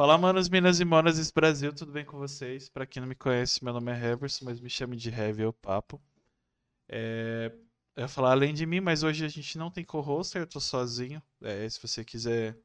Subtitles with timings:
[0.00, 2.70] Fala, manos, minas e monas desse Brasil, tudo bem com vocês?
[2.70, 5.52] Pra quem não me conhece, meu nome é Heverson, mas me chame de Heavy o
[5.52, 6.00] Papo.
[6.88, 7.52] É...
[7.94, 10.58] Eu ia falar além de mim, mas hoje a gente não tem co-hoster, eu tô
[10.58, 11.22] sozinho.
[11.42, 12.58] É, se você quiser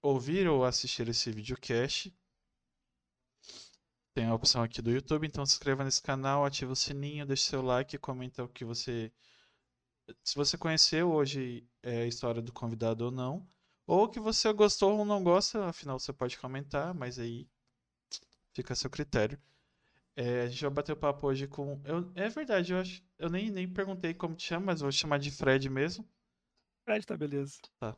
[0.00, 2.10] ouvir ou assistir esse videocast,
[4.14, 7.42] tem a opção aqui do YouTube, então se inscreva nesse canal, ativa o sininho, deixe
[7.42, 9.12] seu like, comenta o que você.
[10.24, 13.46] Se você conheceu hoje é, a história do convidado ou não.
[13.92, 17.46] Ou que você gostou ou não gosta, afinal você pode comentar, mas aí
[18.54, 19.38] fica a seu critério.
[20.16, 21.78] É, a gente vai bater o papo hoje com.
[21.84, 23.02] Eu, é verdade, eu acho.
[23.18, 26.08] Eu nem, nem perguntei como te chama, mas vou chamar de Fred mesmo.
[26.86, 27.58] Fred tá beleza.
[27.78, 27.94] Tá.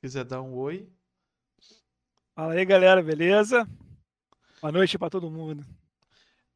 [0.00, 0.88] quiser dar um oi.
[2.36, 3.68] Fala aí, galera, beleza?
[4.60, 5.66] Boa noite para todo mundo.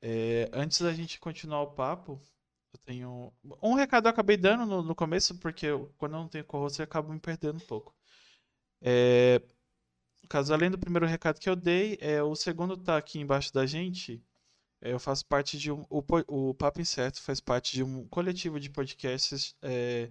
[0.00, 2.22] É, antes da gente continuar o papo,
[2.73, 3.33] eu tenho.
[3.62, 6.78] Um recado eu acabei dando no, no começo, porque eu, quando eu não tenho co-host
[6.80, 7.95] eu acabo me perdendo um pouco.
[8.83, 9.42] É,
[10.28, 13.67] caso além do primeiro recado que eu dei, é, o segundo tá aqui embaixo da
[13.67, 14.22] gente.
[14.83, 15.84] É, eu faço parte de um.
[15.91, 20.11] O, o Papo Incerto faz parte de um coletivo de podcasts é,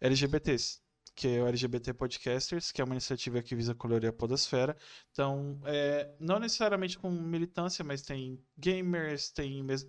[0.00, 0.80] LGBTs
[1.18, 4.76] que é o LGBT Podcasters, que é uma iniciativa que visa colorir a podosfera.
[5.10, 9.64] Então, é, não necessariamente com militância, mas tem gamers, tem...
[9.64, 9.84] Mes...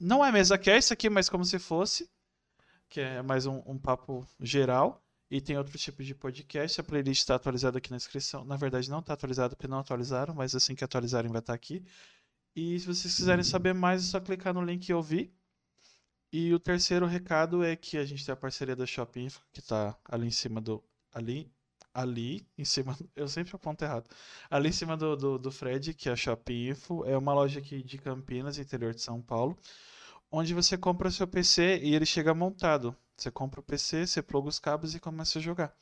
[0.00, 2.10] Não é mesa cast aqui, mas como se fosse,
[2.88, 5.04] que é mais um, um papo geral.
[5.30, 6.80] E tem outro tipo de podcast.
[6.80, 8.42] A playlist está atualizada aqui na descrição.
[8.42, 11.56] Na verdade, não está atualizada porque não atualizaram, mas assim que atualizarem vai estar tá
[11.56, 11.84] aqui.
[12.56, 15.30] E se vocês quiserem saber mais, é só clicar no link e ouvir.
[16.36, 19.96] E o terceiro recado é que a gente tem a parceria da Shopping, que está
[20.04, 20.82] ali em cima do.
[21.12, 21.48] Ali.
[21.94, 22.98] Ali, em cima.
[23.14, 24.10] Eu sempre aponto errado.
[24.50, 27.04] Ali em cima do, do, do Fred, que é a Shopping Info.
[27.04, 29.56] É uma loja aqui de Campinas, interior de São Paulo.
[30.28, 32.96] Onde você compra seu PC e ele chega montado.
[33.16, 35.72] Você compra o PC, você pluga os cabos e começa a jogar.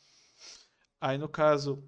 [1.01, 1.83] Aí no caso,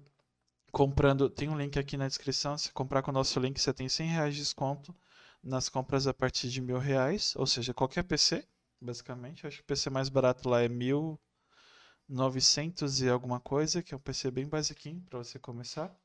[0.71, 1.29] comprando.
[1.29, 2.57] Tem um link aqui na descrição.
[2.57, 4.95] Se comprar com o nosso link, você tem 100 reais de desconto
[5.43, 8.43] nas compras a partir de mil reais, ou seja, qualquer PC
[8.85, 9.47] basicamente.
[9.47, 13.99] Acho que o PC mais barato lá é 1900 e alguma coisa, que é um
[13.99, 15.95] PC bem basiquinho para você começar.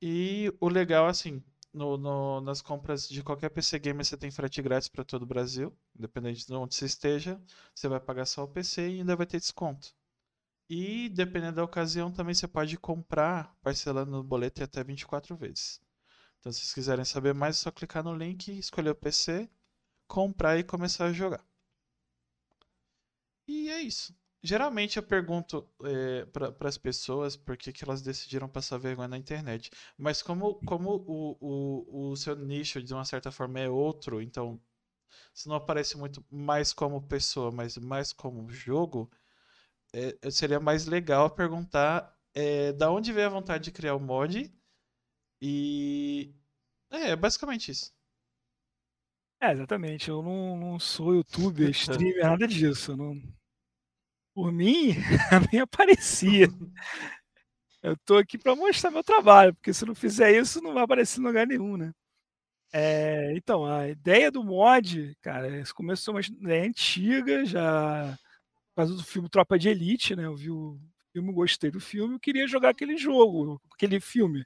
[0.00, 4.62] E o legal, assim, no, no, nas compras de qualquer PC Gamer você tem frete
[4.62, 7.40] grátis para todo o Brasil, independente de onde você esteja,
[7.74, 9.94] você vai pagar só o PC e ainda vai ter desconto.
[10.70, 15.80] E dependendo da ocasião também você pode comprar parcelando no boleto até 24 vezes.
[16.40, 19.48] Então se vocês quiserem saber mais é só clicar no link, escolher o PC,
[20.06, 21.44] comprar e começar a jogar.
[23.48, 24.14] E é isso.
[24.42, 29.18] Geralmente eu pergunto é, para as pessoas por que, que elas decidiram passar vergonha na
[29.18, 29.70] internet.
[29.96, 34.60] Mas como, como o, o, o seu nicho, de uma certa forma, é outro, então
[35.34, 39.10] se não aparece muito mais como pessoa, mas mais como jogo,
[39.92, 44.52] é, seria mais legal perguntar é, da onde veio a vontade de criar o mod
[45.40, 46.34] e.
[46.90, 47.92] É, basicamente isso.
[49.40, 50.08] É, exatamente.
[50.08, 52.96] Eu não, não sou youtuber, streamer, nada disso.
[52.96, 53.14] não,
[54.38, 54.94] por mim,
[55.52, 56.46] nem aparecia.
[57.82, 61.18] Eu tô aqui para mostrar meu trabalho, porque se não fizer isso, não vai aparecer
[61.18, 61.92] em lugar nenhum, né?
[62.72, 68.16] É, então, a ideia do mod, cara, isso começou uma ideia antiga, já
[68.68, 70.26] por causa do filme Tropa de Elite, né?
[70.26, 70.78] Eu vi o
[71.12, 74.44] filme, gostei do filme, eu queria jogar aquele jogo, aquele filme.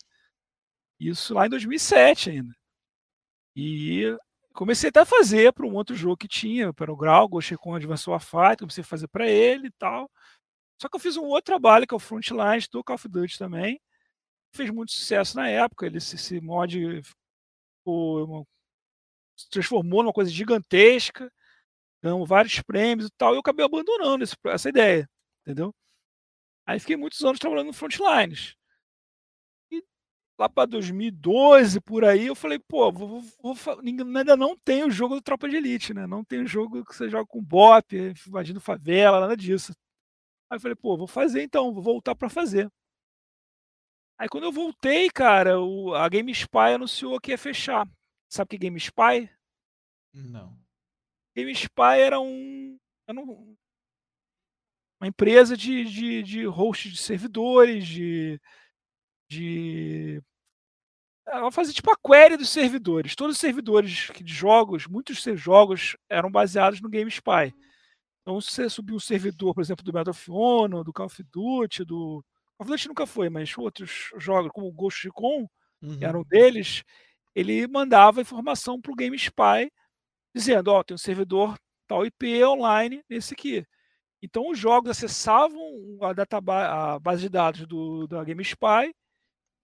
[0.99, 2.55] Isso lá em 2007 ainda.
[3.55, 4.17] E
[4.53, 7.75] comecei até a fazer para um outro jogo que tinha, para o Grau, Ghost Recon
[7.77, 10.11] Advanced Warfighter, comecei a fazer para ele e tal.
[10.81, 13.39] Só que eu fiz um outro trabalho, que é o Frontlines do Call of Duty
[13.39, 13.81] também.
[14.55, 17.03] Fez muito sucesso na época, ele, esse mod
[17.81, 18.47] ficou,
[19.37, 21.33] se transformou numa coisa gigantesca,
[22.03, 25.09] ganhou vários prêmios e tal, e eu acabei abandonando esse, essa ideia,
[25.43, 25.75] entendeu?
[26.67, 28.57] Aí fiquei muitos anos trabalhando no Frontlines
[30.43, 34.91] lá para 2012 por aí, eu falei, pô, vou, vou, vou, ainda não tem o
[34.91, 36.07] jogo do Tropa de Elite, né?
[36.07, 39.73] Não tem o jogo que você joga com bop, invadindo favela, nada disso.
[40.51, 42.69] Aí eu falei, pô, vou fazer então, vou voltar para fazer.
[44.19, 47.89] Aí quando eu voltei, cara, o, a GameSpy anunciou que ia fechar.
[48.29, 49.31] Sabe o que é GameSpy?
[50.13, 50.59] Não.
[51.37, 52.79] GameSpy era um,
[53.09, 53.57] um
[55.01, 58.41] uma empresa de, de, de host de servidores, de,
[59.29, 60.23] de
[61.27, 63.15] ela fazia tipo a query dos servidores.
[63.15, 67.55] Todos os servidores de jogos, muitos jogos eram baseados no GameSpy.
[68.21, 71.23] Então, se você subir um servidor, por exemplo, do Medal of Honor, do Call of
[71.25, 72.25] Duty, do.
[72.57, 75.49] Call of Duty nunca foi, mas outros jogos, como o Ghost Recon,
[75.83, 75.99] uhum.
[75.99, 76.85] que eram deles,
[77.35, 79.73] ele mandava informação para o GameSpy,
[80.35, 81.57] dizendo: Ó, oh, tem um servidor
[81.89, 83.67] tal IP online nesse aqui.
[84.23, 88.95] Então os jogos acessavam a, database, a base de dados do, da GameSpy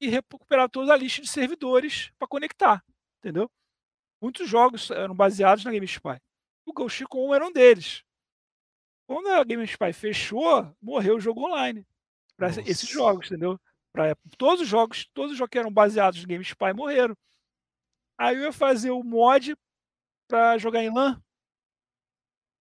[0.00, 2.84] e recuperavam toda a lista de servidores para conectar,
[3.18, 3.50] entendeu?
[4.20, 6.20] Muitos jogos eram baseados na GameSpy.
[6.66, 8.02] O Ghost Recon era um deles.
[9.06, 11.86] Quando a GameSpy fechou, morreu o jogo online
[12.36, 13.58] para esses jogos, entendeu?
[13.92, 17.16] Para todos os jogos, todos os jogos que eram baseados no GameSpy morreram.
[18.18, 19.56] Aí eu ia fazer o mod
[20.28, 21.22] para jogar em LAN.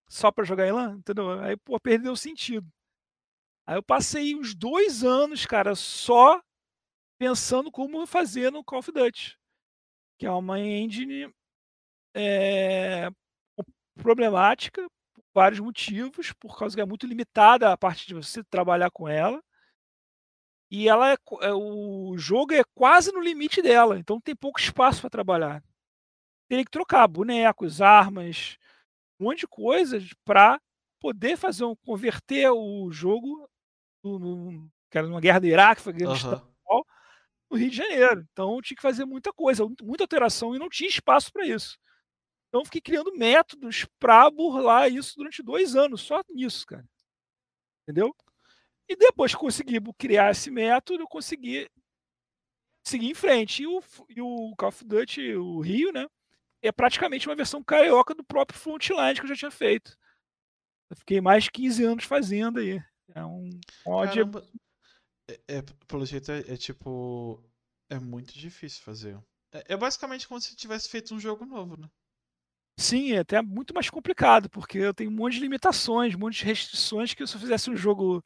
[0.08, 1.40] Só para jogar em LAN, entendeu?
[1.42, 2.66] Aí, pô, perdeu o sentido.
[3.66, 6.42] Aí eu passei uns dois anos, cara, só
[7.18, 9.38] pensando como fazer no Call of Duty.
[10.18, 11.32] Que é uma engine
[12.16, 13.10] é,
[13.98, 18.90] problemática por vários motivos, por causa que é muito limitada a parte de você trabalhar
[18.92, 19.44] com ela.
[20.70, 25.02] E ela é, é o jogo é quase no limite dela, então tem pouco espaço
[25.02, 25.64] para trabalhar.
[26.50, 28.58] Teria que trocar bonecos, armas,
[29.20, 30.60] um monte de coisas para
[31.00, 33.50] poder fazer um, converter o jogo
[34.04, 36.47] no, no, que era numa guerra do Iraque, foi uhum.
[37.50, 38.26] No Rio de Janeiro.
[38.32, 41.78] Então tinha que fazer muita coisa, muita alteração e não tinha espaço para isso.
[42.50, 46.86] Então fiquei criando métodos para burlar isso durante dois anos, só nisso, cara.
[47.84, 48.16] Entendeu?
[48.88, 51.70] E depois que consegui criar esse método, eu consegui
[52.86, 53.64] seguir em frente.
[53.64, 56.08] E o, e o Call of Duty, o Rio, né?
[56.62, 59.98] É praticamente uma versão carioca do próprio Frontline que eu já tinha feito.
[60.90, 62.82] Eu fiquei mais de 15 anos fazendo aí.
[63.14, 63.50] É um
[63.86, 64.20] mod.
[65.30, 67.44] É, é, pelo jeito, é, é, tipo.
[67.90, 69.18] É muito difícil fazer.
[69.54, 71.88] É, é basicamente como se tivesse feito um jogo novo, né?
[72.80, 76.40] Sim, é até muito mais complicado, porque eu tenho um monte de limitações, um monte
[76.40, 78.24] de restrições que se eu fizesse um jogo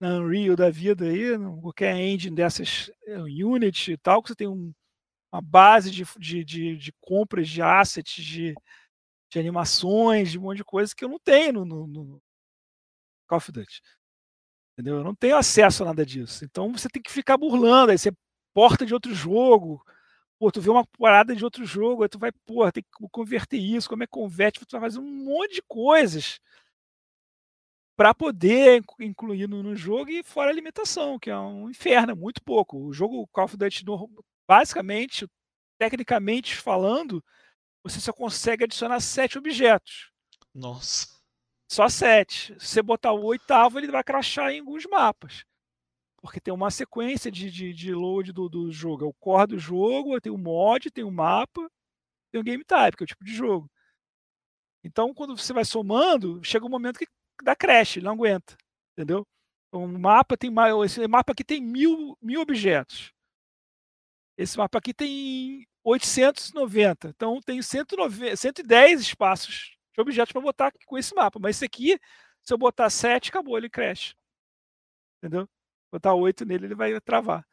[0.00, 4.48] na Unreal da vida aí, qualquer engine dessas eh, Unity e tal, que você tem
[4.48, 4.72] um,
[5.32, 8.54] uma base de, de, de, de, compras de assets, de,
[9.32, 12.22] de animações, de um monte de coisa que eu não tenho no, no, no
[13.28, 13.80] Call of Duty.
[14.72, 14.98] Entendeu?
[14.98, 16.44] Eu não tenho acesso a nada disso.
[16.44, 18.12] Então você tem que ficar burlando, aí você
[18.54, 19.84] porta de outro jogo,
[20.38, 23.58] pô, tu vê uma parada de outro jogo, aí tu vai, pô, tem que converter
[23.58, 26.40] isso, como é que converte, tu vai fazer um monte de coisas
[27.96, 32.14] para poder incluir no, no, jogo e fora a limitação, que é um inferno, é
[32.14, 32.78] muito pouco.
[32.78, 33.84] O jogo Call of Duty,
[34.48, 35.28] basicamente,
[35.78, 37.22] tecnicamente falando,
[37.84, 40.10] você só consegue adicionar sete objetos.
[40.54, 41.11] Nossa.
[41.72, 42.54] Só sete.
[42.60, 45.42] Se você botar o oitavo, ele vai crachar em alguns mapas.
[46.20, 49.06] Porque tem uma sequência de, de, de load do, do jogo.
[49.06, 51.66] É o core do jogo, tem o mod, tem o mapa,
[52.30, 53.70] tem o game type, que é o tipo de jogo.
[54.84, 57.06] Então, quando você vai somando, chega um momento que
[57.42, 58.54] dá crash, não aguenta,
[58.92, 59.26] entendeu?
[59.68, 63.14] Então, o mapa tem mais, esse mapa aqui tem mil, mil objetos.
[64.36, 70.98] Esse mapa aqui tem 890, então tem 190, 110 espaços de objetos para botar com
[70.98, 71.38] esse mapa.
[71.40, 71.98] Mas esse aqui,
[72.42, 74.14] se eu botar 7, acabou, ele crash.
[75.18, 75.48] Entendeu?
[75.92, 77.46] Botar 8 nele, ele vai travar.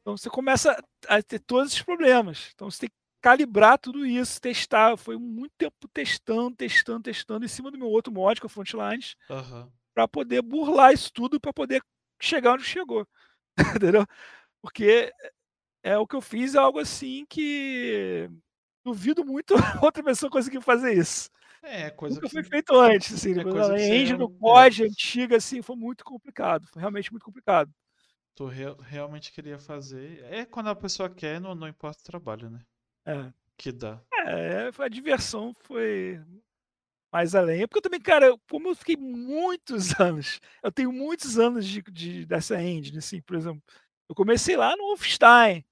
[0.00, 0.76] Então você começa
[1.08, 2.50] a ter todos esses problemas.
[2.54, 4.96] Então você tem que calibrar tudo isso, testar.
[4.96, 8.50] Foi muito tempo testando, testando, testando em cima do meu outro mod, que é o
[8.50, 9.70] Frontlines, uhum.
[9.94, 11.82] para poder burlar isso tudo, para poder
[12.20, 13.06] chegar onde chegou.
[13.76, 14.04] Entendeu?
[14.60, 15.12] Porque
[15.82, 18.28] é o que eu fiz é algo assim que
[18.84, 21.30] duvido muito outra pessoa conseguir fazer isso.
[21.64, 22.32] É, coisa Nunca que...
[22.32, 23.38] foi feito antes, assim.
[23.38, 24.86] É coisa a engine do COD é.
[24.86, 26.66] antiga, assim, foi muito complicado.
[26.72, 27.72] Foi realmente muito complicado.
[28.34, 30.24] Tu re realmente queria fazer.
[30.24, 32.60] É quando a pessoa quer, não, não importa o trabalho, né?
[33.06, 33.32] É.
[33.56, 34.00] Que dá.
[34.12, 36.20] É, a diversão foi
[37.12, 37.66] mais além.
[37.66, 42.26] Porque eu também, cara, como eu fiquei muitos anos, eu tenho muitos anos de, de
[42.26, 43.62] dessa engine, assim, por exemplo.
[44.08, 45.64] Eu comecei lá no Wolfenstein.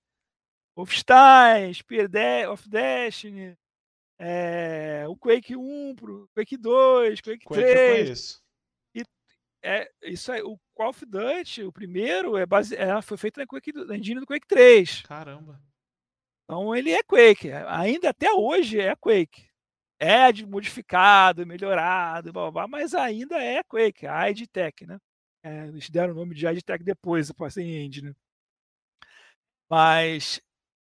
[0.76, 2.08] Wolfenstein, Spear
[2.50, 3.56] of Destiny,
[4.25, 8.41] é, o Quake 1, pro Quake 2, Quake, Quake 3.
[8.95, 9.02] E
[9.64, 13.47] é, isso aí, o Call of Duty, o primeiro, é base, é, foi feito na,
[13.47, 15.02] Quake, na engine do Quake 3.
[15.02, 15.61] Caramba.
[16.45, 17.50] Então ele é Quake.
[17.50, 19.50] Ainda até hoje é Quake.
[19.99, 24.99] É modificado, melhorado, blá, blá, blá, mas ainda é Quake, a ID Tech, né?
[25.45, 28.11] É, eles deram o nome de ID Tech depois, depois em Engine.
[28.11, 28.14] Né?
[29.69, 30.41] Mas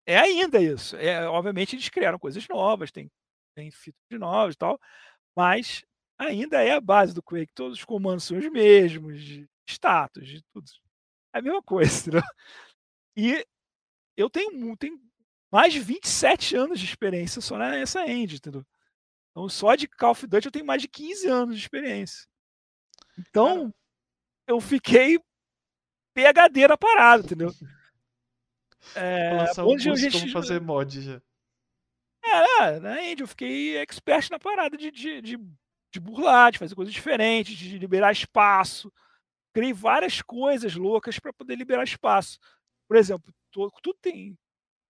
[0.07, 0.95] é ainda isso.
[0.95, 3.11] É, obviamente eles criaram coisas novas, tem,
[3.57, 4.79] tem features novas e tal,
[5.35, 5.83] mas
[6.15, 7.53] ainda é a base do Quake.
[7.55, 10.69] Todos os comandos são os mesmos, de status, de tudo.
[11.33, 12.21] É a mesma coisa, entendeu?
[13.15, 13.45] E
[14.15, 15.01] eu tenho, tenho
[15.51, 18.65] mais de 27 anos de experiência só nessa engine, entendeu?
[19.31, 22.27] Então, só de Call of Duty eu tenho mais de 15 anos de experiência.
[23.17, 23.73] Então,
[24.47, 25.19] eu fiquei
[26.13, 27.51] PHD na parada, entendeu?
[28.95, 31.21] É, onde um a gente como fazer mod já.
[32.27, 35.37] É, é, na Engine eu fiquei expert na parada de, de, de,
[35.91, 38.91] de burlar, de fazer coisas diferentes, de liberar espaço.
[39.53, 42.37] Criei várias coisas loucas para poder liberar espaço.
[42.87, 44.37] Por exemplo, tudo tu tem.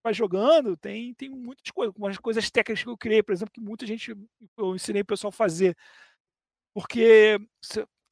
[0.03, 3.61] Vai jogando, tem, tem muitas coisas, algumas coisas técnicas que eu criei, por exemplo, que
[3.61, 4.15] muita gente
[4.57, 5.75] eu ensinei o pessoal a fazer.
[6.73, 7.37] Porque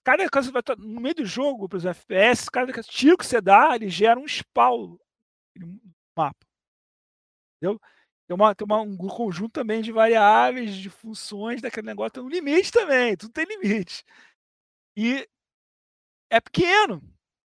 [0.03, 3.75] cada caso vai no meio do jogo, por exemplo, FPS, cada tiro que você dá,
[3.75, 4.97] ele gera um spawn
[5.55, 5.79] no
[6.17, 6.45] mapa.
[7.57, 7.79] Entendeu?
[8.27, 12.29] Tem, uma, tem uma, um conjunto também de variáveis, de funções daquele negócio, tem um
[12.29, 14.03] limite também, tudo tem limite.
[14.97, 15.27] E
[16.29, 17.01] é pequeno.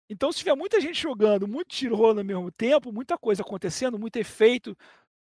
[0.09, 3.99] Então, se tiver muita gente jogando, muito tiro rolando ao mesmo tempo, muita coisa acontecendo,
[3.99, 4.77] muito efeito,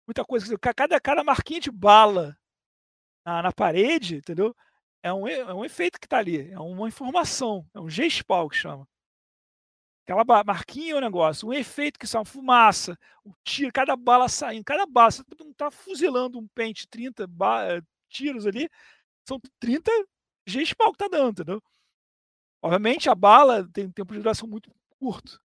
[0.06, 0.58] muita coisa.
[0.58, 2.36] Cada, cada marquinha de bala
[3.24, 4.54] na, na parede, entendeu?
[5.02, 8.56] É um, é um efeito que está ali, é uma informação, é um G-Spawn que
[8.56, 8.86] chama.
[10.10, 14.28] Aquela marquinha é um negócio, um efeito que sai uma fumaça, um tiro, cada bala
[14.28, 18.68] saindo, cada bala, você não está fuzilando um pente 30 eh, tiros ali,
[19.24, 19.90] são 30
[20.46, 21.62] G-Spawn que está dando, entendeu?
[22.60, 25.40] Obviamente a bala tem um tempo de duração muito curto.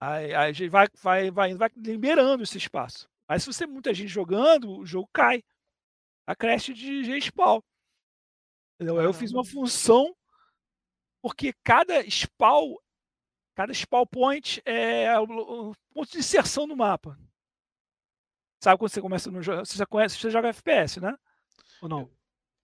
[0.00, 3.08] Aí, aí vai, vai, vai, vai liberando esse espaço.
[3.28, 5.42] Mas se você tem muita gente jogando, o jogo cai.
[6.26, 7.60] A creche de G-Spawn.
[8.80, 10.14] Eu fiz uma função
[11.22, 12.76] porque cada spawn,
[13.54, 17.18] cada spawn point é o ponto de inserção no mapa.
[18.62, 19.64] Sabe quando você começa no jogo?
[19.64, 21.16] Você já conhece, você joga FPS, né?
[21.82, 22.10] Ou não?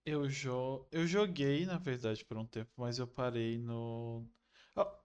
[0.05, 4.27] Eu, jo eu joguei, na verdade, por um tempo, mas eu parei no.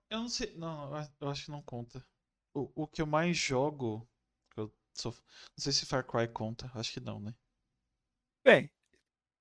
[0.09, 0.55] Eu não sei.
[0.55, 0.89] Não,
[1.19, 2.05] eu acho que não conta.
[2.53, 4.07] O, o que eu mais jogo.
[4.55, 5.11] Eu sou...
[5.11, 6.71] Não sei se Far Cry conta.
[6.73, 7.35] Acho que não, né?
[8.43, 8.69] Bem,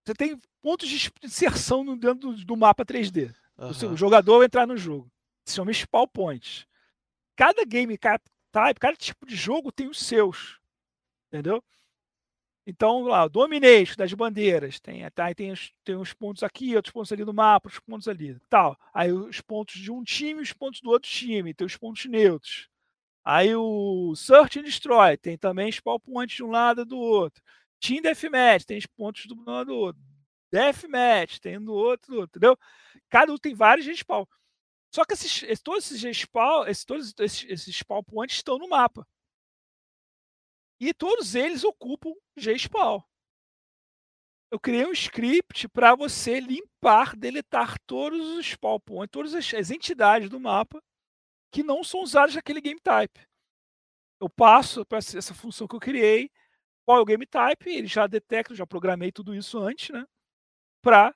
[0.05, 3.35] você tem pontos de inserção dentro do, mapa 3D.
[3.57, 3.93] Uhum.
[3.93, 5.11] O jogador entrar no jogo.
[5.45, 6.67] Se chama spawn points.
[7.37, 10.59] Cada game type, cada tipo de jogo tem os seus.
[11.29, 11.63] Entendeu?
[12.67, 16.93] Então, lá, o Domination das bandeiras, tem, tá, tem, os, tem uns pontos aqui, outros
[16.93, 18.79] pontos ali no mapa, outros pontos ali, tal.
[18.93, 22.69] Aí os pontos de um time os pontos do outro time, tem os pontos neutros.
[23.23, 27.43] Aí o Search and Destroy, tem também spawn points de um lado e do outro.
[27.81, 30.03] Team Deathmatch, tem os pontos do lado do outro.
[30.51, 32.59] Deathmatch, tem do outro, do outro, entendeu?
[33.11, 34.25] Cada um tem vários respawn.
[34.95, 39.05] Só que esses, todos esses respawn, esses, todos esses, esses spawn points estão no mapa.
[40.79, 43.03] E todos eles ocupam G-Spawn.
[44.53, 49.73] Eu criei um script para você limpar, deletar todos os spawn points, todas as, as
[49.73, 50.81] entidades do mapa
[51.51, 53.21] que não são usadas naquele game type.
[54.21, 56.31] Eu passo para essa função que eu criei,
[56.87, 60.07] qual é o game type, ele já detecta, já programei tudo isso antes, né?
[60.81, 61.13] Para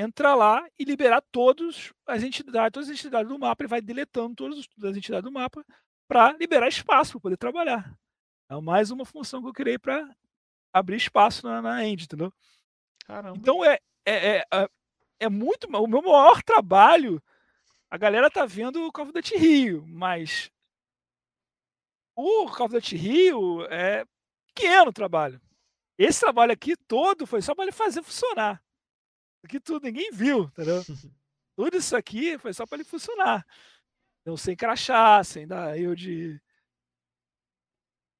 [0.00, 4.36] entrar lá e liberar todas as entidades, todas as entidades do mapa, ele vai deletando
[4.36, 5.64] todas as entidades do mapa
[6.06, 7.92] para liberar espaço para poder trabalhar.
[8.48, 10.08] É mais uma função que eu criei para
[10.72, 12.32] abrir espaço na, na end, entendeu?
[13.04, 13.36] Caramba.
[13.36, 14.68] Então é, é, é,
[15.18, 15.66] é, muito.
[15.66, 17.20] O meu maior trabalho.
[17.90, 20.50] A galera tá vendo o Call of Duty Rio, mas
[22.14, 24.04] o Call of Duty Rio é
[24.46, 25.40] pequeno trabalho.
[25.96, 28.62] Esse trabalho aqui todo foi só para ele fazer funcionar.
[29.48, 30.82] Aqui tudo ninguém viu, entendeu?
[31.56, 33.46] tudo isso aqui foi só para ele funcionar.
[34.20, 36.38] Então, sem crachá, sem dar eu de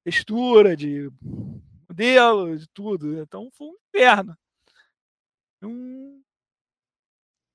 [0.03, 1.07] textura, de
[1.87, 3.21] modelo, de tudo.
[3.21, 4.35] Então foi um inferno.
[5.61, 6.23] Um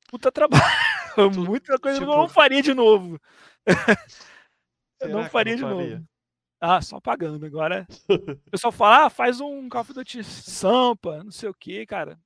[0.08, 0.62] puta trabalho.
[1.34, 2.12] Muita coisa tipo...
[2.12, 3.20] eu não faria de novo.
[5.00, 5.94] eu não faria não de faria?
[5.96, 6.08] novo.
[6.60, 7.44] Ah, só pagando.
[7.44, 11.84] Agora o pessoal fala, ah, faz um Call of Duty Sampa, não sei o que,
[11.84, 12.16] cara.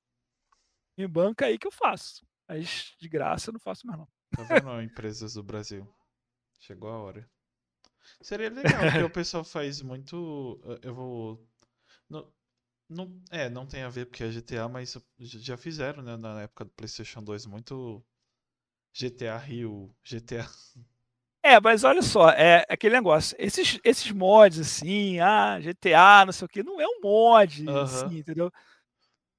[0.98, 2.26] Me banca aí que eu faço.
[2.48, 4.08] Mas de graça eu não faço mais não.
[4.36, 5.88] Tá vendo, empresas do Brasil?
[6.58, 7.30] Chegou a hora.
[8.20, 10.60] Seria legal, porque o pessoal faz muito.
[10.82, 11.48] Eu vou.
[12.10, 12.32] Não,
[12.88, 16.64] não, é, não tem a ver porque é GTA, mas já fizeram, né, na época
[16.64, 18.04] do PlayStation 2, muito
[18.92, 20.48] GTA Rio, GTA.
[21.42, 23.36] É, mas olha só, é aquele negócio.
[23.38, 27.78] Esses, esses mods, assim, ah, GTA, não sei o que, não é um mod, uhum.
[27.78, 28.52] assim, entendeu?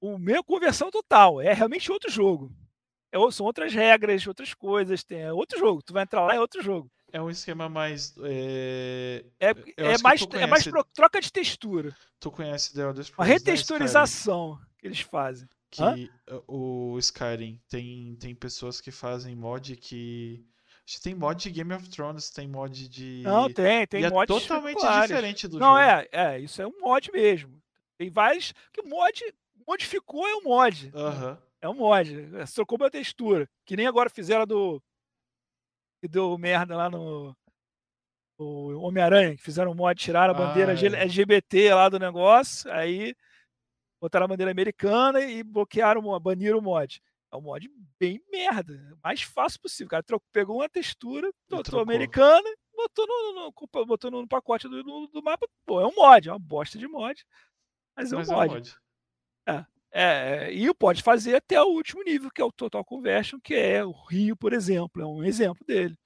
[0.01, 2.51] O meu conversão total, é realmente outro jogo.
[3.11, 5.81] É, são outras regras, outras coisas, tem, é outro jogo.
[5.81, 6.89] Tu vai entrar lá, é outro jogo.
[7.11, 8.13] É um esquema mais.
[8.23, 10.43] É, é, é mais, conhece...
[10.43, 10.63] é mais
[10.93, 11.95] troca de textura.
[12.19, 13.31] Tu conhece The Elder Scrolls?
[13.31, 15.47] A retexturização que eles fazem.
[15.71, 15.95] Que Hã?
[16.47, 20.45] o Skyrim tem, tem pessoas que fazem mod que.
[21.03, 23.21] Tem mod de Game of Thrones, tem mod de.
[23.23, 24.31] Não, tem, tem e mod.
[24.31, 25.79] É totalmente diferente do Não, jogo.
[25.79, 27.61] Não, é, é, isso é um mod mesmo.
[27.95, 28.53] Tem vários.
[28.73, 29.21] Que mod
[29.69, 30.91] modificou é um mod.
[30.95, 31.37] Uhum.
[31.61, 32.35] É um mod.
[32.35, 33.47] É, trocou a textura.
[33.65, 34.81] Que nem agora fizeram do
[36.01, 37.35] que deu merda lá no,
[38.39, 41.01] no Homem-Aranha, que fizeram um mod, tiraram a bandeira ah, é.
[41.03, 43.13] LGBT lá do negócio, aí
[44.01, 47.01] botaram a bandeira americana e bloquearam, baniram o mod.
[47.31, 49.87] É um mod bem merda, mais fácil possível.
[49.87, 54.81] O cara trocou, pegou uma textura, botou americana, botou no, no, botou no pacote do,
[54.81, 55.45] do, do, mapa.
[55.65, 57.23] Pô, é um mod, é uma bosta de mod.
[57.95, 58.47] Mas é um mas mod.
[58.47, 58.75] É, um mod.
[59.49, 63.53] É, é, e pode fazer até o último nível, que é o Total Conversion, que
[63.55, 65.97] é o Rio, por exemplo, é um exemplo dele.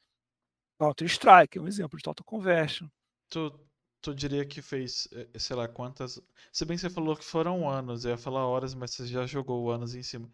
[0.80, 2.88] Counter Strike é um exemplo de Total Conversion.
[3.30, 3.60] Tu,
[4.02, 6.22] tu diria que fez, eh, sei lá, quantas.
[6.52, 9.26] Se bem que você falou que foram anos, eu ia falar horas, mas você já
[9.26, 10.30] jogou anos em cima.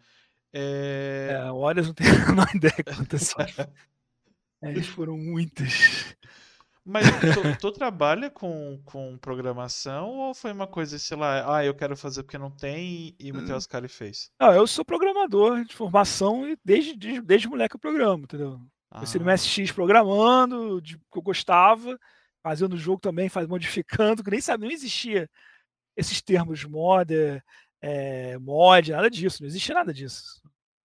[0.52, 3.58] É, é horas não tenho a ideia quantas horas.
[4.62, 6.16] é, foram muitas.
[6.84, 11.74] Mas tu, tu, trabalha com, com programação ou foi uma coisa, sei lá, ah, eu
[11.74, 14.30] quero fazer porque não tem e as caras e fez?
[14.40, 18.60] Não, eu sou programador de formação e desde, desde, desde moleque eu programo, entendeu?
[18.90, 19.02] Ah.
[19.02, 21.98] Eu no MSX programando, de, que eu gostava,
[22.42, 25.28] fazendo o jogo também, faz, modificando, que nem sabia, não existia
[25.96, 27.14] esses termos mod,
[27.82, 30.40] é, mod, nada disso, não existia nada disso.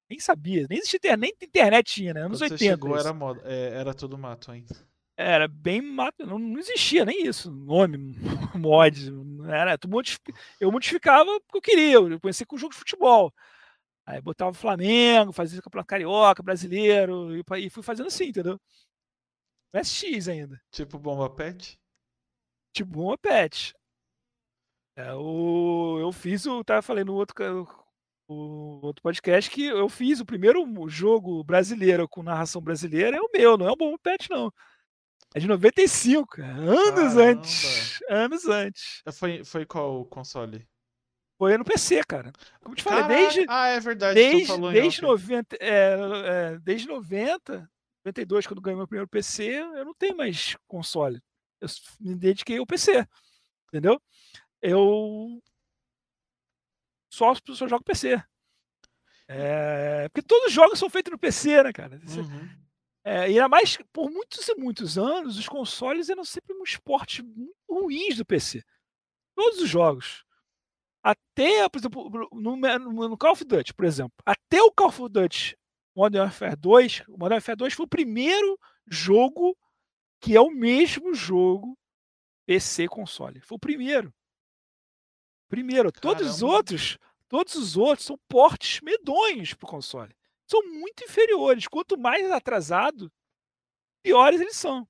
[0.09, 2.21] Nem sabia, nem existia nem internet tinha, né?
[2.21, 2.57] Anos Quando 80.
[2.57, 4.75] Você chegou, era, mod, é, era tudo mato ainda.
[5.17, 7.97] Era bem mato, não, não existia nem isso, nome,
[8.53, 9.13] mod.
[9.49, 13.33] Era, tu modific, eu modificava porque eu queria, eu conheci com o jogo de futebol.
[14.05, 18.59] Aí botava Flamengo, fazia campeonato carioca, brasileiro, e, fui fazendo assim, entendeu?
[19.73, 20.61] SX ainda.
[20.71, 21.79] Tipo bomba pet?
[22.73, 23.73] Tipo bomba pet.
[24.97, 26.63] É, o, eu fiz o.
[26.63, 27.35] Tava falando no outro,
[28.27, 33.29] o, outro podcast que eu fiz o primeiro jogo brasileiro com narração brasileira, é o
[33.33, 34.51] meu, não é o bomba pet, não.
[35.35, 37.23] É de 95, anos Caramba.
[37.23, 37.99] antes.
[38.09, 39.03] Anos antes.
[39.19, 40.65] Foi, foi qual console?
[41.37, 42.31] Foi no PC, cara.
[42.61, 43.45] Como te falei, desde.
[43.49, 44.15] Ah, é verdade.
[44.15, 47.69] Desde, desde, 90, é, é, desde 90,
[48.05, 51.21] 92, quando ganhei meu primeiro PC, eu não tenho mais console.
[51.59, 51.67] Eu
[51.99, 53.05] me dediquei ao PC.
[53.67, 54.01] Entendeu?
[54.61, 55.43] Eu
[57.11, 58.23] só, só jogo PC.
[59.27, 61.99] É, porque todos os jogos são feitos no PC, né, cara?
[62.07, 62.64] Uhum.
[63.07, 67.21] É, e era mais, por muitos e muitos anos, os consoles eram sempre um esporte
[67.21, 68.63] muito ruins do PC.
[69.35, 70.25] Todos os jogos.
[71.03, 75.55] Até, por exemplo, no, no, Call of Duty, por exemplo, até o Call of Duty
[75.95, 79.55] Modern Warfare 2, o Modern Warfare 2 foi o primeiro jogo
[80.19, 81.77] que é o mesmo jogo
[82.47, 83.39] PC console.
[83.41, 84.11] Foi o primeiro.
[85.47, 86.17] Primeiro, Caramba.
[86.19, 86.97] todos os outros,
[87.29, 90.15] todos os outros são portes medonhos para o console.
[90.47, 91.67] São muito inferiores.
[91.67, 93.11] Quanto mais atrasado,
[94.03, 94.87] piores eles são.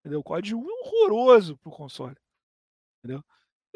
[0.00, 0.20] Entendeu?
[0.20, 2.16] O código 1 é horroroso para o console.
[2.98, 3.22] Entendeu?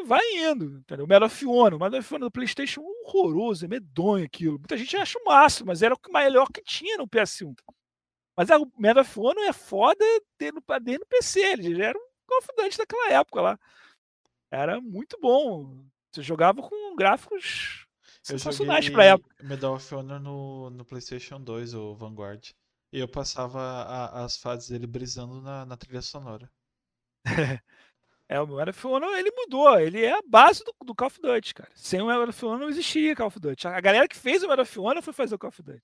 [0.05, 1.07] vai indo, entendeu?
[1.07, 4.59] O Honor, o Honor do Playstation é horroroso, é medonho aquilo.
[4.59, 7.55] Muita gente acha o máximo, mas era o melhor que tinha no PS1.
[8.37, 10.05] Mas o Honor é foda
[10.39, 13.61] dentro, dentro do PC, ele já era um confidante daquela época lá.
[14.51, 15.87] Era muito bom.
[16.11, 17.82] Você jogava com gráficos
[18.23, 19.35] sensacionais pra época.
[19.43, 22.51] Medal of Honor no, no PlayStation 2, o Vanguard.
[22.93, 26.51] E eu passava a, as fases dele brisando na, na trilha sonora.
[28.29, 29.79] É, o Medal of Honor, ele mudou.
[29.79, 31.71] Ele é a base do, do Call of Duty, cara.
[31.75, 33.69] Sem o Medal of Honor não existia Call of Duty.
[33.69, 35.83] A galera que fez o Medal of Honor foi fazer o Call of Duty.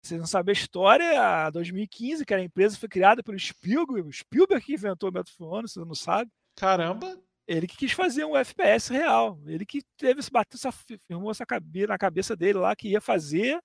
[0.00, 4.08] Vocês não sabem a história, a 2015, que era a empresa foi criada pelo Spielberg,
[4.08, 6.30] o Spielberg que inventou o Medal of Honor, você não sabe.
[6.54, 7.20] Caramba!
[7.50, 9.36] Ele que quis fazer um FPS real.
[9.44, 10.70] Ele que teve esse bateu, essa,
[11.08, 13.60] firmou essa cabeça na cabeça dele lá que ia fazer.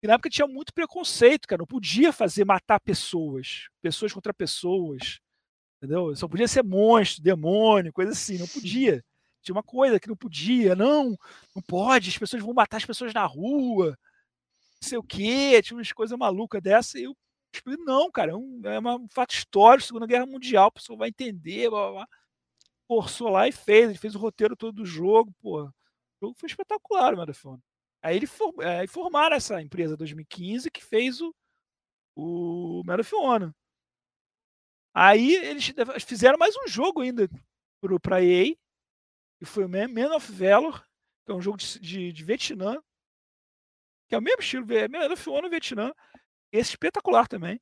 [0.00, 1.58] E na época tinha muito preconceito, cara.
[1.58, 5.18] Não podia fazer matar pessoas, pessoas contra pessoas.
[5.78, 6.14] Entendeu?
[6.14, 9.04] Só podia ser monstro, demônio, coisa assim, não podia.
[9.42, 11.16] Tinha uma coisa que não podia, não,
[11.56, 13.96] não pode, as pessoas vão matar as pessoas na rua,
[14.80, 17.16] não sei o quê, tinha umas coisas malucas dessa, e eu
[17.78, 21.70] não, cara, é um, é um fato histórico, Segunda Guerra Mundial, a pessoa vai entender,
[21.70, 22.08] blá, blá, blá.
[22.88, 25.62] Forçou lá e fez, ele fez o roteiro todo do jogo, pô.
[25.64, 25.72] O
[26.20, 27.62] jogo foi espetacular, o Medafone.
[28.02, 31.34] Aí ele for, é, formaram essa empresa 2015 que fez o,
[32.16, 32.82] o
[33.14, 33.54] Honor.
[34.94, 35.72] Aí eles
[36.04, 37.28] fizeram mais um jogo ainda
[38.02, 38.56] para EA,
[39.38, 40.84] que foi o Man of Valor,
[41.24, 42.82] que é um jogo de, de, de Vietnã,
[44.08, 45.92] que é o mesmo estilo, Man of Honor Vietnã,
[46.50, 47.60] esse espetacular também.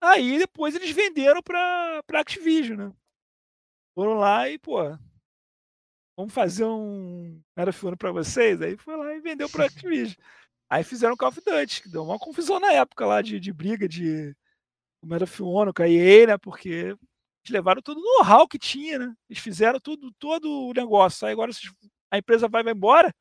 [0.00, 2.92] Aí depois eles venderam para Activision, né?
[3.94, 4.78] Foram lá e, pô,
[6.16, 8.60] vamos fazer um Honor para vocês?
[8.60, 10.16] Aí foi lá e vendeu para Activision.
[10.70, 13.86] Aí fizeram Call of Duty, que deu uma confusão na época lá de, de briga
[13.86, 14.34] de
[15.04, 16.38] o Honor, com a EA, né?
[16.38, 19.14] Porque eles levaram todo o know-how que tinha, né?
[19.28, 21.26] Eles fizeram tudo, todo o negócio.
[21.26, 21.50] Aí agora
[22.10, 23.12] a empresa vai, vai embora.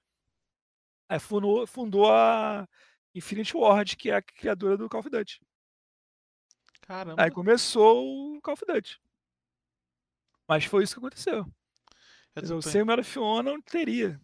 [1.10, 2.66] Aí fundou, fundou a
[3.14, 5.42] Infinity Ward, que é a criadora do Call of Duty.
[6.82, 7.22] Caramba.
[7.22, 9.02] Aí começou o Call of Duty.
[10.52, 11.46] Mas foi isso que aconteceu.
[12.36, 14.20] Eu sei o Medal of Honor não teria.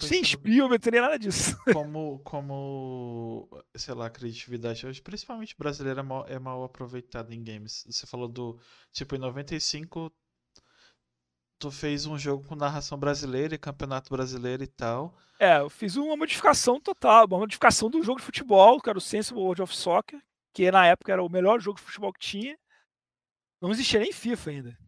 [0.00, 1.54] Sem pensando Spiel, não teria nada disso.
[1.74, 7.44] como, como, sei lá, a criatividade hoje, principalmente brasileira, é mal, é mal aproveitada em
[7.44, 7.84] games.
[7.86, 8.58] Você falou do,
[8.92, 10.10] tipo, em 95,
[11.58, 15.14] tu fez um jogo com narração brasileira e campeonato brasileiro e tal.
[15.38, 19.02] É, eu fiz uma modificação total, uma modificação do jogo de futebol, que era o
[19.02, 20.18] Sensible World of Soccer,
[20.54, 22.58] que na época era o melhor jogo de futebol que tinha.
[23.60, 24.78] Não existia nem FIFA ainda.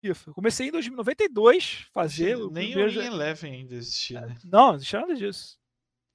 [0.00, 0.32] FIFA.
[0.32, 2.88] Comecei em 2092 fazer o Nem o.
[2.88, 4.36] In Eleven ainda existia, né?
[4.44, 5.58] Não, não existia nada disso.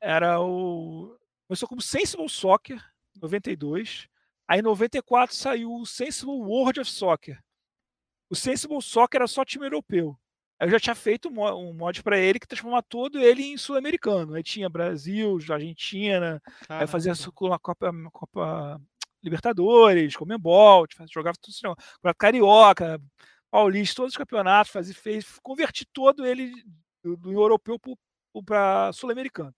[0.01, 1.17] Era o.
[1.47, 2.81] Começou como Sensible Soccer,
[3.21, 4.07] 92.
[4.47, 7.39] Aí em 94 saiu o Sensible World of Soccer.
[8.29, 10.17] O Sensible Soccer era só time europeu.
[10.59, 13.57] Aí eu já tinha feito um mo- mod para ele que transformava todo ele em
[13.57, 14.33] sul-americano.
[14.33, 17.31] Aí tinha Brasil, Argentina, aí fazia Caramba.
[17.33, 18.81] com a Copa, Copa
[19.21, 21.61] Libertadores, Comembol, jogava tudo isso.
[22.17, 23.01] Carioca,
[23.53, 26.51] Paulista, todos os campeonatos, fazia, fez, converti todo ele
[27.03, 27.79] do, do europeu
[28.45, 29.53] para sul-americano.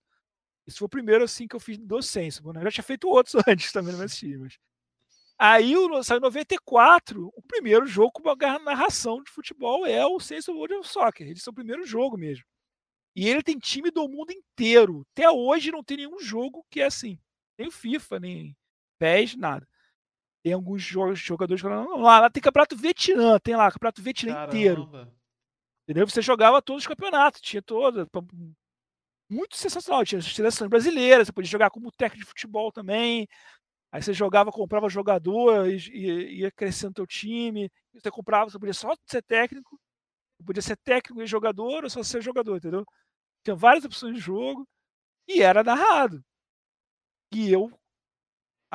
[0.68, 2.62] Esse foi o primeiro assim que eu fiz do Sensible, né?
[2.62, 4.58] Eu já tinha feito outros antes também no meus times.
[5.40, 10.20] Aí o- saiu em 94, o primeiro jogo com uma narração de futebol é o
[10.20, 11.28] Sensible World of Soccer.
[11.28, 12.46] Ele é o primeiro jogo mesmo.
[13.16, 15.06] E ele tem time do mundo inteiro.
[15.14, 17.20] Até hoje não tem nenhum jogo que é assim.
[17.58, 18.58] Nem o FIFA, nem
[19.00, 19.68] PES, nada.
[20.46, 24.86] Tem alguns jogadores não, lá, lá tem campeonato Vietnã, tem lá, campeonato Vietnã inteiro.
[24.86, 25.12] Caramba.
[25.84, 26.08] Entendeu?
[26.08, 28.08] Você jogava todos os campeonatos, tinha toda.
[29.28, 30.06] Muito sensacional.
[30.06, 33.28] Tinha seleções brasileiras, você podia jogar como técnico de futebol também.
[33.92, 37.68] Aí você jogava, comprava jogador e e- ia crescendo teu time.
[37.96, 39.80] Você comprava, você podia só ser técnico,
[40.46, 42.86] podia ser técnico e jogador ou só ser jogador, entendeu?
[43.44, 44.68] Tinha várias opções de jogo
[45.28, 46.24] e era narrado.
[47.34, 47.72] E eu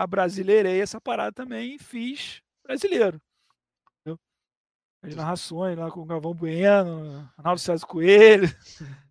[0.02, 3.20] abrasileirei essa parada também e fiz brasileiro.
[4.00, 4.18] Entendeu?
[5.02, 8.48] As narrações lá com o Galvão Bueno, Arnaldo César Coelho.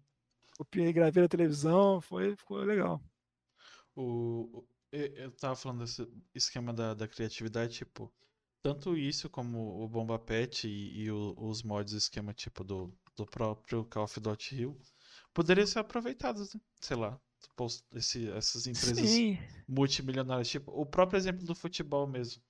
[0.58, 3.02] Copiei, gravei na televisão, foi, ficou legal.
[3.96, 8.12] O, eu tava falando desse esquema da, da criatividade, tipo,
[8.62, 13.26] tanto isso como o Bomba Pet e, e o- os mods, esquema tipo do, do
[13.26, 14.82] próprio Call of Duty Hill,
[15.34, 16.62] poderiam ser aproveitados, né?
[16.82, 17.20] Sei lá,
[17.96, 22.42] esse, essas empresas Sim, multimilionárias, tipo, o próprio exemplo do futebol mesmo.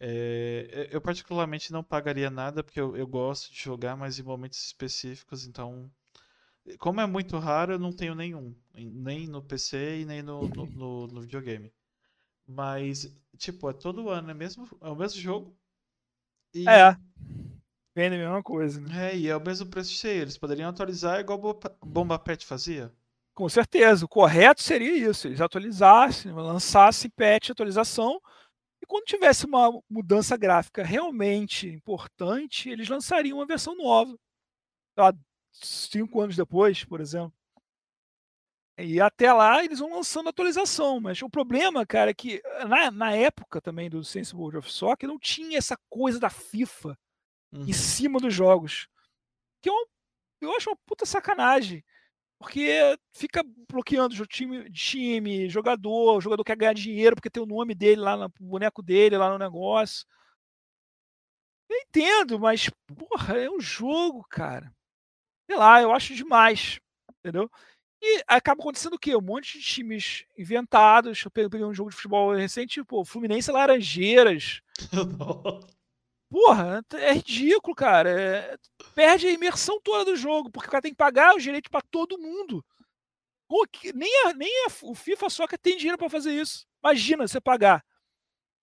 [0.00, 4.64] É, eu particularmente não pagaria nada porque eu, eu gosto de jogar, mas em momentos
[4.64, 5.90] específicos, então,
[6.78, 10.48] como é muito raro, eu não tenho nenhum, em- nem no PC e nem no,
[10.50, 11.72] no, no- no videogame.
[12.46, 15.56] Mas, tipo, é todo ano, é mesmo, é o mesmo jogo
[16.54, 16.96] e é.
[17.96, 19.12] Vende a mesma coisa, né?
[19.12, 20.22] é, e é o mesmo preço cheio.
[20.22, 22.92] Eles poderiam atualizar igual Bomba Pet fazia.
[23.34, 24.04] Com certeza.
[24.04, 25.26] O correto seria isso.
[25.26, 28.20] Eles atualizassem, lançassem patch, atualização.
[28.80, 34.16] E quando tivesse uma mudança gráfica realmente importante, eles lançariam uma versão nova.
[34.96, 35.12] Lá,
[35.52, 37.32] cinco anos depois, por exemplo.
[38.76, 41.00] E até lá eles vão lançando atualização.
[41.00, 45.08] Mas o problema, cara, é que na, na época também do Sensible World of Soccer
[45.08, 46.96] não tinha essa coisa da FIFA
[47.52, 47.68] Uhum.
[47.68, 48.88] em cima dos jogos.
[49.62, 49.74] Que eu,
[50.40, 51.84] eu acho uma puta sacanagem.
[52.44, 57.46] Porque fica bloqueando o time, time, jogador, o jogador quer ganhar dinheiro porque tem o
[57.46, 60.06] nome dele lá no boneco dele, lá no negócio.
[61.70, 64.70] Eu entendo, mas, porra, é um jogo, cara.
[65.46, 66.78] Sei lá, eu acho demais.
[67.18, 67.50] Entendeu?
[68.02, 69.16] E acaba acontecendo o quê?
[69.16, 71.24] Um monte de times inventados.
[71.24, 74.60] Eu peguei um jogo de futebol recente, pô, Fluminense Laranjeiras.
[76.34, 78.10] Porra, é ridículo, cara.
[78.10, 78.58] É-
[78.92, 81.80] Perde a imersão toda do jogo, porque o cara tem que pagar os direitos pra
[81.80, 82.64] todo mundo.
[83.48, 86.66] Pô, que- nem, a- nem a- o FIFA só que tem dinheiro pra fazer isso.
[86.82, 87.84] Imagina você pagar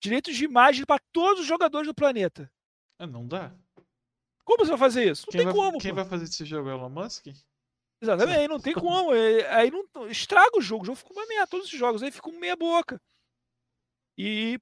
[0.02, 2.52] direitos de imagem pra todos os jogadores do planeta.
[3.00, 3.56] É, não dá.
[4.44, 5.24] Como você vai fazer isso?
[5.28, 5.80] Não Quem tem vai, como.
[5.80, 5.96] quem pô.
[5.96, 7.28] vai fazer esse jogo é o Elon Musk?
[8.02, 9.14] Exatamente, não tem como.
[9.14, 10.84] É, Aí não estraga o jogo.
[10.84, 11.48] O jogo fica uma merda.
[11.48, 13.00] Todos os jogos aí ficam meia boca.
[14.18, 14.60] E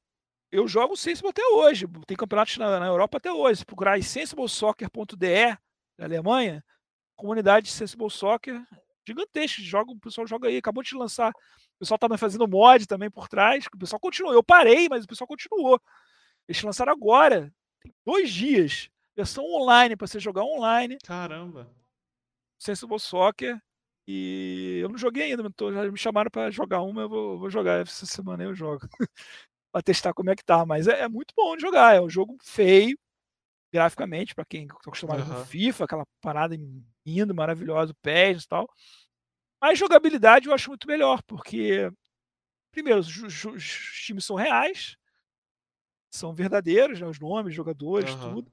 [0.52, 1.86] eu jogo Sensible até hoje.
[2.08, 3.60] Tem campeonatos na, na Europa até hoje.
[3.60, 5.58] Se procurar sensiblesoccer.de
[5.98, 6.64] da Alemanha,
[7.16, 8.66] comunidade de Sensible Soccer
[9.08, 9.62] gigantesca.
[9.62, 10.58] Joga, o pessoal joga aí.
[10.58, 11.30] Acabou de lançar.
[11.32, 13.66] O pessoal tava fazendo mod também por trás.
[13.74, 14.34] O pessoal continuou.
[14.34, 15.80] Eu parei, mas o pessoal continuou.
[16.48, 17.54] Eles lançaram agora.
[17.82, 18.90] Tem dois dias.
[19.16, 20.98] Versão online para você jogar online.
[21.04, 21.70] Caramba.
[22.58, 23.62] Sensible Soccer.
[24.08, 27.38] E eu não joguei ainda, mas tô- já me chamaram para jogar uma, eu vou,
[27.38, 28.88] vou jogar essa semana eu jogo.
[29.72, 30.66] para testar como é que tá.
[30.66, 31.96] Mas é, é muito bom de jogar.
[31.96, 32.98] É um jogo feio,
[33.74, 35.46] graficamente, para quem tá acostumado com Aham.
[35.46, 36.58] FIFA, aquela parada
[37.06, 38.70] linda, maravilhosa, PES e tal.
[39.62, 41.92] Mas jogabilidade eu acho muito melhor, porque,
[42.72, 43.64] primeiro, os, ju- os
[44.06, 44.98] times são reais,
[46.12, 48.36] são verdadeiros, né, os nomes, jogadores, Aham.
[48.36, 48.52] tudo.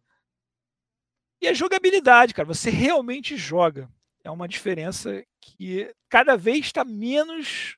[1.40, 3.88] E a jogabilidade, cara, você realmente joga.
[4.24, 7.76] É uma diferença que cada vez está menos.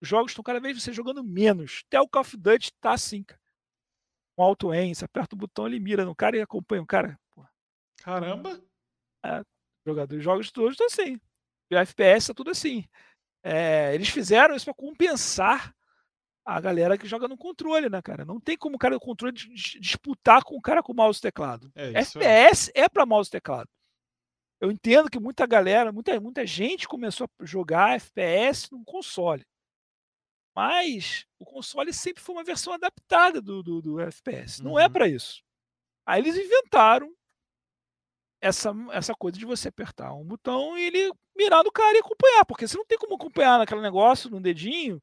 [0.00, 1.82] Os jogos estão cada vez você jogando menos.
[1.86, 3.40] Até o Call of Duty tá assim, cara.
[4.36, 7.18] Com auto aim, você aperta o botão, ele mira no cara e acompanha o cara.
[7.34, 7.50] Porra.
[7.98, 8.60] Caramba!
[9.24, 9.42] É,
[9.86, 11.20] jogadores jogos todos estão assim.
[11.70, 12.88] E o FPS é tudo assim.
[13.42, 15.74] É, eles fizeram isso para compensar
[16.44, 18.24] a galera que joga no controle, né, cara?
[18.24, 21.70] Não tem como o cara do controle disputar com o cara com mouse e teclado.
[21.74, 23.68] É, FPS é, é para mouse e teclado.
[24.60, 29.44] Eu entendo que muita galera, muita, muita gente começou a jogar FPS no console.
[30.54, 34.62] Mas o console sempre foi uma versão adaptada do, do, do FPS.
[34.62, 34.86] Não é uhum.
[34.86, 35.42] é para isso.
[36.06, 37.14] Aí eles inventaram
[38.40, 42.44] essa, essa coisa de você apertar um botão e ele mirar no cara e acompanhar,
[42.44, 45.00] porque você não tem como acompanhar naquele negócio, no dedinho.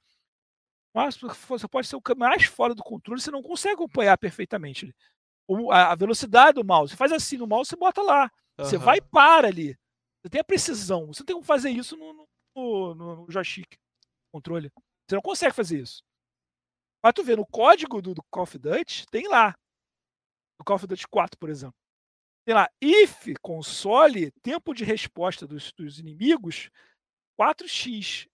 [0.94, 4.94] Mas você pode ser o mais fora do controle, você não consegue acompanhar perfeitamente
[5.72, 6.92] a velocidade do mouse.
[6.92, 8.24] Você faz assim no mouse, você bota lá.
[8.58, 8.66] Uhum.
[8.66, 9.78] Você vai e para ali.
[10.22, 11.08] Você tem a precisão.
[11.08, 13.78] Você não tem como fazer isso no, no, no, no joystick,
[14.32, 14.72] controle.
[15.08, 16.04] Você não consegue fazer isso.
[17.04, 19.56] Mas tu vê, no código do, do Call of Duty, tem lá.
[20.60, 21.78] No Call of Duty 4, por exemplo
[22.48, 26.70] sei lá, if console, tempo de resposta dos, dos inimigos,
[27.38, 28.26] 4x.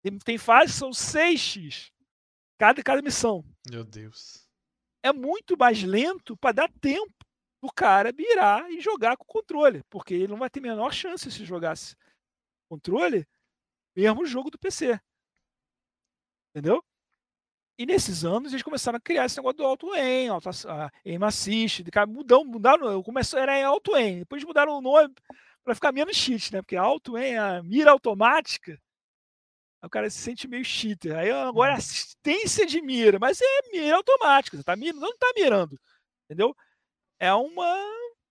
[0.00, 1.90] Tem, tem fases são 6x.
[2.56, 3.44] Cada, cada missão.
[3.68, 4.48] Meu Deus.
[5.02, 7.12] É muito mais lento para dar tempo
[7.60, 9.82] do cara virar e jogar com o controle.
[9.90, 11.96] Porque ele não vai ter menor chance se jogasse
[12.68, 13.26] controle,
[13.96, 15.00] mesmo jogo do PC.
[16.54, 16.82] Entendeu?
[17.76, 21.18] E nesses anos eles começaram a criar esse negócio do auto aim, auto, uh, aim
[21.24, 25.12] assist, mudam, mudaram, começou, era em auto aim, depois mudaram o nome
[25.64, 26.62] para ficar menos cheat, né?
[26.62, 28.80] Porque auto aim, a mira automática,
[29.82, 31.16] o cara se sente meio cheater.
[31.16, 31.78] Aí agora é uhum.
[31.78, 35.80] assistência de mira, mas é mira automática, você tá mirando, não tá mirando,
[36.26, 36.56] entendeu?
[37.18, 37.76] É uma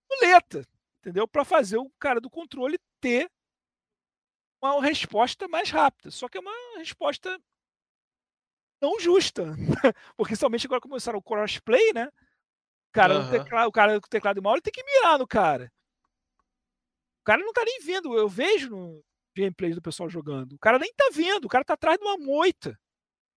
[0.10, 0.66] muleta,
[1.02, 1.28] entendeu?
[1.28, 3.30] Para fazer o cara do controle ter
[4.62, 6.10] uma resposta mais rápida.
[6.12, 7.38] Só que é uma resposta
[8.84, 9.46] não justa.
[10.18, 12.08] Porque somente agora começaram o crossplay, né?
[12.08, 13.32] O cara, uhum.
[13.32, 15.72] teclado, o cara com teclado e mouse tem que mirar no cara.
[17.22, 18.16] O cara não tá nem vendo.
[18.16, 19.04] Eu vejo no
[19.36, 20.54] gameplay do pessoal jogando.
[20.54, 21.46] O cara nem tá vendo.
[21.46, 22.78] O cara tá atrás de uma moita.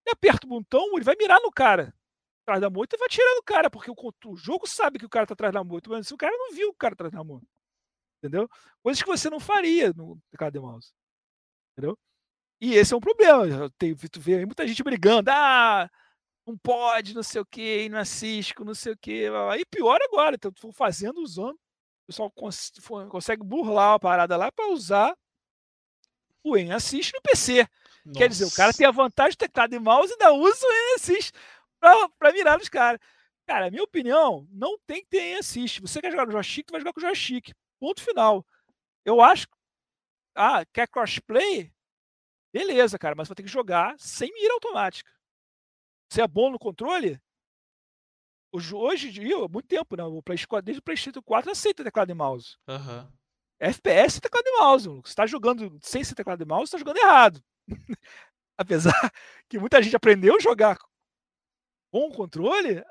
[0.05, 1.95] Ele aperta o botão, ele vai mirar no cara.
[2.43, 3.71] Atrás da moita e vai tirar no cara.
[3.71, 5.89] Porque o, o, jogo sabe que o cara tá atrás da moita.
[5.89, 7.47] Mas o cara não viu o cara atrás da moita.
[8.19, 8.49] Entendeu?
[8.83, 10.93] Coisas que você não faria no teclado de mouse.
[11.73, 11.97] Entendeu?
[12.61, 13.71] E esse é um problema.
[13.79, 15.31] Tem, tu vê muita gente brigando.
[15.31, 15.91] Ah,
[16.47, 19.27] não pode, não sei o que, não assiste, não sei o que.
[19.51, 21.55] Aí pior agora, então, fazendo, usando.
[21.55, 22.73] O pessoal cons
[23.09, 25.17] consegue burlar a parada lá para usar
[26.45, 27.67] o En assiste no PC.
[28.05, 28.19] Nossa.
[28.19, 30.71] Quer dizer, o cara tem a vantagem do teclado e mouse e ainda usa o
[30.71, 31.33] En assiste
[31.81, 33.01] para mirar nos caras.
[33.45, 35.81] Cara, minha opinião, não tem que ter En assiste.
[35.81, 37.53] Você quer jogar no joystick, vai jogar com o joystick.
[37.81, 38.47] Ponto final.
[39.05, 39.49] Eu acho.
[40.35, 41.73] Ah, quer crossplay?
[42.57, 45.13] Beleza, cara, mas vai ter que jogar sem mira automática.
[46.11, 47.21] Você é bom no controle?
[48.51, 50.03] Hoje, em dia, há muito tempo, né?
[50.05, 52.57] O PlayStation, desde o PlayStation 4 aceita teclado e mouse.
[52.67, 53.13] Uhum.
[53.61, 54.89] FPS é teclado e mouse.
[54.89, 57.45] Você está jogando sem ser teclado e mouse, está jogando errado.
[58.57, 59.13] Apesar
[59.51, 60.79] que muita gente aprendeu a jogar
[61.91, 62.83] com o controle,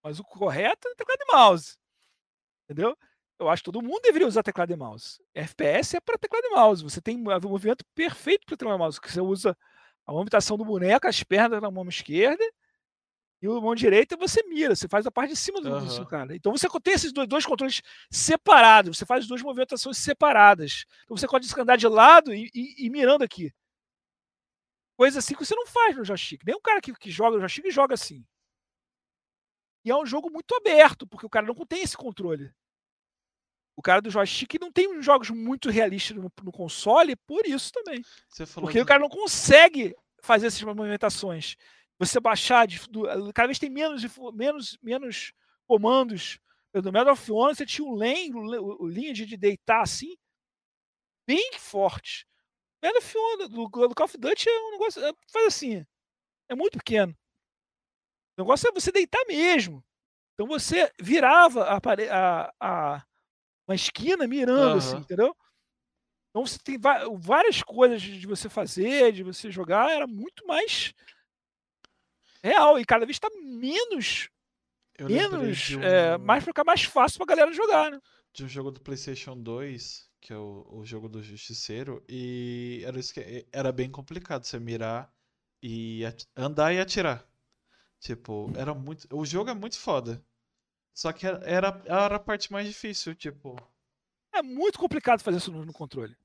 [0.00, 1.76] mas o correto é teclado e mouse.
[2.64, 2.96] Entendeu?
[3.38, 5.22] Eu acho que todo mundo deveria usar teclado e mouse.
[5.34, 6.82] FPS é para teclado e mouse.
[6.82, 9.56] Você tem um movimento perfeito para teclado e mouse, que você usa
[10.06, 12.44] a movimentação do boneco, as pernas na mão esquerda
[13.40, 16.04] e a mão direita você mira, você faz a parte de cima do, uhum.
[16.06, 16.34] cara.
[16.34, 20.84] Então você tem esses dois, dois, controles separados, você faz duas movimentações separadas.
[21.04, 23.52] Então você pode andar de lado e, e, e, mirando aqui.
[24.96, 26.42] Coisa assim que você não faz no joystick.
[26.44, 28.26] Nem um cara que, que joga no joystick joga assim.
[29.84, 32.52] E é um jogo muito aberto, porque o cara não tem esse controle.
[33.78, 38.02] O cara do joystick não tem jogos muito realistas no, no console por isso também.
[38.56, 38.82] Porque de...
[38.82, 41.54] o cara não consegue fazer essas movimentações.
[41.96, 44.02] Você baixar, de, do, cada vez tem menos,
[44.34, 45.32] menos, menos
[45.64, 46.40] comandos.
[46.74, 50.16] No Medal of Honor você tinha o lane, o, linha de, de deitar assim,
[51.24, 52.26] bem forte.
[52.82, 55.86] Medal of Honor, do, do Call of Duty é um negócio, é, faz assim,
[56.48, 57.16] é muito pequeno.
[58.36, 59.84] O negócio é você deitar mesmo.
[60.34, 63.06] Então você virava a, a, a,
[63.68, 64.78] uma esquina mirando, uhum.
[64.78, 65.36] assim, entendeu?
[66.30, 66.78] Então você tem
[67.18, 70.94] várias coisas de você fazer, de você jogar, era muito mais
[72.42, 72.78] real.
[72.78, 74.30] E cada vez está menos.
[74.96, 75.70] Eu menos.
[75.70, 75.82] Um...
[75.82, 78.00] É, mais para ficar mais fácil pra galera jogar, né?
[78.32, 82.98] De um jogo do PlayStation 2, que é o, o jogo do Justiceiro, e era,
[83.52, 85.12] era bem complicado você mirar
[85.62, 86.02] e
[86.36, 87.26] andar e atirar.
[88.00, 89.08] Tipo, era muito.
[89.12, 90.22] O jogo é muito foda.
[90.98, 93.54] Só que era, era, a parte mais difícil, tipo.
[94.34, 96.16] É muito complicado fazer isso no, no controle.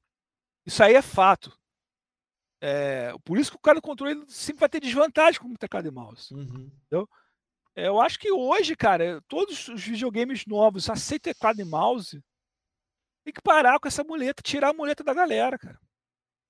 [0.65, 1.55] Isso aí é fato.
[2.59, 5.87] É, por isso que o cara do controle sempre vai ter desvantagem com o teclado
[5.87, 6.33] e mouse.
[6.33, 6.71] Uhum.
[6.87, 7.07] Entendeu?
[7.75, 12.19] É, eu acho que hoje, cara, todos os videogames novos aceitam teclado e mouse.
[13.23, 15.79] Tem que parar com essa muleta, tirar a muleta da galera, cara.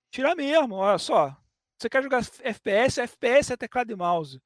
[0.09, 1.36] Tirar mesmo, olha só.
[1.77, 4.41] Você quer jogar FPS, FPS é teclado e mouse.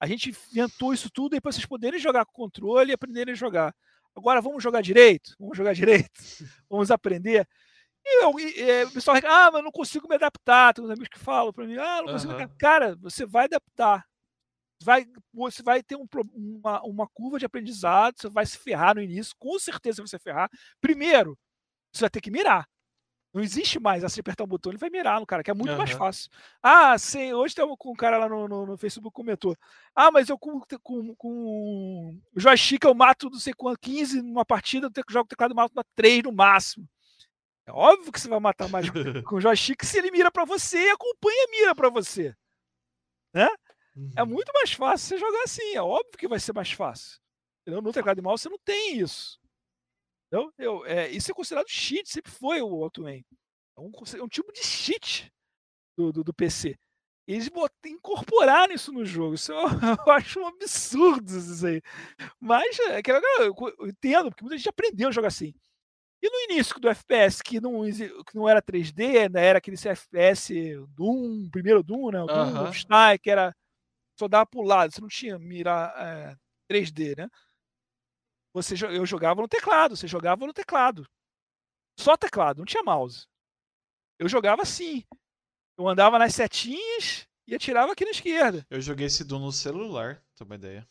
[0.00, 3.36] A gente inventou isso tudo aí para vocês poderem jogar com controle e aprenderem a
[3.36, 3.74] jogar.
[4.14, 5.34] Agora vamos jogar direito?
[5.38, 6.10] Vamos jogar direito?
[6.70, 7.46] Vamos aprender?
[8.04, 10.72] E, eu, e, e o pessoal ah, mas não consigo me adaptar.
[10.72, 12.38] Tem uns amigos que falam para mim, ah, não consigo uhum.
[12.38, 12.58] me adaptar.
[12.58, 14.06] Cara, você vai adaptar.
[14.82, 19.02] Vai, você vai ter um, uma, uma curva de aprendizado, você vai se ferrar no
[19.02, 20.50] início, com certeza você vai se ferrar.
[20.80, 21.38] Primeiro,
[21.92, 22.66] você vai ter que mirar.
[23.36, 25.72] Não existe mais assim, apertar um botão, ele vai mirar no cara, que é muito
[25.72, 25.76] uhum.
[25.76, 26.30] mais fácil.
[26.62, 29.54] Ah, sim, hoje tem um, um cara lá no, no, no, Facebook comentou.
[29.94, 34.42] Ah, mas eu com, com, com o joystick eu mato não sei quanto, 15 numa
[34.42, 36.88] partida, eu jogo teclado mato 3 no máximo.
[37.66, 40.78] É óbvio que você vai matar mais com o joystick se ele mira para você
[40.78, 42.34] e acompanha a mira para você.
[43.34, 43.50] Né?
[43.94, 44.12] Uhum.
[44.16, 47.20] É muito mais fácil você jogar assim, é óbvio que vai ser mais fácil.
[47.60, 47.82] Entendeu?
[47.82, 49.38] No teclado de mouse você não tem isso.
[50.28, 53.24] Então, eu, é, isso é considerado cheat, sempre foi o Ultimate.
[53.76, 55.30] É um, é um tipo de cheat
[55.96, 56.76] do, do, do PC.
[57.28, 59.34] Eles botam, incorporaram isso no jogo.
[59.34, 59.58] Isso eu,
[60.06, 61.82] eu acho um absurdo isso aí.
[62.40, 63.00] Mas é,
[63.40, 65.54] eu entendo, porque muita gente aprendeu a jogar assim.
[66.22, 70.50] E no início do FPS, que não, que não era 3D, né, era aquele FPS
[70.88, 72.22] Doom, primeiro Doom, né?
[72.22, 73.18] O Doom, uh -huh.
[73.20, 73.54] que era
[74.18, 76.36] só dava pro lado, você não tinha mirar é,
[76.70, 77.28] 3D, né?
[78.56, 81.06] Você, eu jogava no teclado, você jogava no teclado.
[82.00, 83.26] Só teclado, não tinha mouse.
[84.18, 85.04] Eu jogava assim.
[85.78, 88.66] Eu andava nas setinhas e atirava aqui na esquerda.
[88.70, 90.88] Eu joguei esse Doom no celular, tem uma ideia.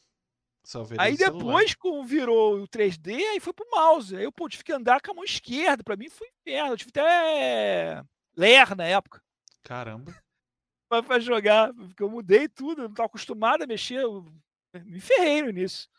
[0.99, 4.15] Aí depois, quando virou o 3D, aí foi pro mouse.
[4.15, 5.83] Aí eu pô, tive que andar com a mão esquerda.
[5.83, 6.73] Pra mim foi inferno.
[6.73, 8.03] Eu tive até
[8.37, 9.23] ler na época.
[9.63, 10.15] Caramba.
[10.87, 11.73] pra, pra jogar.
[11.73, 12.83] Porque eu mudei tudo.
[12.83, 14.03] Eu não tava acostumado a mexer.
[14.03, 14.23] Eu
[14.83, 15.89] me ferrei no início.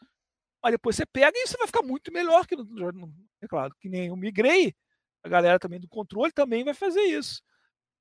[0.67, 3.89] Mas depois você pega e você vai ficar muito melhor que no, é claro, que
[3.89, 4.75] nem eu migrei,
[5.23, 7.41] a galera também do controle também vai fazer isso.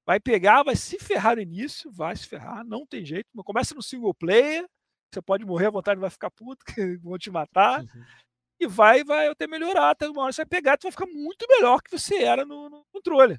[0.04, 3.28] Vai pegar, vai se ferrar no início, vai se ferrar, não tem jeito.
[3.44, 4.68] Começa no single player,
[5.14, 7.82] você pode morrer à vontade, vai ficar puto, que vão te matar.
[7.82, 8.06] Uhum.
[8.60, 11.46] E vai, vai até melhorar, até uma hora você vai pegar, você vai ficar muito
[11.48, 13.38] melhor que você era no, no controle.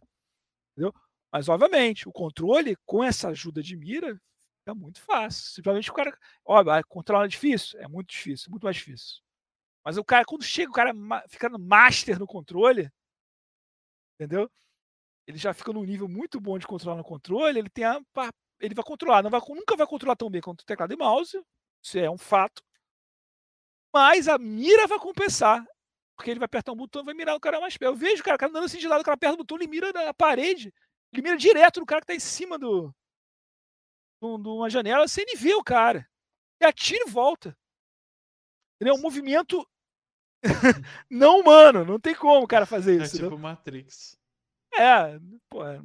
[0.71, 0.95] Entendeu?
[1.33, 4.21] Mas, obviamente, o controle, com essa ajuda de mira,
[4.67, 5.55] é muito fácil.
[5.55, 6.19] Simplesmente o cara.
[6.45, 7.81] Óbvio, controlar é difícil?
[7.81, 9.23] É muito difícil, muito mais difícil.
[9.85, 10.93] Mas o cara, quando chega, o cara
[11.29, 12.91] fica no master no controle,
[14.15, 14.51] entendeu?
[15.27, 18.01] Ele já fica num nível muito bom de controlar no controle, ele tem a,
[18.61, 21.41] ele vai controlar, não vai, nunca vai controlar tão bem quanto o teclado e mouse,
[21.83, 22.63] isso é um fato.
[23.95, 25.65] Mas a mira vai compensar.
[26.17, 27.93] Porque ele vai apertar um botão e vai mirar o cara mais perto.
[27.93, 29.59] Eu vejo o cara, o cara andando assim de lado, o cara aperta o botão,
[29.59, 30.73] ele mira na parede.
[31.13, 32.95] Ele mira direto no cara que tá em cima do,
[34.21, 36.09] de uma janela sem ele ver o cara.
[36.61, 37.57] E atira e volta.
[38.81, 39.67] É um movimento
[41.11, 43.17] não humano, não tem como o cara fazer é isso.
[43.17, 43.39] É tipo não?
[43.39, 44.19] Matrix.
[44.75, 45.67] É, pô.
[45.67, 45.81] É...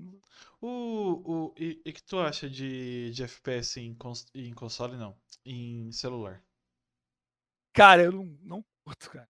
[0.64, 5.18] O, o, e o que tu acha de, de FPS em, cons, em console, não?
[5.44, 6.44] Em celular?
[7.74, 9.30] Cara, eu não, não curto, cara.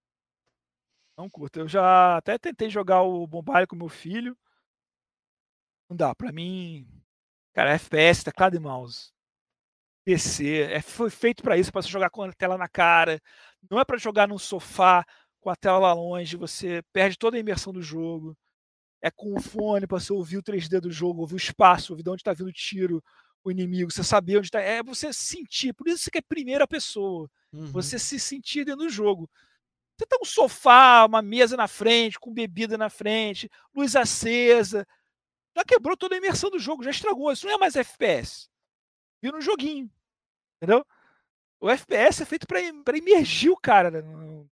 [1.18, 1.60] Não curto.
[1.60, 4.38] Eu já até tentei jogar o Bombardier com meu filho.
[5.90, 6.86] Não dá, pra mim.
[7.54, 9.12] Cara, FPS, teclado e mouse.
[10.04, 13.22] PC, é, foi feito para isso, para você jogar com a tela na cara.
[13.70, 15.06] Não é para jogar num sofá
[15.40, 18.38] com a tela lá longe, você perde toda a imersão do jogo.
[19.02, 22.04] É com o fone para você ouvir o 3D do jogo, ouvir o espaço, ouvir
[22.04, 23.04] de onde está vindo o tiro,
[23.44, 24.60] o inimigo, você saber onde está.
[24.60, 25.74] É você sentir.
[25.74, 27.30] Por isso que é primeira pessoa.
[27.52, 27.72] Uhum.
[27.72, 29.30] Você se sentir dentro do jogo.
[29.98, 34.88] Você tá um sofá, uma mesa na frente, com bebida na frente, luz acesa.
[35.56, 37.32] Já quebrou toda a imersão do jogo, já estragou.
[37.32, 38.50] Isso não é mais FPS.
[39.22, 39.92] Vira um joguinho.
[40.58, 40.86] Entendeu?
[41.60, 44.50] O FPS é feito para imergir o cara né, no,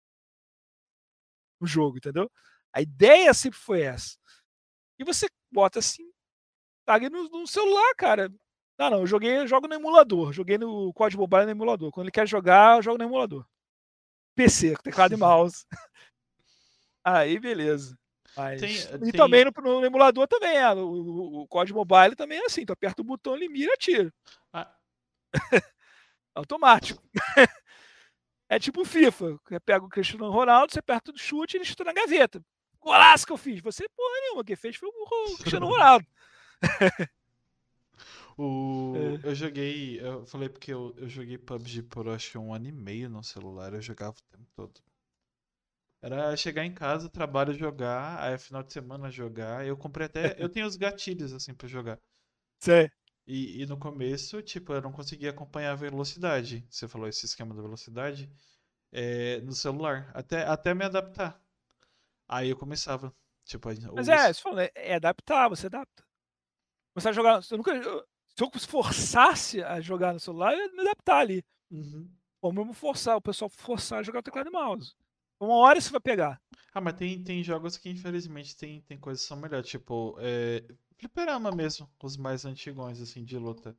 [1.61, 2.31] no, jogo, entendeu?
[2.73, 4.17] A ideia sempre foi essa.
[4.99, 6.11] E você bota assim,
[6.85, 8.33] tá no, no celular, cara.
[8.79, 10.33] Não, não, eu joguei, eu jogo no emulador.
[10.33, 11.91] Joguei no código mobile no emulador.
[11.93, 13.47] Quando ele quer jogar, eu jogo no emulador.
[14.35, 15.67] PC, teclado e mouse.
[17.05, 17.99] Aí, beleza.
[18.37, 18.61] Mas...
[18.61, 19.13] Tem, e tem...
[19.13, 20.73] também no, no, emulador também é.
[20.73, 22.65] O, o, o, código mobile também é assim.
[22.65, 24.13] Tu aperta o botão, ele mira atira.
[24.53, 24.75] Ah.
[26.35, 27.03] Automático.
[28.49, 29.39] é tipo FIFA.
[29.45, 32.43] Você pega o Cristiano Ronaldo, você aperta o chute e ele chuta na gaveta.
[32.81, 33.61] Golaço que eu fiz.
[33.63, 36.07] Você, porra nenhuma, quem fez foi o Cristiano Ronaldo.
[38.37, 38.93] o...
[38.97, 39.29] É.
[39.29, 40.01] Eu joguei.
[40.01, 43.73] Eu falei porque eu, eu joguei PUBG por acho um ano e meio no celular.
[43.73, 44.81] Eu jogava o tempo todo.
[46.05, 49.67] Era chegar em casa, trabalho, jogar, aí final de semana jogar.
[49.67, 50.37] Eu comprei até.
[50.39, 51.99] Eu tenho os gatilhos assim pra jogar.
[52.61, 52.91] Sei.
[53.27, 56.63] E, e no começo, tipo, eu não conseguia acompanhar a velocidade.
[56.69, 58.31] Você falou esse esquema da velocidade
[58.93, 60.11] é, no celular.
[60.13, 61.43] Até, até me adaptar.
[62.29, 63.11] Aí eu começava.
[63.43, 66.05] Tipo, Mas é, você falou, é, é adaptar, você adapta.
[66.93, 67.41] Começar a jogar.
[67.51, 71.43] Eu nunca, eu, se eu forçasse a jogar no celular, eu ia me adaptar ali.
[71.71, 72.11] Uhum.
[72.43, 74.95] Ou mesmo forçar, o pessoal forçar a jogar o teclado e mouse.
[75.41, 76.41] Uma hora você vai pegar.
[76.73, 79.69] Ah, mas tem, tem jogos que infelizmente tem, tem coisas que são melhores.
[79.69, 80.65] Tipo, é,
[80.99, 83.77] Fliperama mesmo, os mais antigões, assim, de luta.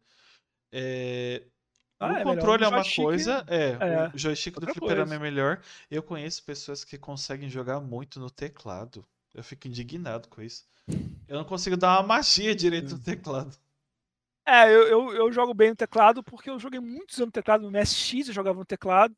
[0.71, 1.47] É...
[1.99, 5.15] Ah, o é controle é uma coisa, é, é, o joystick do fliperama coisa.
[5.15, 5.61] é melhor.
[5.89, 9.05] Eu conheço pessoas que conseguem jogar muito no teclado.
[9.33, 10.65] Eu fico indignado com isso.
[11.27, 13.57] Eu não consigo dar uma magia direito no teclado.
[14.45, 17.63] É, eu, eu, eu, jogo bem no teclado porque eu joguei muitos anos no teclado.
[17.63, 19.15] No MSX eu jogava no teclado.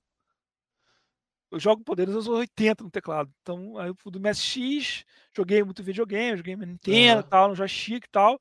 [1.50, 3.32] Eu jogo poderes aos 80 no teclado.
[3.42, 7.30] Então, aí do MSX, joguei muito videogame, joguei Nintendo uhum.
[7.30, 8.40] tal, no joystick e tal.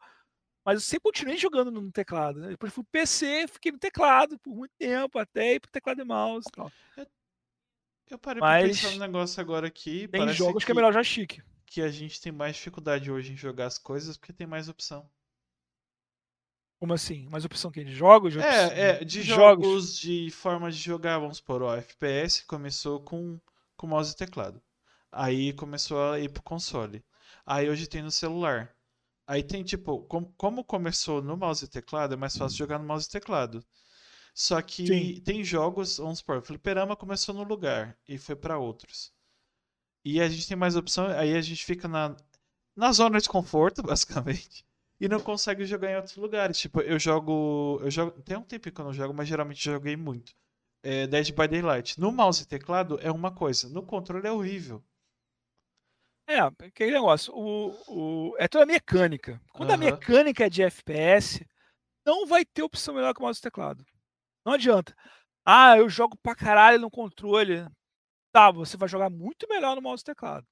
[0.64, 2.40] Mas eu sempre continuei jogando no teclado.
[2.40, 2.48] Né?
[2.48, 6.48] Depois fui PC, fiquei no teclado por muito tempo, até ir pro teclado e mouse
[6.48, 6.72] e tal.
[8.10, 10.08] Eu parei Mas, pra pensar um negócio agora aqui.
[10.08, 11.40] Tem jogos que, que é melhor joystick.
[11.66, 15.08] Que a gente tem mais dificuldade hoje em jogar as coisas porque tem mais opção.
[16.78, 17.26] Como assim?
[17.30, 18.34] Mais opção que de jogos?
[18.34, 23.00] De é, é, de jogos, jogos, de forma de jogar, vamos supor, o FPS começou
[23.00, 23.40] com,
[23.76, 24.60] com mouse e teclado.
[25.10, 27.02] Aí começou a ir pro console.
[27.46, 28.74] Aí hoje tem no celular.
[29.26, 32.86] Aí tem tipo, com, como começou no mouse e teclado, é mais fácil jogar no
[32.86, 33.64] mouse e teclado.
[34.34, 35.20] Só que Sim.
[35.22, 39.10] tem jogos, vamos supor, Fliperama começou no lugar e foi para outros.
[40.04, 42.14] E a gente tem mais opção, aí a gente fica na,
[42.76, 44.66] na zona de conforto, basicamente
[45.00, 46.58] e não consegue jogar em outros lugares.
[46.58, 47.78] Tipo, eu jogo.
[47.82, 48.22] Eu jogo.
[48.22, 50.34] Tem um tempo que eu não jogo, mas geralmente joguei muito.
[50.82, 51.98] É Dead by Daylight.
[52.00, 54.82] No mouse e teclado é uma coisa, no controle é horrível.
[56.28, 57.32] É, aquele negócio.
[57.34, 59.40] O, o, é toda mecânica.
[59.52, 61.46] Quando a mecânica é de FPS,
[62.04, 63.84] não vai ter opção melhor que o mouse e teclado.
[64.44, 64.96] Não adianta.
[65.44, 67.66] Ah, eu jogo pra caralho no controle.
[68.32, 70.46] Tá, você vai jogar muito melhor no mouse e teclado.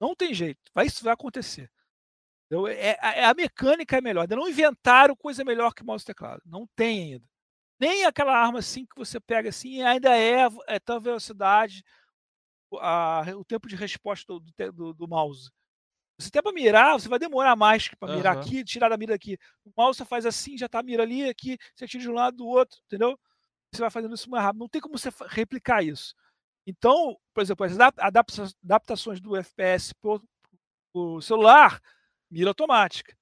[0.00, 0.60] Não tem jeito.
[0.74, 1.70] Vai, isso vai acontecer.
[2.46, 4.22] Então, é, é, a mecânica é melhor.
[4.22, 6.42] Ainda não inventaram coisa melhor que mouse e teclado.
[6.46, 7.24] Não tem ainda.
[7.78, 11.84] Nem aquela arma assim que você pega assim, ainda é, é tão velocidade,
[12.80, 15.50] a, o tempo de resposta do, do, do mouse.
[16.18, 18.42] Você tem para mirar, você vai demorar mais para mirar uhum.
[18.42, 19.36] aqui, tirar da mira aqui.
[19.64, 22.38] O mouse faz assim, já tá a mira ali, aqui, você tira de um lado
[22.38, 23.18] do outro, entendeu?
[23.70, 24.60] Você vai fazendo isso mais rápido.
[24.60, 26.14] Não tem como você replicar isso.
[26.66, 30.18] Então, por exemplo, as adaptações do FPS para
[30.94, 31.82] o celular
[32.30, 33.16] mira automática.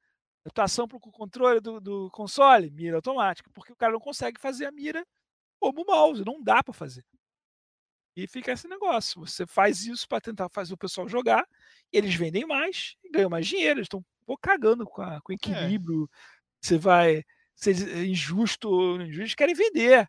[0.45, 4.67] Adaptação para o controle do, do, console, mira automática, porque o cara não consegue fazer
[4.67, 5.07] a mira
[5.59, 7.05] como o mouse, não dá para fazer.
[8.17, 9.21] E fica esse negócio.
[9.21, 11.49] Você faz isso para tentar fazer o pessoal jogar,
[11.91, 13.79] eles vendem mais e ganham mais dinheiro.
[13.79, 14.05] Eles estão
[14.41, 15.37] cagando com, a, com o é.
[15.37, 16.05] equilíbrio.
[16.05, 16.17] É.
[16.61, 17.25] Você vai
[17.55, 20.09] ser injusto ou injusto, eles querem vender.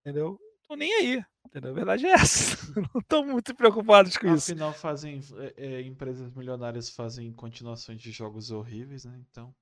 [0.00, 0.38] Entendeu?
[0.62, 1.24] Estão nem aí.
[1.46, 1.70] Entendeu?
[1.70, 2.56] A verdade é essa.
[2.92, 4.52] Não estão muito preocupados com Afinal, isso.
[4.52, 9.18] Afinal, fazem é, é, empresas milionárias fazem continuações de jogos horríveis, né?
[9.30, 9.54] Então.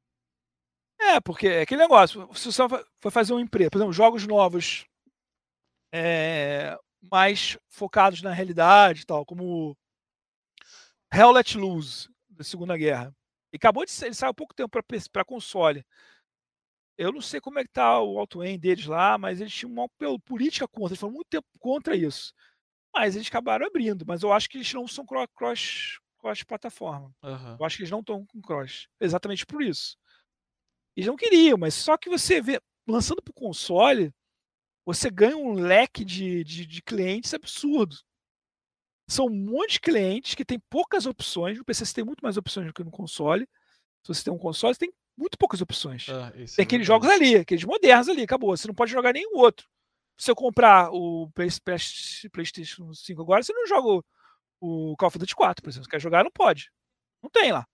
[0.99, 2.29] É, porque é aquele negócio.
[2.35, 2.63] Se você
[2.99, 4.87] for fazer uma empresa, por exemplo, jogos novos
[5.93, 6.79] é,
[7.11, 9.77] mais focados na realidade tal, como
[11.13, 13.15] Hell Let Loose, da Segunda Guerra.
[13.53, 14.83] E acabou de sair, ele saiu há pouco tempo
[15.13, 15.85] para console.
[16.97, 19.89] Eu não sei como é que tá o auto-aim deles lá, mas eles tinham uma
[20.25, 22.33] política contra, eles foram muito tempo contra isso.
[22.95, 27.13] Mas eles acabaram abrindo, mas eu acho que eles não são cross, cross plataforma.
[27.23, 27.57] Uhum.
[27.59, 28.89] Eu acho que eles não estão com cross.
[29.01, 29.97] Exatamente por isso.
[30.97, 34.15] Eles não queriam, mas só que você vê, lançando para o console,
[34.87, 37.97] você ganha um leque de, de, de, clientes absurdo.
[39.09, 41.59] São um monte de clientes que tem poucas opções.
[41.59, 43.49] No PC você tem muito mais opções do que no console.
[44.03, 46.07] Se você tem um console, você tem muito poucas opções.
[46.09, 48.57] Ah, tem é aqueles jogos ali, aqueles modernos ali, acabou.
[48.57, 49.69] Você não pode jogar nenhum outro.
[50.17, 54.05] Se eu comprar o PlayStation 5 agora, você não joga
[54.61, 55.85] o Call of Duty 4, por exemplo.
[55.85, 56.71] Você quer jogar, não pode.
[57.23, 57.67] Não tem lá.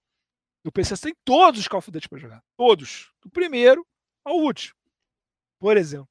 [0.64, 2.42] No PC você tem todos os Call of Duty para jogar.
[2.56, 3.10] Todos.
[3.22, 3.86] Do primeiro
[4.24, 4.74] ao último.
[5.58, 6.08] Por exemplo.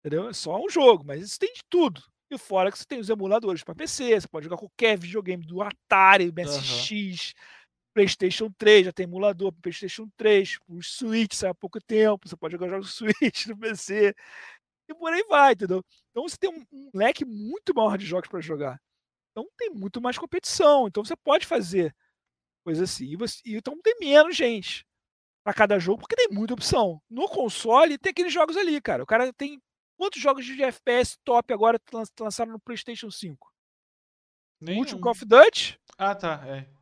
[0.00, 0.28] Entendeu?
[0.28, 2.02] É só um jogo, mas isso tem de tudo.
[2.30, 5.62] E fora que você tem os emuladores para PC, você pode jogar qualquer videogame do
[5.62, 7.42] Atari, MSX, uhum.
[7.94, 12.36] PlayStation 3, já tem emulador para PlayStation 3, o Switch sai há pouco tempo, você
[12.36, 14.14] pode jogar jogos Switch no PC,
[14.88, 15.82] e por aí vai, entendeu?
[16.10, 18.80] Então você tem um, um leque muito maior de jogos para jogar.
[19.30, 21.94] Então tem muito mais competição, então você pode fazer
[22.64, 23.06] coisa assim.
[23.06, 24.86] E, você, e então tem menos gente
[25.44, 27.00] para cada jogo, porque tem muita opção.
[27.08, 29.02] No console tem aqueles jogos ali, cara.
[29.02, 29.60] O cara tem
[29.96, 31.80] quantos jogos de FPS top agora
[32.20, 33.52] lançaram no PlayStation 5?
[34.62, 35.78] O último Call of Duty.
[35.98, 36.73] Ah, tá, é.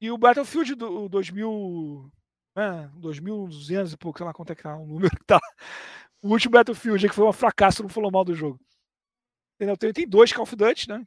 [0.00, 2.10] E o Battlefield do 2000.
[2.56, 5.38] É, 2200 e pouco, sei lá quanto é que tá o número que tá.
[6.20, 8.60] O último Battlefield, que foi um fracasso, não falou mal do jogo.
[9.54, 9.76] Entendeu?
[9.76, 11.04] Tem, tem dois Call of Duty, né?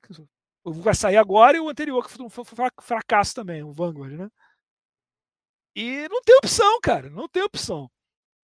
[0.63, 4.29] O vai sair agora e o anterior, que foi um fracasso também, o Vanguard, né?
[5.75, 7.09] E não tem opção, cara.
[7.09, 7.89] Não tem opção.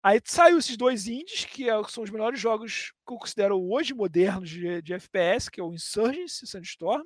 [0.04, 3.94] Aí saiu esses dois indies, que é são os melhores jogos que eu considero hoje
[3.94, 7.04] modernos de, de FPS, que é o Insurgency Sandstorm,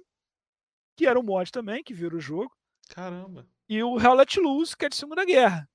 [0.98, 2.52] que era um mod também, que vira o jogo.
[2.90, 3.48] Caramba.
[3.68, 5.70] E o Hell Let Loose, que é de Segunda Guerra,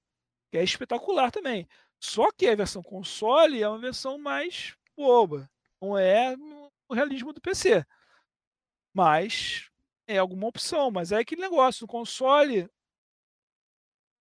[0.50, 1.68] que é espetacular também.
[1.98, 5.50] Só que a versão console é uma versão mais boba.
[5.80, 6.36] Não é
[6.88, 7.84] o realismo do PC.
[8.94, 9.70] Mas
[10.06, 10.90] é alguma opção.
[10.90, 12.68] Mas é aquele negócio, no console,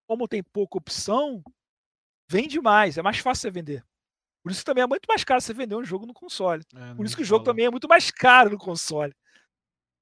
[0.08, 1.44] como tem pouca opção,
[2.28, 3.86] vende mais, é mais fácil você vender.
[4.44, 6.64] Por isso também é muito mais caro você vender um jogo no console.
[6.76, 9.14] É, Por isso que o jogo também é muito mais caro no console.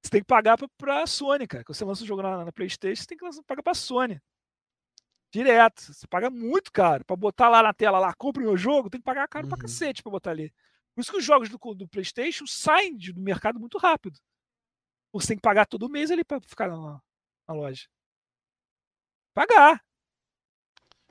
[0.01, 1.63] Você tem que pagar para a Sony, cara.
[1.63, 4.21] Quando você lança um jogo na, na PlayStation, você tem que pagar para a Sony.
[5.31, 5.93] Direto.
[5.93, 7.03] Você paga muito caro.
[7.03, 9.49] Para botar lá na tela, lá, compre o meu jogo, tem que pagar caro uhum.
[9.49, 10.53] pra cacete para botar ali.
[10.95, 14.19] Por isso que os jogos do, do PlayStation saem do mercado muito rápido.
[15.13, 17.01] Você tem que pagar todo mês ali para ficar na,
[17.47, 17.87] na loja.
[19.33, 19.83] Pagar.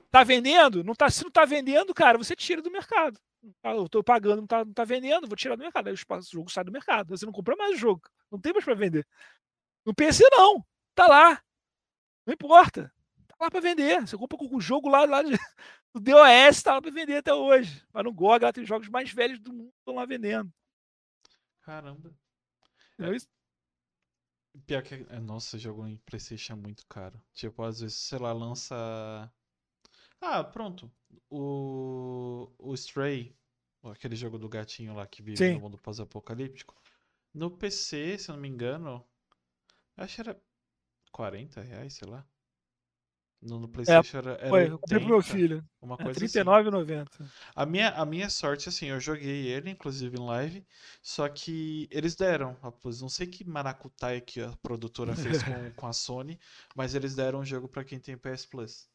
[0.09, 0.83] Tá vendendo?
[0.83, 3.19] Não tá, se não tá vendendo, cara, você tira do mercado.
[3.63, 5.87] Ah, eu tô pagando, não tá, não tá vendendo, vou tirar do mercado.
[5.87, 7.09] Aí o jogo sai do mercado.
[7.09, 8.01] Você não compra mais o jogo.
[8.31, 9.07] Não tem mais para vender.
[9.85, 10.65] No PC, não.
[10.93, 11.41] Tá lá.
[12.25, 12.91] Não importa.
[13.27, 14.01] Tá lá para vender.
[14.01, 15.31] Você compra com o jogo lá, lá de,
[15.93, 17.85] do DOS, tá lá para vender até hoje.
[17.93, 20.51] Mas no GOG, lá tem os jogos mais velhos do mundo estão lá vendendo.
[21.61, 22.13] Caramba.
[22.99, 23.27] É, isso?
[24.65, 27.21] Pior que, é, nossa, jogo em PlayStation é muito caro.
[27.33, 29.31] Tipo, às vezes, sei lá, lança
[30.21, 30.91] ah, pronto.
[31.29, 33.35] O, o Stray,
[33.83, 35.53] aquele jogo do gatinho lá que vive Sim.
[35.53, 36.75] no mundo pós-apocalíptico.
[37.33, 39.05] No PC, se eu não me engano,
[39.95, 40.41] acho que era
[41.11, 42.25] 40 reais, sei lá.
[43.39, 45.63] No, no PlayStation é, era, era foi, 80, pro meu filho.
[45.79, 47.07] Uma é, coisa R$39,90.
[47.07, 47.31] Assim.
[47.55, 50.65] A minha, a minha sorte, assim, eu joguei ele, inclusive em live,
[51.03, 52.57] só que eles deram,
[52.99, 56.39] não sei que maracutaia que a produtora fez com, com a Sony,
[56.75, 58.89] mas eles deram o um jogo para quem tem PS Plus.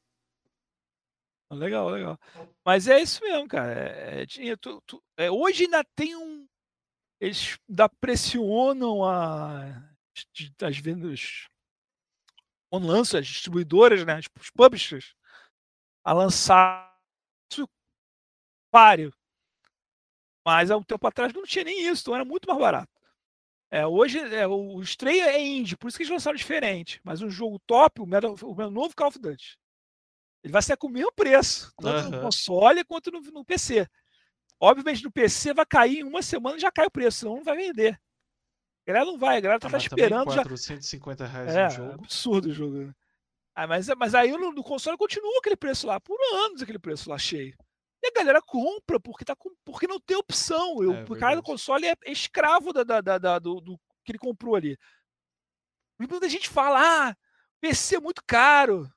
[1.52, 2.18] Legal, legal.
[2.64, 3.72] Mas é isso mesmo, cara.
[3.72, 6.46] É, é, tu, tu, é, hoje ainda tem um.
[7.20, 9.82] Eles ainda pressionam a,
[10.62, 11.46] as vendas
[12.72, 15.14] online, as distribuidoras, né, os publishers,
[16.04, 16.92] a lançar
[17.50, 17.68] isso
[18.72, 19.12] páreo.
[20.44, 22.90] Mas há um tempo atrás não tinha nem isso, então era muito mais barato.
[23.70, 27.00] É, hoje é, o Stray é indie, por isso que eles lançaram diferente.
[27.04, 29.56] Mas o jogo top, o, Metal, o novo Call of Duty,
[30.42, 32.10] ele vai ser com o mesmo preço, tanto uhum.
[32.10, 33.86] no console quanto no, no, PC.
[34.60, 37.56] Obviamente, no PC vai cair em uma semana já cai o preço, senão não vai
[37.56, 38.00] vender.
[38.84, 41.32] A galera não vai, a galera tá, tá esperando 450 já.
[41.32, 42.04] reais é, no jogo.
[42.04, 42.78] absurdo o jogo.
[42.78, 42.92] Né?
[43.54, 47.08] Ah, mas, mas aí no, no, console continua aquele preço lá, por anos aquele preço
[47.08, 47.54] lá cheio.
[48.02, 50.82] E a galera compra porque, tá com, porque não tem opção.
[50.82, 54.18] Eu, é, o cara do console é escravo da, da, da, do, do, que ele
[54.18, 54.76] comprou ali.
[55.96, 57.16] Muita gente fala, ah,
[57.60, 58.90] PC é muito caro.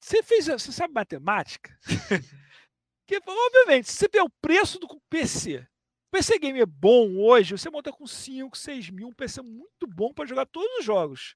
[0.00, 1.76] Você fez, você sabe matemática?
[3.06, 7.56] que, obviamente, se você vê o preço do PC, o PC Game é bom hoje,
[7.56, 11.34] você monta com 5, 6 mil, um PC muito bom para jogar todos os jogos.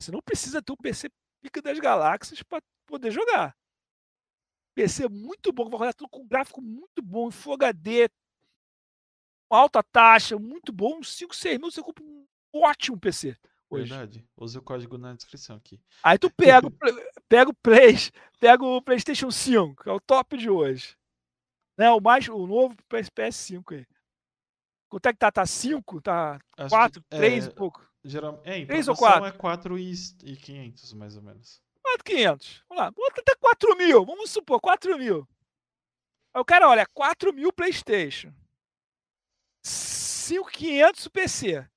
[0.00, 1.08] Você não precisa ter um PC
[1.42, 3.56] pica das galáxias para poder jogar.
[4.74, 8.08] PC muito bom, vai rodar tudo com gráfico muito bom, Full HD,
[9.50, 13.36] alta taxa, muito bom, 5, 6 mil, você compra um ótimo PC.
[13.70, 13.90] Hoje.
[13.90, 14.26] Verdade.
[14.36, 15.80] Use o código na descrição aqui.
[16.02, 16.68] Aí tu pega,
[17.28, 17.96] pega o Play,
[18.40, 20.96] pega o PlayStation 5, que é o top de hoje.
[21.76, 23.86] Né, o mais o novo PS5 aí.
[24.88, 25.30] Quanto é que tá?
[25.30, 26.00] Tá 5?
[26.00, 27.86] Tá 4, 3 é, e pouco?
[28.02, 29.26] Geral, é, 3 ou 4?
[29.26, 29.92] é 4 e,
[30.24, 31.62] e 500, mais ou menos.
[31.82, 32.64] 4,500.
[32.68, 32.90] Vamos lá.
[32.90, 34.04] Bota até 4 mil.
[34.04, 35.28] Vamos supor, 4 mil.
[36.34, 38.32] Aí o cara olha, 4 mil PlayStation.
[39.62, 41.68] 5,500 o PC.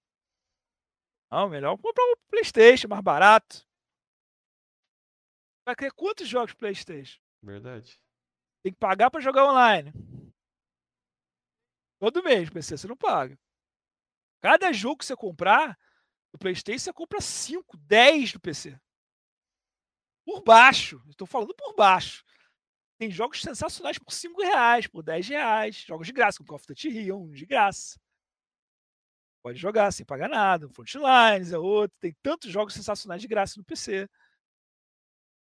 [1.31, 3.65] Não, melhor comprar um PlayStation mais barato.
[5.65, 7.21] Vai querer quantos jogos PlayStation?
[7.41, 7.97] Verdade.
[8.63, 9.93] Tem que pagar para jogar online.
[11.99, 13.39] Todo mês, PC, você não paga.
[14.41, 15.79] Cada jogo que você comprar
[16.33, 18.79] no PlayStation, você compra 5, 10 no PC.
[20.25, 21.01] Por baixo.
[21.09, 22.25] Estou falando por baixo.
[22.97, 25.75] Tem jogos sensacionais por 5 reais, por 10 reais.
[25.77, 27.99] Jogos de graça, como Call of Duty Rio, de graça.
[29.43, 30.69] Pode jogar sem pagar nada.
[30.69, 31.95] Frontlines é outro.
[31.99, 34.07] Tem tantos jogos sensacionais de graça no PC.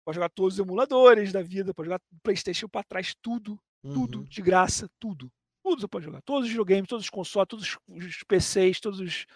[0.05, 1.75] Pode jogar todos os emuladores da vida.
[1.75, 3.61] Pode jogar PlayStation para trás, tudo.
[3.83, 4.25] Tudo uhum.
[4.25, 5.31] de graça, tudo.
[5.63, 6.23] Tudo você pode jogar.
[6.23, 9.27] Todos os videogames, todos os consoles, todos os PCs, todos os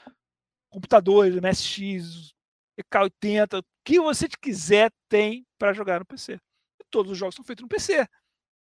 [0.71, 2.35] computadores, MSX,
[2.81, 6.35] EK80, o que você quiser tem para jogar no PC.
[6.81, 8.07] E todos os jogos são feitos no PC.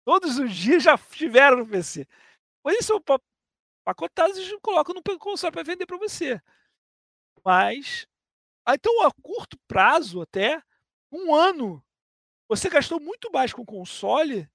[0.05, 2.07] Todos os dias já estiveram no PC.
[2.63, 3.01] Pois eles são
[3.85, 6.41] pacotados e colocam no console para vender para você.
[7.45, 8.07] Mas,
[8.65, 10.63] ah, então a curto prazo até,
[11.13, 11.85] um ano,
[12.49, 14.49] você gastou muito mais com console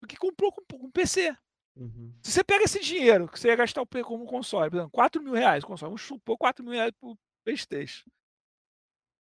[0.00, 1.36] do que comprou com, com PC.
[1.76, 2.14] Uhum.
[2.22, 5.34] Se você pega esse dinheiro que você ia gastar como console, por exemplo, 4 mil
[5.34, 8.10] reais, console, vamos supor 4 mil reais por Playstation.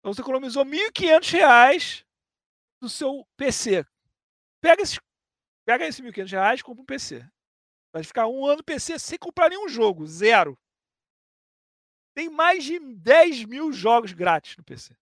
[0.01, 2.05] Então você economizou 1.500 reais
[2.81, 3.85] do seu PC.
[4.61, 4.99] Pega esse,
[5.66, 7.29] pega esse 1.500 reais e compra um PC.
[7.93, 10.59] Vai ficar um ano PC sem comprar nenhum jogo, zero.
[12.14, 14.97] Tem mais de 10 mil jogos grátis no PC.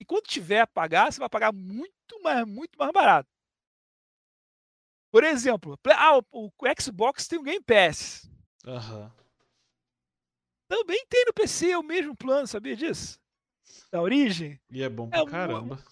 [0.00, 3.28] E quando tiver a pagar, você vai pagar muito mais, muito mais barato.
[5.10, 6.50] Por exemplo, ah, o,
[6.80, 8.28] Xbox tem o Game Pass.
[8.66, 9.10] Uhum.
[10.68, 13.20] Também tem no PC o mesmo plano, sabia disso?
[13.90, 14.60] Da origem.
[14.70, 15.82] E é bom pra é caramba.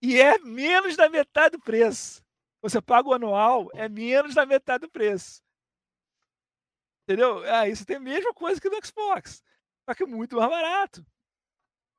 [0.00, 2.21] E é menos da metade do preço.
[2.62, 5.42] Você paga o anual, é menos da metade do preço.
[7.02, 7.42] Entendeu?
[7.52, 9.42] Ah, isso tem a mesma coisa que no Xbox.
[9.84, 11.04] Só que é muito mais barato.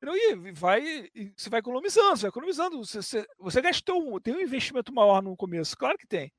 [0.01, 0.47] Entendeu?
[0.47, 2.78] E vai, você vai economizando, você vai economizando.
[2.78, 6.32] Você, você, você gastou, tem um investimento maior no começo, claro que tem.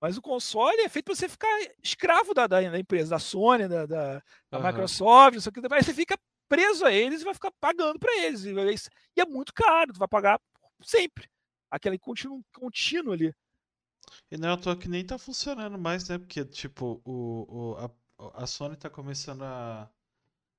[0.00, 1.48] Mas o console é feito para você ficar
[1.82, 4.66] escravo da, da, da, empresa, da Sony, da, da, da uhum.
[4.66, 5.60] Microsoft, isso aqui.
[5.70, 6.16] Aí você fica
[6.48, 8.44] preso a eles e vai ficar pagando para eles.
[9.16, 10.40] E é muito caro, tu vai pagar
[10.82, 11.28] sempre.
[11.74, 13.34] Aquele contínuo, ali.
[14.30, 16.18] E não é à que nem tá funcionando mais, né?
[16.18, 19.90] Porque, tipo, o, o, a, a Sony tá começando a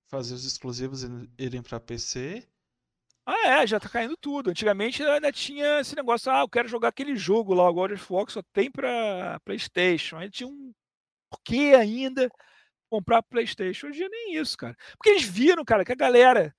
[0.07, 1.03] fazer os exclusivos
[1.37, 2.47] irem para PC
[3.25, 4.51] ah, é, já tá caindo tudo.
[4.51, 8.13] Antigamente ainda tinha esse negócio, ah, eu quero jogar aquele jogo lá, o God of
[8.13, 10.17] War, que só tem pra PlayStation.
[10.17, 10.71] Aí tinha um
[11.29, 12.29] porquê ainda
[12.89, 13.87] comprar PlayStation.
[13.87, 14.75] Hoje em dia nem isso, cara.
[14.97, 16.55] Porque eles viram, cara, que a galera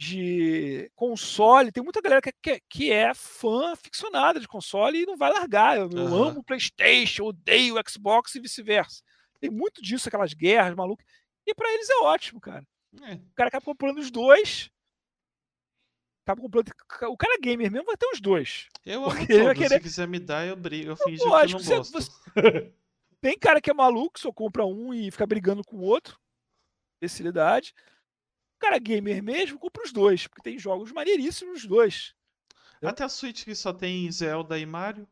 [0.00, 5.14] de console, tem muita galera que, que, que é fã ficcionada de console e não
[5.14, 5.76] vai largar.
[5.76, 9.02] Eu, eu amo PlayStation, odeio Xbox e vice-versa.
[9.38, 11.04] Tem muito disso, aquelas guerras malucas.
[11.46, 12.66] E para eles é ótimo, cara.
[13.02, 13.14] É.
[13.16, 14.70] O cara acaba comprando os dois
[16.24, 16.72] acaba comprando.
[17.10, 18.68] O cara é gamer mesmo vai ter os dois.
[18.86, 19.52] Eu amo todos.
[19.58, 19.68] Querer...
[19.68, 20.92] Se quiser me dar, eu brigo.
[20.92, 21.92] Eu fingi que eu não você, gosto.
[21.92, 22.72] Você...
[23.20, 26.18] Tem cara que é maluco, só compra um e fica brigando com o outro.
[27.02, 27.74] Facilidade.
[28.60, 30.26] Cara gamer mesmo, compra os dois.
[30.26, 32.14] Porque tem jogos maneiríssimos nos dois.
[32.82, 35.08] Até a Switch que só tem Zelda e Mario.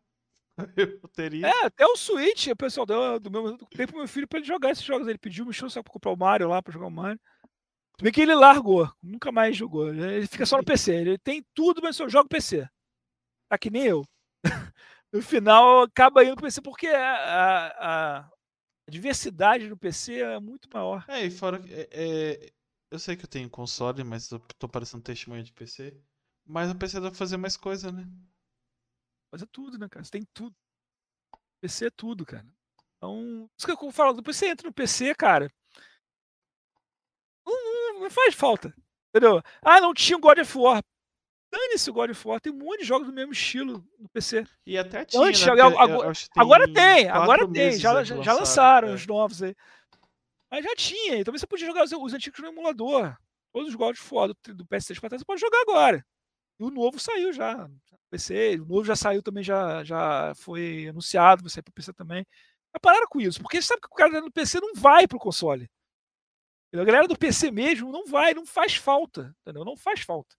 [0.77, 1.47] Eu teria.
[1.47, 4.47] É, até o Switch, o pessoal deu do meu, dei pro meu filho pra ele
[4.47, 5.09] jogar esses jogos.
[5.09, 7.21] Ele pediu, me encheu só pra comprar o Mario lá, pra jogar o Mario.
[8.01, 9.93] Vê que ele largou, nunca mais jogou.
[9.93, 10.95] Ele fica só no PC.
[10.95, 12.69] Ele tem tudo, mas só joga PC.
[13.49, 14.05] Tá que nem eu.
[15.13, 18.31] no final, acaba indo pro PC porque a, a, a,
[18.89, 21.05] diversidade no PC é muito maior.
[21.09, 21.61] É, e fora.
[21.69, 22.53] É, é,
[22.91, 25.97] eu sei que eu tenho console, mas eu tô parecendo testemunha de PC.
[26.47, 28.07] Mas o PC dá pra fazer mais coisa, né?
[29.31, 30.05] Fazer tudo, né, cara?
[30.05, 30.57] Você tem tudo.
[31.61, 32.47] PC é tudo, cara.
[32.97, 35.51] Então, isso que eu falo, depois você entra no PC, cara
[38.09, 38.75] não faz falta.
[39.11, 39.43] Entendeu?
[39.63, 40.83] Ah, não tinha o God of War.
[41.51, 44.47] Dane-se o God of War, tem um monte de jogos do mesmo estilo no PC.
[44.67, 45.53] E até tinha, Antes, né?
[45.53, 48.95] agora, agora, tem, agora tem, já, já, já lançaram é.
[48.95, 49.57] os novos aí.
[50.51, 53.17] Mas já tinha, então você podia jogar os, os antigos no emulador.
[53.53, 56.05] Todos os of War do, do PS3 para trás você pode jogar agora.
[56.59, 57.69] E o novo saiu já.
[58.11, 62.27] PC, o novo já saiu também, já, já foi anunciado, vai pro PC também.
[62.73, 65.69] Mas pararam com isso, porque sabe que o cara no PC não vai pro console.
[66.73, 69.65] A galera do PC mesmo não vai, não faz falta, entendeu?
[69.65, 70.37] Não faz falta.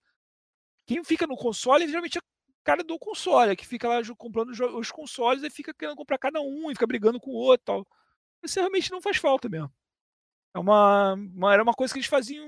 [0.86, 4.49] Quem fica no console geralmente é o cara do console, é que fica lá comprando
[4.49, 7.88] os consoles e fica querendo comprar cada um e fica brigando com o outro tal.
[8.43, 9.72] Isso realmente não faz falta mesmo.
[10.54, 12.47] É uma, uma, era uma coisa que eles faziam,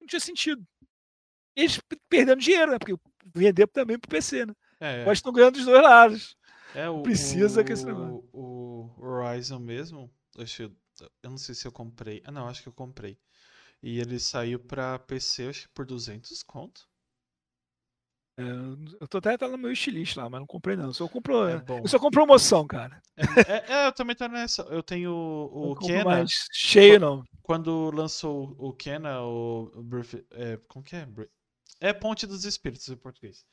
[0.00, 0.64] não tinha sentido.
[1.54, 2.78] Eles perdendo dinheiro, né?
[2.78, 2.96] Porque
[3.34, 4.54] vender também pro PC, né?
[4.80, 6.36] É, Mas estão ganhando dos dois lados.
[6.74, 8.28] É, o, Precisa o, que esse negócio.
[8.32, 10.70] O, o Horizon mesmo, acho
[11.22, 12.22] eu não sei se eu comprei.
[12.24, 13.18] Ah, não, acho que eu comprei.
[13.82, 16.88] E ele saiu pra PC, acho que por 200 conto.
[18.40, 20.92] É, eu tô até tá no meu estilista lá, mas não comprei não.
[20.92, 23.00] Só comprou, é eu só compro promoção, cara.
[23.16, 23.22] É,
[23.52, 24.62] é, é, eu também tô nessa.
[24.62, 26.04] Eu tenho o, o Kena.
[26.04, 27.24] Mais cheio não.
[27.42, 29.70] Quando lançou o Kena, o,
[30.32, 31.06] é, como que é?
[31.80, 33.44] É Ponte dos Espíritos em português.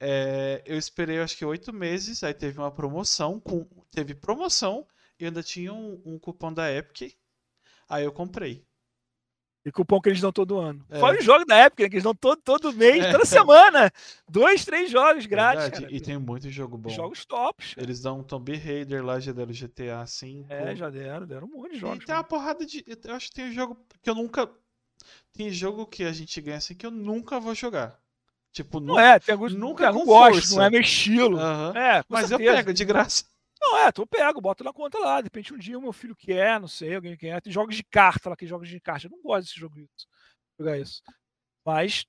[0.00, 4.86] É, eu esperei acho que oito meses, aí teve uma promoção com teve promoção
[5.18, 7.14] e ainda tinha um, um cupom da Epic.
[7.88, 8.66] Aí eu comprei.
[9.64, 10.84] E cupom que eles dão todo ano.
[10.90, 10.98] É.
[11.00, 13.10] Fora os jogos da época, né, que eles dão todo, todo mês, É.
[13.12, 13.90] toda semana.
[14.28, 15.80] Dois, três jogos grátis.
[15.90, 16.90] E tem muito jogo bom.
[16.90, 17.74] Jogos tops.
[17.74, 17.86] cara.
[17.86, 20.44] Eles dão um Tomb Raider lá, já deram GTA V.
[20.50, 22.04] É, já deram, deram um monte de E jogos.
[22.04, 22.84] tem uma porrada de.
[22.86, 24.50] Eu acho que tem jogo que eu nunca.
[25.32, 27.98] Tem jogo que a gente ganha assim que eu nunca vou jogar.
[28.52, 31.38] Tipo, Não nu- é, tem alguns nunca não gosto, não é meu estilo.
[31.74, 32.56] É, Mas eu certeza.
[32.58, 33.24] pego de graça.
[33.66, 35.20] Não, é, tu pego, boto na conta lá.
[35.20, 37.40] De repente um dia o meu filho quer, não sei, alguém quer.
[37.40, 39.06] Tem jogos de carta lá, que jogos de carta.
[39.06, 39.76] Eu não gosto desse jogo,
[40.58, 41.02] jogar isso.
[41.64, 42.06] Mas,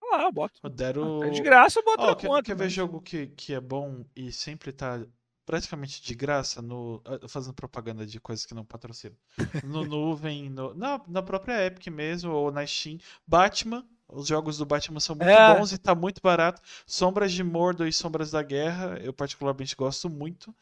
[0.00, 0.60] sei lá, eu boto.
[0.70, 1.22] Deram.
[1.24, 2.42] É de graça, eu boto Ó, na quer, conta.
[2.42, 5.04] quer ver jogo que, que é bom e sempre tá
[5.44, 9.16] praticamente de graça no ah, fazendo propaganda de coisas que não patrocinam.
[9.62, 12.98] No nuvem, no- na, na própria Epic mesmo ou na Steam.
[13.26, 15.54] Batman, os jogos do Batman são muito É.
[15.56, 16.60] bons e tá muito barato.
[16.86, 20.54] Sombras de Mordor e Sombras da Guerra, eu particularmente gosto muito.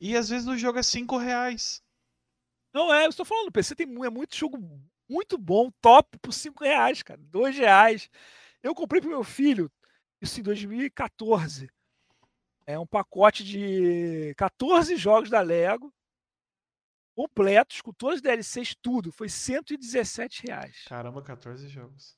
[0.00, 1.82] E às vezes o jogo é 5 reais.
[2.72, 4.58] Não é, eu estou falando, o PC tem é muito jogo
[5.08, 7.20] muito bom, top, por 5 reais, cara.
[7.20, 8.08] 2 reais.
[8.62, 9.70] Eu comprei pro meu filho,
[10.20, 11.68] isso em 2014.
[12.64, 15.92] É um pacote de 14 jogos da Lego,
[17.16, 19.10] completos, com todos os DLCs, tudo.
[19.10, 20.84] Foi 117 reais.
[20.86, 22.16] Caramba, 14 jogos.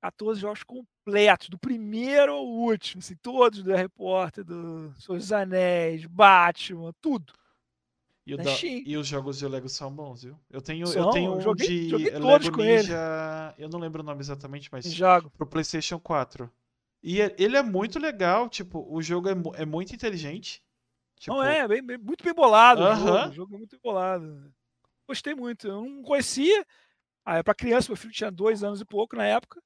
[0.00, 5.32] 14 jogos completos, do primeiro ao último, assim, todos do Harry Potter, do Senhor dos
[5.32, 7.32] Anéis, Batman, tudo.
[8.26, 10.38] E, o da- e os jogos de Lego são bons, viu?
[10.50, 12.62] Eu tenho, eu São, tenho eu um joguei- de joguei Lego.
[12.62, 13.54] Ninja.
[13.58, 15.30] Eu não lembro o nome exatamente, mas Jogo.
[15.30, 16.50] pro PlayStation 4.
[17.02, 20.62] E é- ele é muito legal, tipo, o jogo é, é muito inteligente.
[21.18, 22.98] Tipo, Não é, bem- bem- muito bem bolado o Aham.
[23.22, 23.28] jogo.
[23.30, 24.52] O jogo é muito bem bolado.
[25.08, 25.66] Gostei muito.
[25.66, 26.64] Eu não conhecia.
[27.24, 29.60] Ah, é pra criança, meu filho tinha dois anos e pouco na época.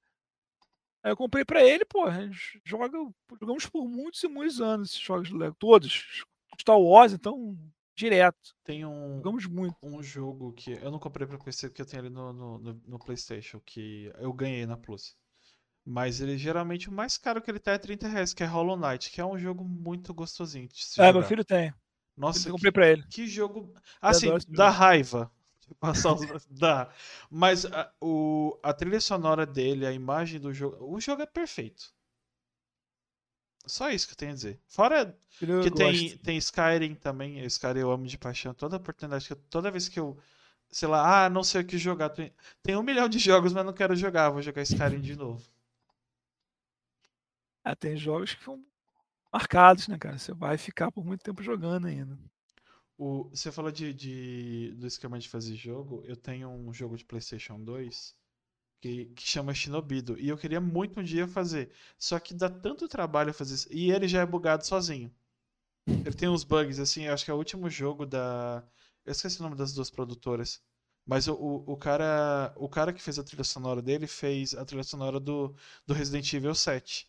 [1.04, 2.98] Aí eu comprei pra ele, pô, a gente joga,
[3.38, 5.54] jogamos por muitos e muitos anos esses jogos do Lego.
[5.58, 6.24] Todos.
[6.58, 7.56] Star Wars, então,
[7.94, 8.56] direto.
[8.64, 9.76] Tem um, Jogamos muito.
[9.82, 12.98] um jogo que eu não comprei pra PC porque eu tenho ele no, no, no-
[12.98, 15.14] PlayStation, que eu ganhei na Plus.
[15.84, 18.76] Mas ele geralmente o mais caro que ele tá é 30 reais, que é Hollow
[18.76, 21.28] Knight, que é um jogo muito gostosinho de se É, meu jogar.
[21.28, 21.74] filho tem.
[22.16, 23.04] Nossa, eu que, comprei pra ele.
[23.10, 23.74] que jogo.
[24.00, 25.30] Assim, dá raiva.
[25.80, 26.46] Passar os...
[26.50, 26.90] dá.
[27.30, 30.76] Mas a, o, a trilha sonora dele, a imagem do jogo.
[30.84, 31.92] O jogo é perfeito.
[33.66, 34.60] Só isso que eu tenho a dizer.
[34.68, 37.44] Fora Filho que tem, tem Skyrim também.
[37.46, 38.52] Skyrim eu amo de paixão.
[38.54, 40.18] Toda oportunidade que eu, toda vez que eu,
[40.70, 42.10] sei lá, ah, não sei o que jogar.
[42.10, 44.30] Tem, tem um milhão de jogos, mas não quero jogar.
[44.30, 45.42] Vou jogar Skyrim de novo.
[47.64, 48.62] Ah, tem jogos que ficam
[49.32, 50.18] marcados, né, cara?
[50.18, 52.18] Você vai ficar por muito tempo jogando ainda.
[52.96, 56.02] O, você falou de, de- do esquema de fazer jogo.
[56.04, 58.14] Eu tenho um jogo de PlayStation 2
[58.80, 60.18] que, que chama Shinobido.
[60.20, 61.70] E eu queria muito um dia fazer.
[61.98, 63.68] Só que dá tanto trabalho fazer isso.
[63.72, 65.12] E ele já é bugado sozinho.
[66.04, 67.04] Ele tem uns bugs, assim.
[67.04, 68.64] Eu acho que é o último jogo da.
[69.04, 70.62] Eu esqueci o nome das duas produtoras.
[71.06, 74.64] Mas o, o, o cara, o cara que fez a trilha sonora dele fez a
[74.64, 75.54] trilha sonora do,
[75.86, 77.08] do Resident Evil 7.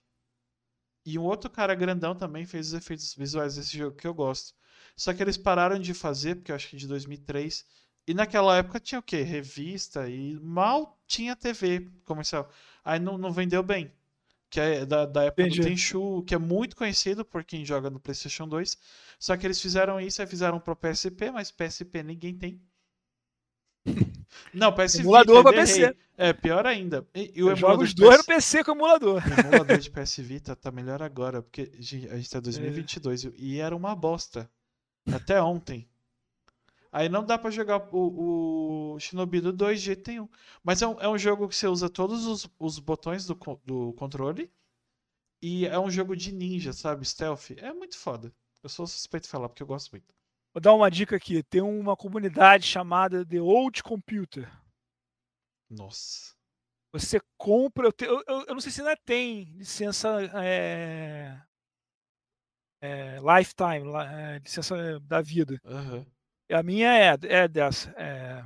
[1.06, 4.54] E um outro cara grandão também fez os efeitos visuais desse jogo que eu gosto.
[4.96, 7.66] Só que eles pararam de fazer, porque eu acho que de 2003.
[8.08, 9.22] E naquela época tinha o quê?
[9.22, 12.50] Revista e mal tinha TV comercial.
[12.84, 13.92] Aí não, não vendeu bem.
[14.50, 15.60] Que é da, da época Entendi.
[15.60, 18.78] do Tenchu, que é muito conhecido por quem joga no PlayStation 2.
[19.20, 22.62] Só que eles fizeram isso, aí fizeram pro PSP, mas PSP ninguém tem.
[24.54, 25.96] Não, PS Vita, Emulador pra PC.
[26.18, 27.06] É, pior ainda.
[27.14, 29.24] E, e o Eu jogo emulador os de dois no PS PC com o emulador.
[29.24, 33.60] o emulador de PS Vita tá melhor agora, porque a gente tá em 2022 e
[33.60, 34.50] era uma bosta.
[35.12, 35.90] Até ontem.
[36.92, 40.30] Aí não dá pra jogar o, o Shinobi do 2 de jeito nenhum.
[40.64, 43.36] Mas é um, é um jogo que você usa todos os, os botões do,
[43.66, 44.52] do controle.
[45.42, 47.06] E é um jogo de ninja, sabe?
[47.06, 47.52] Stealth.
[47.58, 48.34] É muito foda.
[48.64, 50.14] Eu sou suspeito de falar, porque eu gosto muito.
[50.54, 51.44] Vou dar uma dica aqui.
[51.44, 54.50] Tem uma comunidade chamada The Old Computer.
[55.70, 56.34] Nossa.
[56.94, 57.88] Você compra.
[57.88, 60.10] Eu, te- eu- eu não sei se ainda tem licença.
[60.44, 61.40] é,
[62.86, 65.60] é, lifetime, é, licença da vida.
[66.50, 67.90] E A minha é, é dessa.
[67.98, 68.46] é,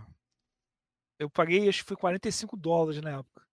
[1.19, 3.45] eu paguei, acho que foi 45 dólares na época.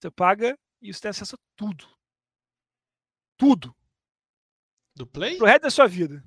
[0.00, 1.86] Você paga e você tem acesso a tudo.
[3.38, 3.74] Tudo.
[4.96, 5.38] Do Play?
[5.38, 6.22] Pro resto da sua vida.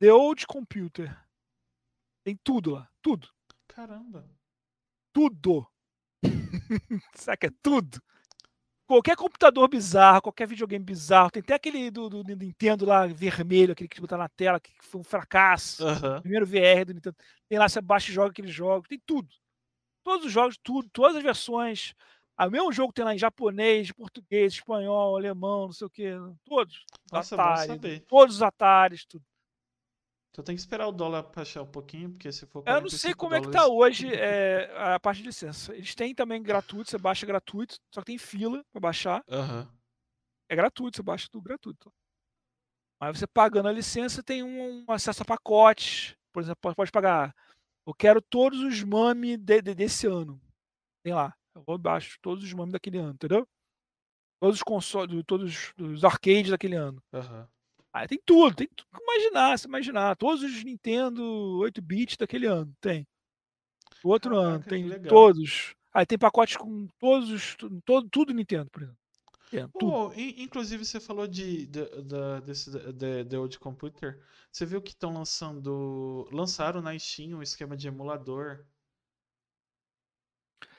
[0.00, 1.10] The Old Computer.
[2.24, 2.90] Tem tudo lá.
[3.02, 3.28] Tudo.
[3.68, 4.28] Caramba.
[5.12, 5.66] Tudo.
[7.42, 8.02] É tudo?
[8.86, 11.30] Qualquer computador bizarro, qualquer videogame bizarro.
[11.30, 15.00] Tem até aquele do, do Nintendo lá, vermelho, aquele que botar na tela, que foi
[15.00, 15.86] um fracasso.
[15.86, 16.20] Aham.
[16.20, 17.16] Primeiro VR do Nintendo.
[17.48, 18.86] Tem lá, você baixa e joga aqueles jogos.
[18.86, 19.28] Tem tudo.
[20.02, 20.88] Todos os jogos, tudo.
[20.92, 21.94] Todas as versões.
[22.36, 26.12] Ah, O mesmo jogo tem lá em japonês, português, espanhol, alemão, não sei o quê.
[26.44, 26.84] Todos.
[27.10, 28.00] Nossa, é Atari.
[28.00, 29.24] Todos os Atares, tudo.
[30.34, 33.14] Então tem que esperar o dólar baixar um pouquinho, porque se for Eu não sei
[33.14, 35.72] como é que tá hoje é, a parte de licença.
[35.72, 39.22] Eles têm também gratuito, você baixa gratuito, só que tem fila para baixar.
[39.28, 39.64] Uhum.
[40.50, 41.88] É gratuito, você baixa tudo gratuito.
[43.00, 46.16] Mas você pagando a licença tem um, acesso a pacotes.
[46.32, 47.32] Por exemplo, pode pagar.
[47.86, 50.40] Eu quero todos os MAME de, de, desse ano.
[51.04, 51.32] Tem lá.
[51.54, 53.46] Eu vou baixo todos os MAME daquele ano, entendeu?
[54.40, 57.00] Todos os consoles, todos os arcades daquele ano.
[57.12, 57.46] Uhum.
[57.94, 60.16] Aí tem tudo, tem tudo que imaginar, se imaginar.
[60.16, 61.22] Todos os Nintendo
[61.62, 63.06] 8-bits daquele ano, tem.
[64.02, 65.76] O outro Caraca, ano, tem todos.
[65.94, 67.56] Aí tem pacotes com todos os.
[67.84, 68.98] Todo, tudo Nintendo, por exemplo.
[69.52, 74.20] É, oh, inclusive, você falou de, de, de, desse de, de Old Computer.
[74.50, 76.28] Você viu que estão lançando.
[76.32, 78.66] Lançaram na Steam um esquema de emulador.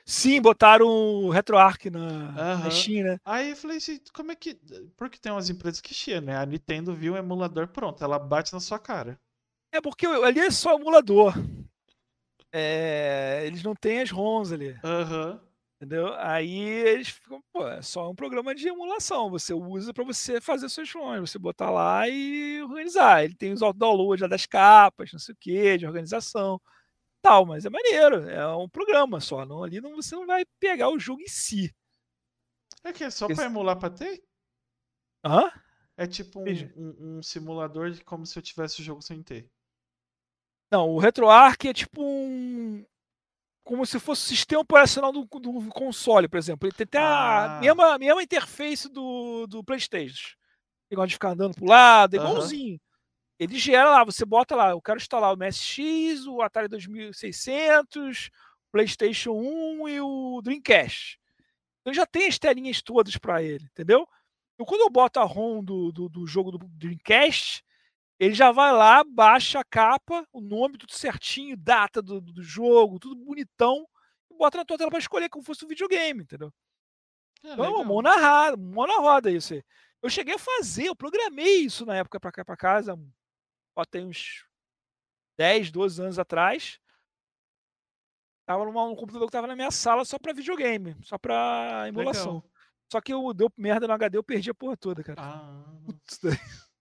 [0.08, 2.64] Sim, botaram o RetroArch na, uhum.
[2.64, 3.18] na Steam, né?
[3.26, 4.56] Aí eu falei assim, como é que.
[4.95, 6.38] Porque tem umas empresas que chiam, né?
[6.38, 9.20] A Nintendo viu o emulador, pronto, ela bate na sua cara.
[9.72, 11.34] É porque ali é só emulador.
[12.51, 14.78] É, eles não têm as ROMs ali.
[14.84, 15.32] Aham.
[15.32, 15.39] Uhum.
[15.78, 16.14] Entendeu?
[16.20, 19.30] Aí eles ficam, pô, é só um programa de emulação.
[19.30, 23.26] Você usa para você fazer seus sonhos, você botar lá e organizar.
[23.26, 26.62] Ele tem os downloads das capas, não sei o que, de organização,
[27.26, 28.30] tal, mas é maneiro.
[28.30, 29.45] É um programa só.
[29.45, 31.73] Não, ali não, você não vai pegar o jogo em si.
[32.84, 34.23] É que é só para emular para ter?
[35.26, 35.51] Hã?
[35.97, 36.45] É tipo um,
[36.76, 39.49] um, um, simulador de como se eu tivesse o jogo sem ter.
[40.71, 42.86] Não, o RetroArch é tipo um,
[43.63, 46.67] como se fosse o sistema operacional do, do console, por exemplo.
[46.67, 47.57] Ele tem até ah.
[47.57, 50.36] a mesma, mesma interface do, do PlayStation.
[50.91, 52.73] Igual de ficar andando pro lado, igualzinho.
[52.73, 52.80] Uhum.
[53.40, 58.72] Ele gera lá, você bota lá, eu quero instalar o MSX, o Atari 2600, o
[58.72, 61.20] PlayStation 1 e o Dreamcast.
[61.82, 64.08] Então já tem as telinhas todas para ele, entendeu?
[64.54, 67.64] Então quando eu boto a ROM do, do, do jogo do Dreamcast,
[68.18, 73.00] ele já vai lá, baixa a capa, o nome, tudo certinho, data do, do jogo,
[73.00, 73.86] tudo bonitão,
[74.32, 76.52] e bota na tua tela para escolher como fosse um videogame, entendeu?
[77.44, 79.64] É, então, mão na, roda, mão na roda isso aí.
[80.02, 82.98] Eu cheguei a fazer, eu programei isso na época para cá para casa,
[83.76, 84.45] ó, tem uns
[85.38, 86.80] 10, 12 anos atrás.
[88.45, 92.36] Tava numa, um computador que tava na minha sala só para videogame, só para emulação.
[92.36, 92.51] Legal.
[92.91, 95.19] Só que eu deu merda no HD, eu perdi a porra toda, cara.
[95.19, 96.19] Ah, Putz,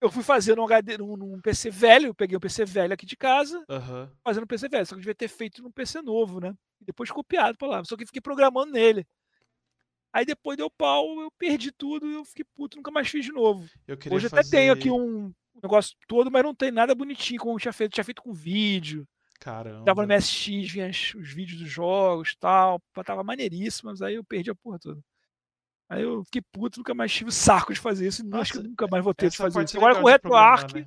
[0.00, 3.04] eu fui fazer num, HD, num, num PC velho, eu peguei um PC velho aqui
[3.04, 4.08] de casa, uhum.
[4.22, 6.54] fazendo um PC velho, só que eu devia ter feito num PC novo, né?
[6.80, 9.04] E depois copiado para lá, só que fiquei programando nele.
[10.12, 13.32] Aí depois deu pau, eu perdi tudo e eu fiquei puto, nunca mais fiz de
[13.32, 13.68] novo.
[14.10, 14.40] Hoje fazer...
[14.40, 15.32] até tenho aqui um
[15.62, 17.92] negócio todo, mas não tem nada bonitinho como eu tinha feito.
[17.92, 19.06] tinha feito com vídeo.
[19.40, 19.84] Caramba.
[19.84, 22.80] Tava no MSX, vinha os vídeos dos jogos tal.
[23.04, 25.00] Tava maneiríssimo, mas aí eu perdi a porra toda.
[25.88, 28.24] Aí eu fiquei puto, nunca mais tive saco de fazer isso.
[28.24, 29.76] Nossa, acho que eu nunca mais vou ter de fazer isso.
[29.76, 30.86] Agora com o RetroArch, né?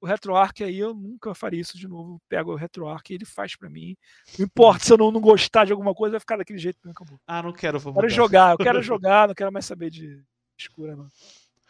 [0.00, 2.20] o RetroArch aí eu nunca faria isso de novo.
[2.28, 3.96] Pego o RetroArch e ele faz para mim.
[4.38, 6.92] Não importa se eu não, não gostar de alguma coisa, vai ficar daquele jeito mesmo.
[6.92, 7.20] Acabou.
[7.26, 10.22] Ah, não quero, vou Quero jogar, eu quero jogar, não quero mais saber de
[10.58, 11.08] escura, não.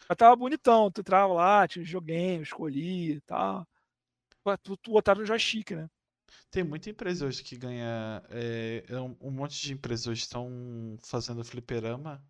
[0.08, 3.66] Mas tava bonitão, tu entrava lá, tinha joguinho, escolhi e tal.
[4.62, 5.88] Tu, tu botaram no joystick, né?
[6.50, 8.22] Tem muita empresa hoje que ganha.
[8.30, 8.84] É,
[9.20, 12.22] um monte de empresas hoje estão fazendo fliperama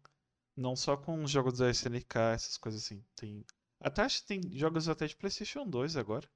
[0.59, 3.03] não só com os jogos da SNK, essas coisas assim.
[3.15, 3.45] Tem.
[3.81, 6.29] Até acho que tem jogos até de Playstation 2 agora.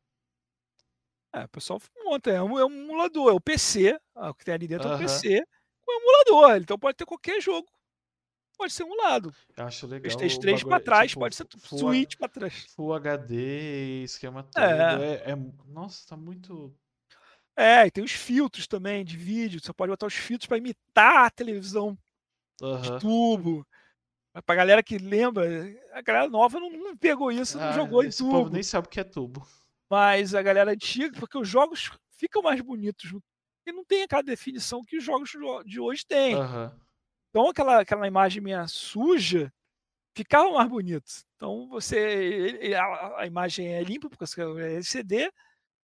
[1.34, 4.44] É, o pessoal monta, é um, é um emulador, é o PC, ah, o que
[4.44, 5.44] tem ali dentro é o PC
[5.80, 6.56] com emulador.
[6.60, 7.66] Então pode ter qualquer jogo.
[8.56, 9.34] Pode ser emulado.
[9.56, 10.02] Eu acho legal.
[10.02, 12.66] PlayStation 3 para trás, tipo, pode ser Full Switch para trás.
[12.76, 14.62] Full HD, esquema todo.
[14.62, 15.22] É.
[15.26, 15.36] É, é.
[15.66, 16.74] Nossa, tá muito.
[17.56, 19.60] É, e tem os filtros também de vídeo.
[19.60, 21.98] Você pode botar os filtros para imitar a televisão
[22.60, 22.80] uhum.
[22.80, 23.66] de tubo.
[24.46, 25.44] Pra galera que lembra,
[25.92, 28.30] a galera nova não, não pegou isso, não ah, jogou em tubo.
[28.30, 29.46] O povo nem sabe o que é tubo.
[29.90, 33.12] Mas a galera antiga, porque os jogos ficam mais bonitos.
[33.66, 35.30] E não tem aquela definição que os jogos
[35.66, 36.34] de hoje têm.
[36.34, 36.70] Uhum.
[37.32, 39.50] Então aquela, aquela imagem minha suja
[40.14, 41.10] ficava mais bonito.
[41.34, 42.74] Então você.
[42.76, 45.32] A, a imagem é limpa, porque é LCD,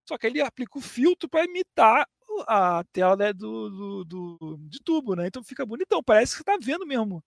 [0.06, 2.06] só que ele aplica o filtro para imitar
[2.46, 5.26] a tela né, do, do, do, de tubo, né?
[5.26, 7.24] Então fica bonitão, parece que você tá vendo mesmo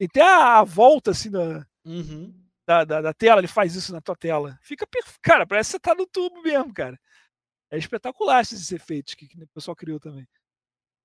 [0.00, 2.34] e tem a, volta assim da, uhum.
[2.66, 4.58] da, da, da, tela, ele faz isso na tua tela.
[4.62, 5.18] Fica perfeito.
[5.20, 6.98] Cara, parece que você tá no tubo mesmo, cara.
[7.70, 10.26] É espetacular esses efeitos que, que o pessoal criou também.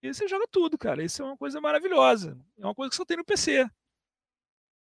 [0.02, 1.04] E você joga tudo, cara.
[1.04, 2.38] Isso é uma coisa maravilhosa.
[2.58, 3.68] É uma coisa que só tem no PC.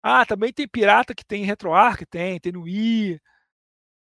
[0.01, 3.19] Ah, também tem pirata que tem RetroArch, tem, tem no Wii,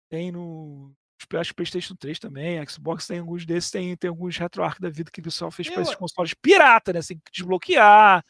[0.08, 0.92] tem no
[1.36, 5.10] acho que PlayStation 3 também, Xbox tem alguns desses, tem, tem alguns RetroArch da vida
[5.10, 7.00] que o pessoal fez para esses consoles pirata, né?
[7.00, 8.22] Tem que desbloquear,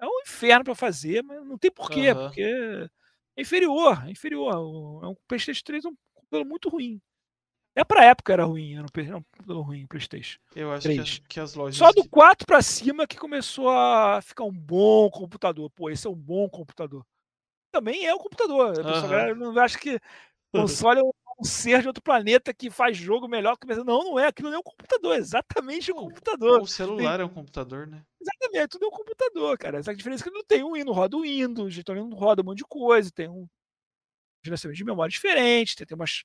[0.00, 2.26] é um inferno para fazer, mas não tem porquê, uhum.
[2.26, 2.42] porque
[3.36, 4.52] é inferior, é inferior.
[5.04, 7.00] É um PlayStation 3 é um computador muito ruim.
[7.74, 10.38] Até pra época era ruim, era um, um ruim PlayStation.
[10.54, 11.76] Eu acho que as, que as, lojas.
[11.76, 15.68] Só do 4 pra cima que começou a ficar um bom computador.
[15.70, 17.04] Pô, esse é um bom computador.
[17.72, 18.78] Também é um computador.
[18.78, 19.52] A pessoa uhum.
[19.52, 19.98] não acha que
[20.52, 24.28] console é um ser de outro planeta que faz jogo melhor que Não, não é.
[24.28, 25.16] Aquilo não é um computador.
[25.16, 26.62] É exatamente um computador.
[26.62, 27.22] O celular tem...
[27.22, 28.04] é um computador, né?
[28.20, 28.68] Exatamente.
[28.68, 29.78] Tudo é um computador, cara.
[29.78, 32.44] Essa diferença é que não tem um Windows, roda o Windows, então não roda um
[32.44, 33.10] monte de coisa.
[33.10, 33.48] Tem um
[34.44, 36.22] gerenciamento de memória diferente, tem, tem umas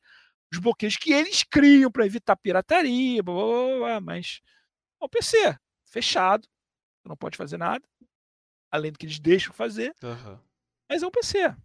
[0.52, 4.42] os bloqueios que eles criam para evitar pirataria, blá, blá, blá, mas
[5.02, 6.48] é um PC fechado,
[7.06, 7.84] não pode fazer nada,
[8.72, 10.40] além do que eles deixam fazer, uhum.
[10.90, 11.56] mas é um PC.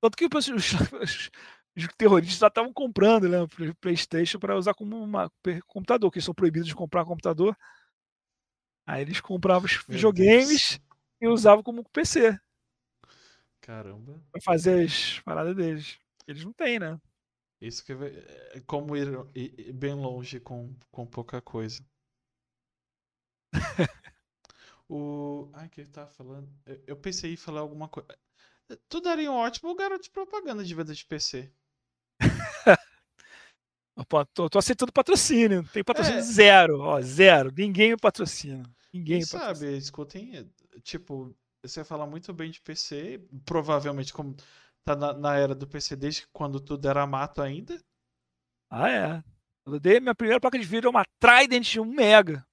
[0.00, 1.30] Tanto que os, os,
[1.76, 5.12] os terroristas já estavam comprando né, o PlayStation para usar como um
[5.66, 7.56] computador, que eles são proibidos de comprar computador.
[8.86, 10.80] Aí eles compravam os Meu videogames Deus.
[11.20, 12.38] e usavam como PC.
[13.60, 14.22] Caramba.
[14.30, 15.98] Pra fazer as paradas deles.
[16.26, 17.00] Eles não têm, né?
[17.60, 21.82] Isso que é como ir, ir bem longe com, com pouca coisa.
[24.88, 25.48] o.
[25.54, 26.48] Ai, que ele tava falando.
[26.66, 28.08] Eu, eu pensei em falar alguma coisa.
[28.88, 31.50] Tu daria um ótimo garoto de propaganda de venda de PC.
[34.08, 35.66] Pô, tô, tô, aceitando patrocínio.
[35.72, 36.22] Tem patrocínio é.
[36.22, 37.50] zero, ó, zero.
[37.56, 38.62] Ninguém me patrocina.
[38.92, 39.54] Ninguém me patrocina.
[39.54, 40.52] Sabe, escutem,
[40.82, 44.36] tipo, você fala muito bem de PC, provavelmente como
[44.86, 47.82] tá na, na, era do PC desde quando tudo era mato ainda.
[48.70, 49.24] Ah, é.
[49.66, 52.46] Eu dei minha primeira placa de vídeo é uma Trident 1 Mega.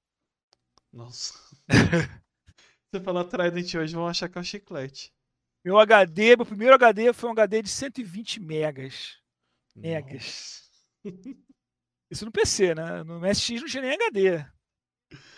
[0.91, 1.33] Nossa.
[2.89, 5.13] você falar Trident hoje, vão achar que é um chiclete.
[5.63, 9.19] Meu HD, meu primeiro HD foi um HD de 120 megas.
[9.75, 10.69] Megas.
[12.09, 13.03] Isso no PC, né?
[13.03, 14.45] No MSX não tinha nem HD.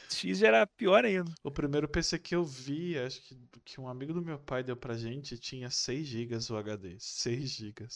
[0.09, 1.31] X era pior ainda.
[1.43, 4.75] O primeiro PC que eu vi, acho que, que um amigo do meu pai deu
[4.75, 6.95] pra gente, tinha 6 GB o HD.
[6.99, 7.87] 6 GB.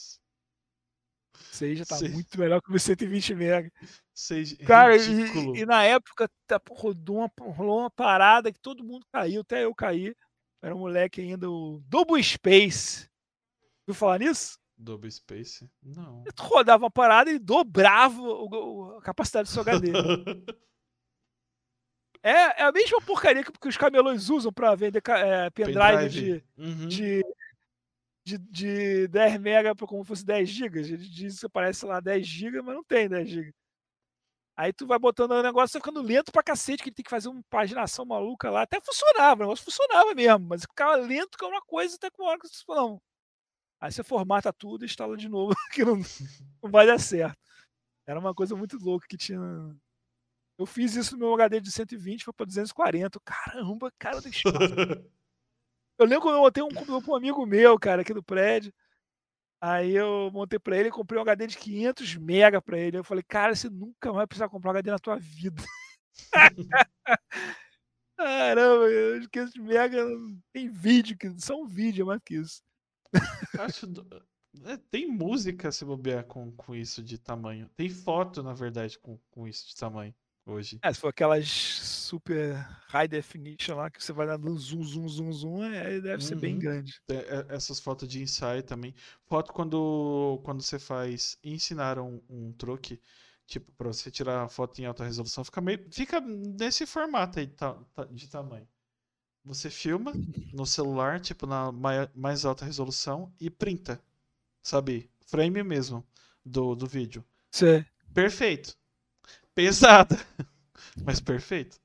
[1.52, 2.12] 6 já tá 6...
[2.12, 3.72] muito melhor que o 120 MB.
[4.14, 4.58] 6...
[4.66, 9.40] Cara, e, e, na época tá, rodou uma, rolou uma parada que todo mundo caiu,
[9.40, 10.14] até eu caí.
[10.62, 13.08] Era um moleque ainda, o Double Space.
[13.86, 14.58] Viu falar nisso?
[14.76, 15.70] Double Space?
[15.82, 16.24] Não.
[16.34, 19.90] Tu rodava uma parada e dobrava o, o, a capacidade do seu HD.
[22.22, 26.44] É, é a mesma porcaria que, que os camelões usam para vender é, pendrive, de,
[26.58, 26.88] uhum.
[26.88, 27.22] de,
[28.24, 30.90] de, de 10 mega como fosse 10 gigas.
[30.90, 33.54] Ele diz que parece lá 10 gigas, mas não tem 10 gigas.
[34.60, 37.10] Aí tu vai botando o negócio, vai ficando lento pra cacete, que ele tem que
[37.10, 38.62] fazer uma paginação maluca lá.
[38.62, 42.24] Até funcionava, o negócio funcionava mesmo, mas ficava lento que é uma coisa até com
[42.24, 43.00] hora que você não.
[43.80, 45.96] Aí você formata tudo e instala de novo, que não,
[46.62, 47.38] não vai dar certo.
[48.06, 49.40] Era uma coisa muito louca que tinha
[50.60, 53.18] eu fiz isso no meu HD de 120, foi para 240.
[53.20, 54.46] Caramba, cara, deixa
[55.98, 58.70] Eu lembro quando eu montei um para um amigo meu, cara, aqui do prédio.
[59.58, 62.98] Aí eu montei para ele comprei um HD de 500 mega para ele.
[62.98, 65.62] Eu falei, cara, você nunca vai precisar comprar um HD na tua vida.
[68.18, 68.84] Caramba,
[69.32, 70.06] 500 mega
[70.52, 72.62] tem vídeo, só um vídeo é mais que isso.
[73.58, 73.86] Acho,
[74.66, 77.66] é, tem música se bobear com, com isso de tamanho.
[77.76, 80.14] Tem foto, na verdade, com, com isso de tamanho
[80.46, 80.78] hoje.
[80.82, 82.56] É, se for aquelas super
[82.88, 86.20] high definition lá, que você vai dando zoom, zoom, zoom, zoom, é, deve uhum.
[86.20, 86.60] ser bem uhum.
[86.60, 87.00] grande.
[87.08, 88.94] É, essas fotos de ensaio também.
[89.26, 91.38] Foto quando, quando você faz.
[91.42, 93.00] Ensinaram um, um truque,
[93.46, 97.50] tipo, para você tirar a foto em alta resolução, fica, meio, fica nesse formato aí
[98.10, 98.68] de tamanho.
[99.44, 100.12] Você filma
[100.52, 101.72] no celular, tipo, na
[102.14, 104.00] mais alta resolução, e printa.
[104.62, 105.10] Sabe?
[105.26, 106.06] Frame mesmo
[106.44, 107.24] do, do vídeo.
[107.50, 107.84] Sim.
[108.12, 108.79] Perfeito
[109.60, 110.16] pesada,
[111.04, 111.78] mas perfeito.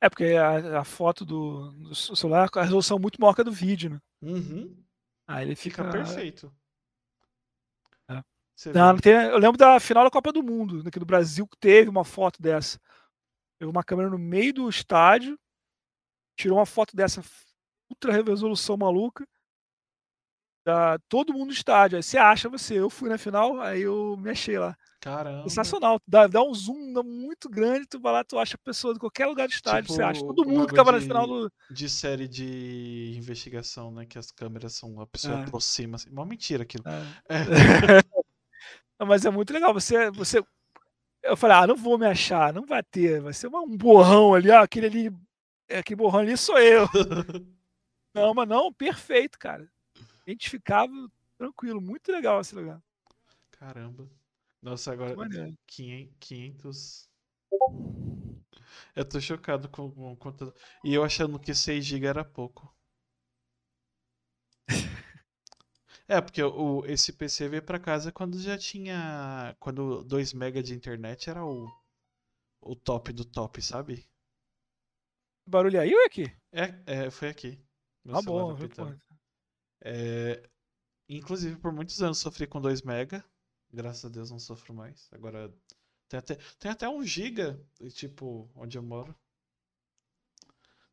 [0.00, 3.44] É, porque a, a foto do, do, celular, a resolução é muito maior que a
[3.44, 4.00] do vídeo, né?
[4.20, 4.76] Uhum.
[5.26, 5.84] Aí ele fica.
[5.84, 6.52] Fica perfeito.
[8.10, 8.22] É.
[8.74, 11.88] Não, tem, eu lembro da final da Copa do Mundo, aqui do Brasil, que teve
[11.88, 12.78] uma foto dessa.
[13.58, 15.38] Pegou uma câmera no meio do estádio,
[16.36, 17.22] tirou uma foto dessa
[17.88, 19.26] ultra resolução maluca.
[20.64, 21.96] Da, todo mundo no estádio.
[21.96, 22.78] Aí você acha você.
[22.78, 24.76] Eu fui na final, aí eu me achei lá.
[25.02, 25.48] Caramba.
[25.48, 26.00] Sensacional.
[26.06, 29.26] Dá, dá um zoom muito grande, tu vai lá, tu acha a pessoa de qualquer
[29.26, 30.20] lugar do estádio, tipo, você acha.
[30.20, 31.52] Todo mundo que tava de, na final do.
[31.68, 34.06] De série de investigação, né?
[34.06, 35.00] Que as câmeras são.
[35.00, 35.42] A pessoa é.
[35.42, 35.96] aproxima.
[35.96, 36.08] Assim.
[36.08, 36.84] Uma mentira aquilo.
[36.86, 37.34] É.
[37.34, 37.42] É.
[38.96, 39.74] não, mas é muito legal.
[39.74, 40.40] Você, você.
[41.20, 43.20] Eu falei, ah, não vou me achar, não vai ter.
[43.20, 45.16] Vai ser um borrão ali, ó, aquele ali.
[45.68, 46.86] Aquele borrão ali sou eu.
[48.14, 49.68] não, mas não, perfeito, cara.
[50.24, 52.80] Identificável, tranquilo, muito legal esse lugar.
[53.50, 54.08] Caramba.
[54.62, 55.16] Nossa, agora
[55.66, 57.08] 500.
[58.96, 60.54] Eu tô chocado com o computador.
[60.84, 62.74] E eu achando que 6 GB era pouco.
[66.08, 69.56] É, porque o, esse PC veio pra casa quando já tinha.
[69.58, 71.68] Quando 2 MB de internet era o,
[72.62, 74.06] o top do top, sabe?
[75.46, 76.32] Barulho aí ou é aqui?
[76.52, 77.58] É, é foi aqui.
[78.04, 78.56] Meu Ah, bom.
[78.56, 78.86] pô.
[79.84, 80.42] É,
[81.08, 83.24] inclusive, por muitos anos sofri com 2 MB.
[83.72, 85.08] Graças a Deus não sofro mais.
[85.12, 85.52] Agora
[86.08, 87.58] tem até, tem até 1 GB,
[87.90, 89.14] tipo, onde eu moro.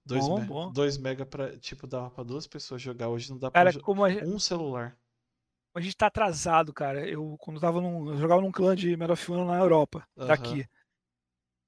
[0.05, 0.71] 2 Bom, me- bom.
[0.71, 3.09] 2 MB pra, tipo, dava pra duas pessoas jogar.
[3.09, 4.97] Hoje não dá Cara, pra como gente- um celular.
[5.75, 7.07] a gente tá atrasado, cara.
[7.07, 8.09] Eu, quando tava num.
[8.11, 10.65] Eu jogava num clã de Medal of Honor na Europa, daqui.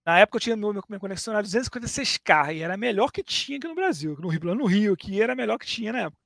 [0.03, 3.57] Na época eu tinha meu, minha conexão era 256k e era a melhor que tinha
[3.59, 4.18] aqui no Brasil.
[4.20, 6.20] No Rio, no Rio aqui era a melhor que tinha na época.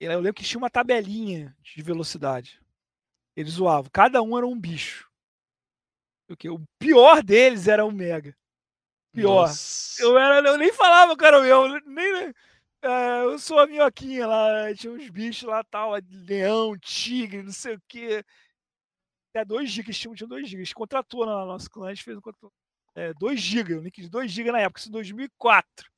[0.00, 2.58] Eu lembro que tinha uma tabelinha de velocidade.
[3.38, 3.88] Eles zoavam.
[3.92, 5.08] Cada um era um bicho.
[6.28, 6.50] O que?
[6.50, 8.36] O pior deles era o Mega.
[9.12, 9.46] Pior.
[9.46, 10.02] Nossa.
[10.02, 11.68] Eu, era, eu nem falava, cara, meu.
[11.86, 12.34] Nem,
[12.82, 14.74] é, eu sou a minhoquinha lá.
[14.74, 15.92] Tinha uns bichos lá, tal.
[16.10, 18.24] Leão, tigre, não sei o quê.
[19.30, 20.62] Até 2 GB, tinha, tinha 2 GB.
[20.62, 22.52] A gente contratou na nosso clã, a gente fez um contrato.
[22.96, 25.88] É, 2 GB, o link de 2 GB na época, isso em 2004.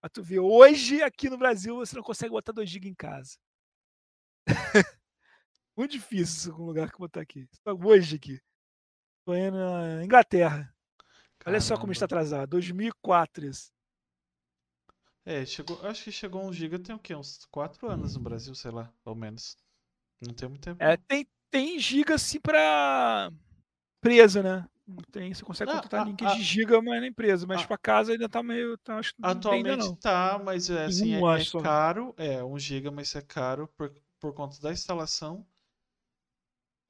[0.00, 3.36] Pra tu ver, hoje aqui no Brasil você não consegue botar 2 GB em casa.
[5.76, 7.46] Muito difícil algum lugar que botar aqui.
[7.62, 8.40] Só Hoje aqui.
[9.24, 10.72] Tô indo na Inglaterra.
[11.44, 12.22] Olha só como está Caramba.
[12.28, 12.50] atrasado.
[12.50, 13.70] 2004 isso.
[15.24, 17.14] É, chegou, acho que chegou 1 GB tem o quê?
[17.14, 19.56] Uns 4 anos no Brasil, sei lá, pelo menos.
[20.20, 20.82] Não tem muito tempo.
[20.82, 23.30] É, tem, tem giga assim pra
[23.98, 24.66] empresa, né?
[25.10, 27.44] Tem, você consegue Não, contratar a- link a- de giga, mas na empresa.
[27.44, 28.78] Mas a- pra casa ainda tá meio.
[28.78, 29.96] Tá, acho tem ainda Atualmente não.
[29.96, 32.14] tá, mas é, assim, um, é, é caro.
[32.16, 35.44] É, 1 GB, mas é caro por, por conta da instalação.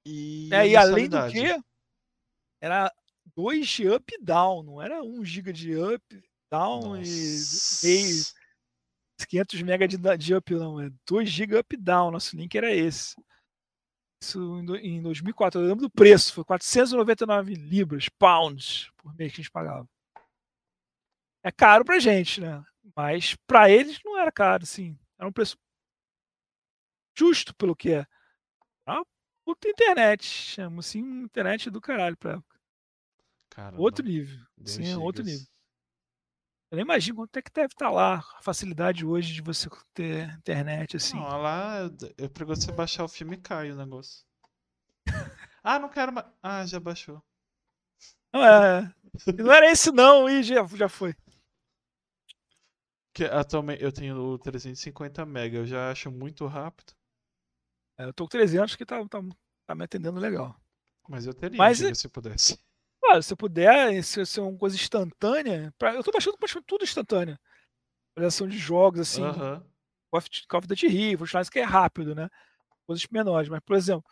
[0.08, 1.60] E É, e além do que,
[2.60, 2.92] era
[3.34, 6.02] 2 de up e down, não era 1 GB de up,
[6.48, 7.02] down e
[7.82, 8.34] meio, Nossa.
[9.28, 10.80] 500 MB de, de up, não.
[10.80, 12.12] É 2 GB up e down.
[12.12, 13.16] Nosso link era esse.
[14.22, 15.60] Isso em 2004.
[15.60, 19.88] Eu lembro do preço, foi 499 libras, pounds, por mês que a gente pagava.
[21.42, 22.64] É caro pra gente, né?
[22.94, 24.96] Mas pra eles não era caro, assim.
[25.18, 25.56] Era um preço
[27.18, 28.06] justo pelo que é.
[29.46, 30.24] Puta internet.
[30.24, 32.60] Chama assim, internet do caralho pra época.
[33.48, 34.44] Caramba, Outro nível.
[34.58, 35.46] 2 Sim, é outro nível.
[36.68, 40.28] Eu nem imagino quanto é que deve estar lá a facilidade hoje de você ter
[40.34, 41.14] internet assim.
[41.16, 41.78] Não, lá
[42.18, 44.26] eu pego você baixar o filme e cai o negócio.
[45.62, 46.26] Ah, não quero mais.
[46.42, 47.22] Ah, já baixou.
[48.32, 48.94] Não, é,
[49.38, 51.14] não era esse não, e já, já foi.
[53.12, 56.92] Que atualmente eu tenho o 350 MB, eu já acho muito rápido.
[57.98, 59.20] É, eu tô com 300 que tá, tá,
[59.66, 60.54] tá me atendendo legal.
[61.08, 62.58] Mas eu teria, Mas giga, se pudesse.
[63.00, 66.66] Claro, se eu puder, se se é uma coisa instantânea, pra- eu tô baixando praticamente
[66.66, 67.38] tudo instantâneo.
[68.16, 69.22] Avaliação de jogos, assim.
[69.22, 72.28] Call of Call of Duty Rio, Fortnite que é rápido, né?
[72.86, 74.04] Coisas menores, mas, por exemplo,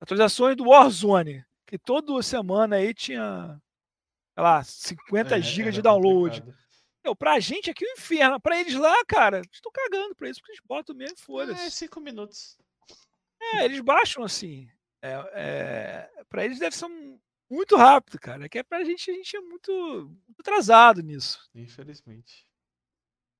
[0.00, 3.60] atualizações do Warzone, que toda semana aí tinha,
[4.34, 6.40] sei lá, 50 É, GB de download.
[6.40, 6.62] complicado.
[7.04, 8.40] Meu, pra gente aqui é um inferno.
[8.40, 11.70] Pra eles lá, cara, estão cagando pra isso, porque eles botam mesmo, e É, foda-se.
[11.72, 12.56] 5 minutos.
[13.54, 14.68] É, eles baixam assim.
[15.02, 17.18] É, é, pra eles deve ser um-
[17.50, 18.46] muito rápido, cara.
[18.46, 19.72] É que é pra gente, a gente é muito,
[20.26, 21.48] muito atrasado nisso.
[21.54, 22.46] Infelizmente.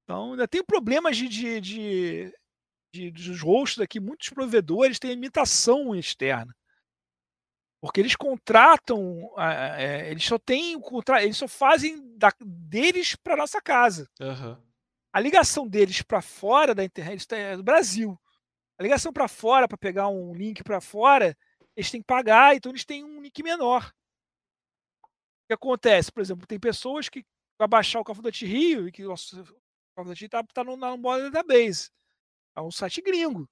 [0.04, 2.34] Então, ainda tem problemas de, de, de,
[2.92, 4.00] de- dos hosts aqui.
[4.00, 6.54] Muitos provedores têm imitação externa.
[7.80, 10.80] Porque eles contratam, é, eles só têm,
[11.20, 14.08] eles só fazem da- deles para nossa casa.
[14.20, 14.60] Aham.
[15.14, 18.18] A ligação deles para fora da internet é do Brasil.
[18.82, 21.38] A ligação para fora, para pegar um link para fora,
[21.76, 23.94] eles têm que pagar, então eles têm um link menor.
[25.04, 26.10] O que acontece?
[26.10, 27.24] Por exemplo, tem pessoas que
[27.56, 29.36] para baixar o Call of Duty Rio e que o nosso
[29.94, 31.92] Call of Duty está tá no, na moda database.
[32.56, 33.48] É um site gringo.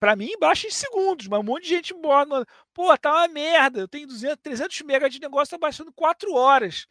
[0.00, 2.44] Para mim, baixa em segundos, mas um monte de gente bota.
[2.74, 3.78] Pô, tá uma merda.
[3.78, 6.84] Eu tenho 200, 300 MB de negócio, tá baixando 4 horas.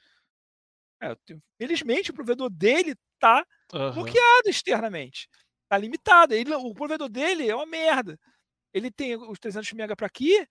[1.01, 3.93] É, tenho- felizmente, o provedor dele tá Aham.
[3.93, 5.27] bloqueado externamente.
[5.69, 6.33] Tá limitado.
[6.33, 8.19] Ele, o provedor dele é uma merda.
[8.73, 10.47] Ele tem os 300 MB para aqui,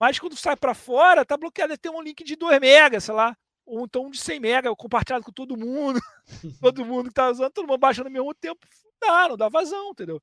[0.00, 1.72] mas quando sai para fora, tá bloqueado.
[1.72, 3.36] Ele tem um link de 2 MB, sei lá.
[3.66, 6.00] Ou então um de 100 MB compartilhado com todo mundo.
[6.62, 8.60] todo mundo que tá usando, todo mundo baixando ao mesmo tempo.
[9.02, 10.22] Não dá, não dá vazão, entendeu?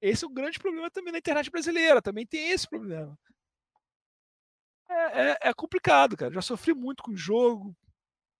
[0.00, 2.02] Esse é o grande problema também na internet brasileira.
[2.02, 3.18] Também tem esse problema.
[4.90, 6.32] É, é- é complicado, cara.
[6.32, 7.74] Já sofri muito com o jogo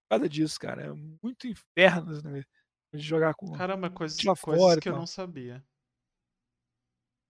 [0.09, 0.86] por causa disso, cara.
[0.86, 0.93] É
[1.23, 2.44] muito inferno né,
[2.93, 3.52] de jogar com.
[3.52, 5.65] Caramba, coisas, coisas fora que eu não sabia.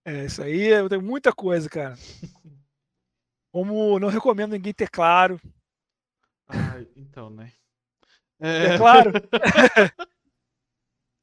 [0.05, 1.95] É, isso aí eu tenho muita coisa, cara.
[3.51, 5.39] Como não recomendo ninguém ter claro.
[6.47, 7.51] Ai, então, né?
[8.41, 9.11] É É, claro.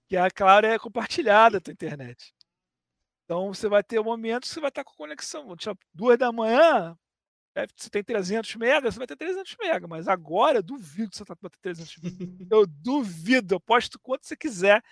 [0.06, 2.34] que a Claro é compartilhada a tua internet.
[3.24, 5.56] Então você vai ter um momento que você vai estar com conexão.
[5.56, 6.96] Tipo, duas da manhã,
[7.74, 9.88] você tem 300 megas, você vai ter 300 megas.
[9.88, 12.46] Mas agora eu duvido que você vai ter 300 megas.
[12.50, 14.82] Eu duvido, eu posto quanto você quiser.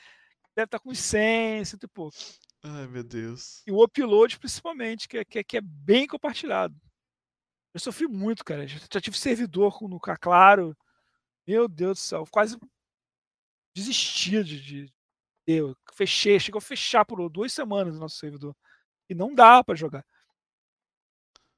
[0.56, 2.16] Deve estar com uns 100, 100 e pouco.
[2.62, 3.62] Ai, meu Deus.
[3.66, 6.74] E o upload, principalmente, que é, que é, que é bem compartilhado.
[7.74, 8.66] Eu sofri muito, cara.
[8.66, 10.76] Já, já tive servidor no Claro.
[11.46, 12.24] Meu Deus do céu.
[12.30, 12.56] Quase
[13.76, 14.94] desistia de, de,
[15.46, 18.56] eu fechei, chegou a fechar por duas semanas o nosso servidor.
[19.10, 20.04] E não dá para jogar.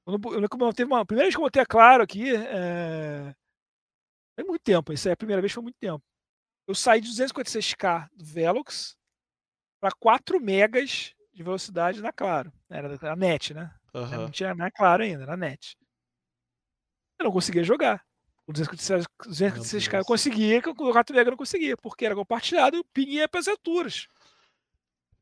[0.07, 3.35] Eu, eu, eu, teve uma, a primeira vez que eu botei a claro aqui, é...
[4.37, 4.93] foi muito tempo.
[4.93, 6.03] Isso aí, a primeira vez foi muito tempo.
[6.66, 8.97] Eu saí de 256k do Velox
[9.81, 12.53] para 4 megas de velocidade na Claro.
[12.70, 13.74] Era a net, né?
[13.93, 14.07] Uhum.
[14.11, 15.77] Não tinha na Claro ainda, era net.
[17.19, 18.05] Eu não conseguia jogar.
[18.47, 22.81] O 256k eu conseguia, que o 4 mega eu não conseguia, porque era compartilhado e
[22.81, 24.07] o ping ia para as alturas.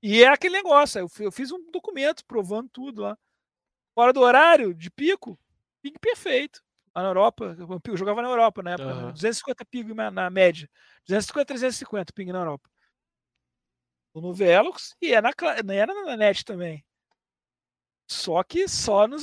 [0.03, 3.19] E é aquele negócio, eu fiz um documento provando tudo lá.
[3.95, 5.39] Fora do horário de pico,
[5.81, 6.63] ping perfeito.
[6.95, 7.57] Lá na Europa,
[7.89, 9.13] eu jogava na Europa na época, uhum.
[9.13, 10.69] 250 ping na, média.
[11.07, 12.69] 250, 350 ping na Europa.
[14.15, 15.31] No Velox e é na,
[15.73, 16.85] era na net também.
[18.09, 19.23] Só que só nos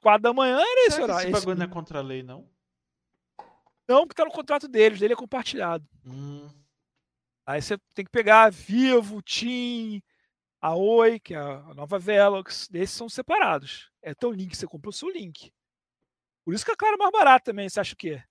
[0.00, 1.30] 4 da manhã era esse horário.
[1.30, 2.50] Esse bagulho não é contra a lei, não?
[3.88, 5.86] Não, porque tá no contrato deles, dele é compartilhado.
[6.04, 6.48] Hum.
[7.46, 10.02] Aí você tem que pegar Vivo, TIM,
[10.62, 13.90] a Oi, que é a nova Velox, desses são separados.
[14.00, 15.52] É teu link, você comprou o seu link.
[16.44, 18.22] Por isso que a Claro é mais barata também, você acha o quê?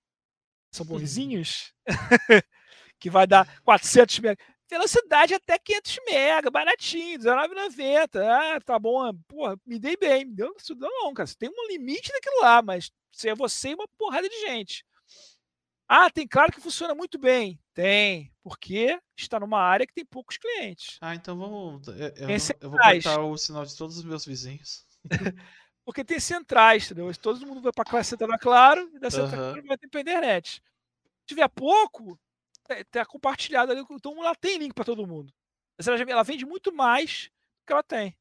[0.72, 1.74] São bonzinhos?
[2.98, 4.41] que vai dar 400 mega.
[4.70, 8.22] Velocidade até 500 mega, baratinho, R$19,90.
[8.24, 9.14] Ah, tá bom.
[9.28, 10.24] Porra, me dei bem.
[10.24, 11.28] Me deu, não, não, cara.
[11.28, 14.86] Você tem um limite daquilo lá, mas se é você e uma porrada de gente.
[15.90, 17.60] Ah, tem claro que funciona muito bem.
[17.73, 20.98] Tem, porque está numa área que tem poucos clientes.
[20.99, 21.88] Ah, então vamos.
[21.88, 22.30] Eu, eu,
[22.60, 24.85] eu vou cortar o sinal de todos os meus vizinhos.
[25.85, 27.11] porque tem centrais, entendeu?
[27.18, 29.65] Todo mundo vai para a classe central Claro e da central uhum.
[29.65, 30.61] vai ter para internet.
[31.22, 32.19] Se tiver pouco,
[32.69, 33.84] está compartilhado ali.
[33.89, 35.34] Então ela tem link para todo mundo.
[35.77, 37.30] Mas ela, vende muito mais
[37.61, 38.18] do que ela tem.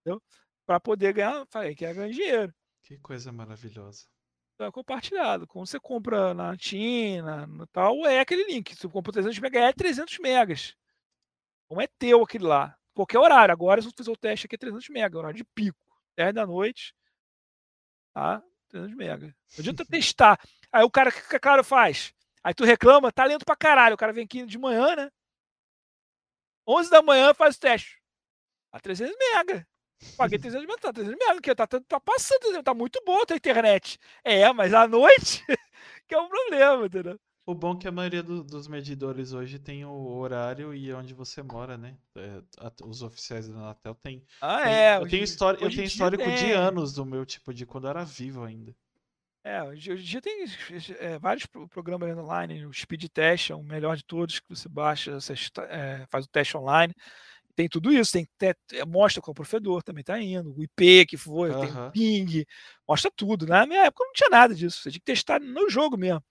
[0.00, 0.20] Entendeu?
[0.66, 2.54] Para poder ganhar, quer ganhar dinheiro.
[2.82, 4.15] Que coisa maravilhosa é
[4.72, 5.46] compartilhado.
[5.46, 8.74] Quando você compra na China, no tal, é aquele link.
[8.74, 10.76] Se você compra 300 megas, é 300 megas.
[11.70, 12.76] Não é teu aquele lá.
[12.94, 13.52] Qualquer horário.
[13.52, 15.78] Agora, se eu fizer o teste aqui, é 300 megas, horário de pico.
[16.16, 16.94] 10 da noite,
[18.14, 18.42] tá?
[18.68, 19.30] 300 megas.
[19.30, 20.40] Não adianta testar.
[20.72, 22.14] Aí o cara, que claro faz?
[22.42, 23.94] Aí tu reclama, tá lento pra caralho.
[23.94, 25.10] O cara vem aqui de manhã, né?
[26.66, 28.02] 11 da manhã faz o teste.
[28.72, 29.64] A 300 megas.
[30.16, 33.36] Paguei 300 mil, tá 300 mil, que tá, tá passando, tá muito boa a tua
[33.36, 33.98] internet.
[34.22, 35.44] É, mas à noite
[36.06, 37.18] que é um problema, entendeu?
[37.46, 41.14] O bom é que a maioria do, dos medidores hoje tem o horário e onde
[41.14, 41.96] você mora, né?
[42.16, 42.42] É,
[42.84, 44.24] os oficiais da Anatel tem.
[44.40, 44.96] Ah, tem, é.
[44.96, 48.04] Eu tenho, história, eu tenho histórico de anos do meu tipo de quando eu era
[48.04, 48.74] vivo ainda.
[49.44, 50.44] É, hoje em dia tem
[50.98, 55.20] é, vários programas online, o Speed Test é o melhor de todos que você baixa,
[55.20, 55.34] você
[55.68, 56.92] é, faz o teste online
[57.56, 61.50] tem tudo isso, tem é, mostra qual provedor também está indo, o IP que foi,
[61.50, 61.60] uhum.
[61.60, 62.46] tem o ping,
[62.86, 63.46] mostra tudo.
[63.46, 66.22] Na minha época não tinha nada disso, você tinha que testar no jogo mesmo.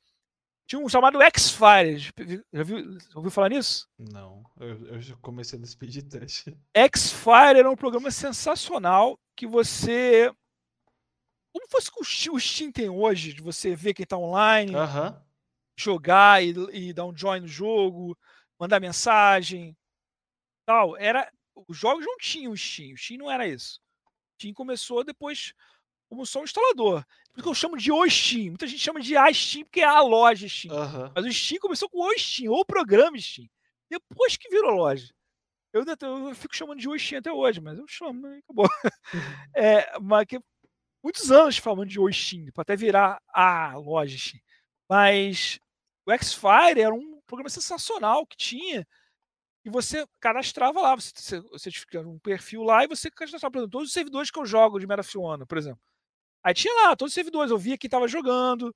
[0.67, 3.87] Tinha um chamado X-Fire, já viu, ouviu falar nisso?
[3.97, 6.47] Não, eu, eu comecei no speed test.
[6.73, 10.31] X-Fire era um programa sensacional que você.
[11.51, 15.15] Como fosse o Steam tem hoje, de você ver quem está online, uhum.
[15.77, 18.17] jogar e, e dar um join no jogo,
[18.59, 19.75] mandar mensagem,
[20.65, 21.31] tal, era
[21.67, 23.79] os jogos não tinham o Steam, o Steam não era isso.
[24.05, 25.53] O Steam começou depois
[26.09, 27.03] como só um instalador.
[27.31, 28.47] Por isso que eu chamo de o Steam.
[28.47, 30.75] Muita gente chama de a Steam porque é a loja Steam.
[30.75, 31.11] Uhum.
[31.15, 33.47] Mas o Steam começou com o Steam, ou o programa Steam.
[33.89, 35.13] Depois que virou loja.
[35.73, 38.65] Eu, eu fico chamando de o Steam até hoje, mas eu chamo, e acabou.
[39.55, 40.39] É, mas que,
[41.03, 44.41] muitos anos falando de o Steam, para até virar a loja Steam.
[44.89, 45.59] Mas
[46.05, 48.87] o X-Fire era um programa sensacional que tinha
[49.65, 53.71] e você cadastrava lá, você, você tinha um perfil lá e você cadastrava, por exemplo,
[53.71, 55.81] todos os servidores que eu jogo de Metafiona, por exemplo.
[56.43, 58.73] Aí tinha lá todos os servidores, eu via quem estava jogando,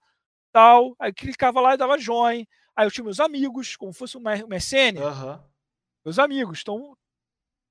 [0.51, 2.43] tal, aí clicava lá e dava join.
[2.75, 4.97] Aí eu tinha meus amigos, como fosse um MSN.
[4.97, 5.39] Uhum.
[6.03, 6.61] Meus amigos.
[6.61, 6.97] Então,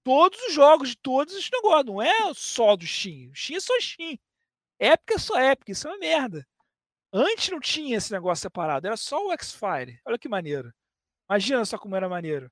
[0.05, 3.35] todos os jogos de todos os negócios, não é só do Steam.
[3.35, 4.16] Steam é só Steam.
[4.78, 6.47] Epic é só Epic, isso é uma merda.
[7.12, 10.01] Antes não tinha esse negócio separado, era só o X-Fire.
[10.05, 10.73] Olha que maneiro.
[11.28, 12.49] Imagina só como era maneiro.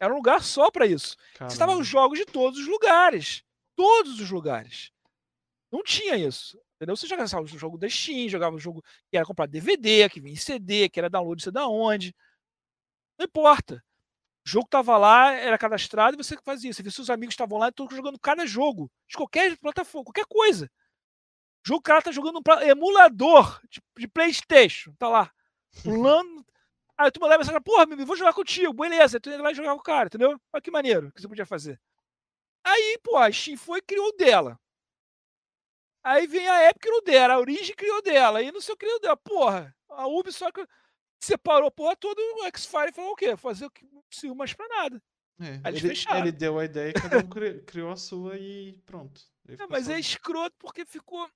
[0.00, 1.16] Era um lugar só para isso.
[1.34, 1.50] Caramba.
[1.50, 3.42] Você estava os jogos de todos os lugares.
[3.74, 4.92] Todos os lugares.
[5.70, 6.58] Não tinha isso.
[6.76, 6.96] Entendeu?
[6.96, 10.34] Você jogava o jogo da Steam, jogava o jogo que era comprar DVD, que vinha
[10.34, 12.14] em CD, que era download, sei da onde.
[13.18, 13.84] Não importa.
[14.46, 16.72] O jogo tava lá, era cadastrado e você fazia.
[16.72, 20.26] Você via seus amigos estavam lá e todos jogando cada jogo, de qualquer plataforma, qualquer
[20.26, 20.70] coisa.
[21.64, 25.32] O jogo cara tá jogando um emulador de, de PlayStation, tá lá.
[25.82, 26.46] Pulando.
[26.98, 29.20] Aí tu mandava mensagem, porra, meu, vou jogar contigo, beleza.
[29.20, 30.38] Tu ia lá e jogar com o cara, entendeu?
[30.52, 31.80] Olha que maneiro que você podia fazer.
[32.64, 34.58] Aí, pô, a Steam foi e criou dela.
[36.02, 38.84] Aí vem a Epic criou dela, a Origin criou dela, aí não sei o que
[38.84, 39.16] criou dela.
[39.16, 40.66] Porra, a Ubisoft
[41.22, 43.36] separou a porra toda, o X-Fire falou o quê?
[43.36, 45.02] Fazer o que não precisa mais pra nada.
[45.40, 47.28] É, ele, ele, deu a ideia e cada um
[47.64, 49.20] criou a sua e pronto.
[49.48, 51.30] É, mas é escroto porque ficou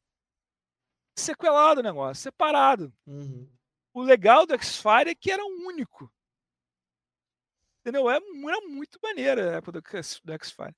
[1.16, 2.92] sequelado o negócio, separado.
[3.06, 3.48] Uhum.
[3.94, 6.10] O legal do X-Fire é que era único.
[7.80, 8.08] Entendeu?
[8.10, 10.74] É, era muito maneiro a época do, do X-Fire.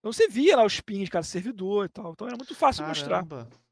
[0.00, 2.12] Então você via lá os pins, cara, servidor e tal.
[2.12, 3.44] Então era muito fácil Caramba.
[3.44, 3.62] mostrar.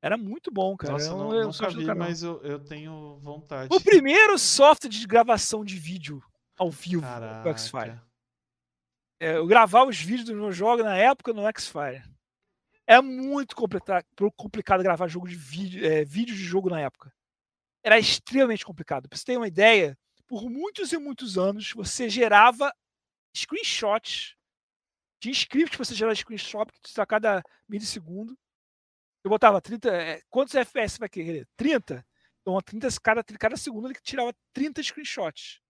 [0.00, 0.94] Era muito bom, cara.
[0.94, 3.72] Nossa, não, eu nunca vi, mas eu, eu tenho vontade.
[3.74, 6.22] O primeiro software de gravação de vídeo
[6.56, 7.42] ao vivo Caraca.
[7.42, 8.00] do X-Fire.
[9.20, 12.02] É, eu gravava os vídeos dos meus jogos na época no X-Fire.
[12.86, 17.12] É muito complicado gravar jogo de vídeo, é, vídeo de jogo na época.
[17.88, 19.08] Era extremamente complicado.
[19.08, 22.70] Pra você ter uma ideia, por muitos e muitos anos, você gerava
[23.34, 24.36] screenshots.
[25.20, 26.66] Tinha script que você gerava screenshot
[26.96, 28.36] a cada milissegundo
[29.24, 29.88] eu botava 30.
[29.90, 31.46] É, quantos FPS vai querer?
[31.56, 32.04] 30?
[32.40, 35.60] Então, 30, cada, cada segundo ele tirava 30 screenshots.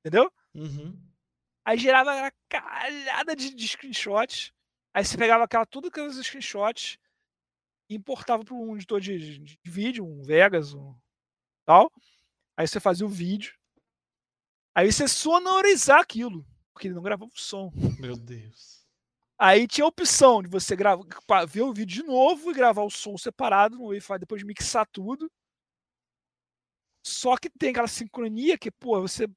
[0.00, 0.32] Entendeu?
[0.54, 0.96] Uhum.
[1.64, 4.52] Aí gerava uma calhada de, de screenshots.
[4.94, 6.98] Aí você pegava aquela, todos aqueles screenshots
[7.90, 10.94] e importava para um editor de, de, de, vídeo, um Vegas, um
[11.68, 11.92] tal.
[12.56, 13.54] Aí você fazia o vídeo.
[14.74, 16.46] Aí você sonorizar aquilo.
[16.72, 17.70] Porque ele não gravava o som.
[18.00, 18.86] Meu Deus.
[19.38, 21.04] Aí tinha a opção de você gravar,
[21.46, 25.30] ver o vídeo de novo e gravar o som separado no Wi-Fi, depois mixar tudo.
[27.06, 29.28] Só que tem aquela sincronia que, pô, você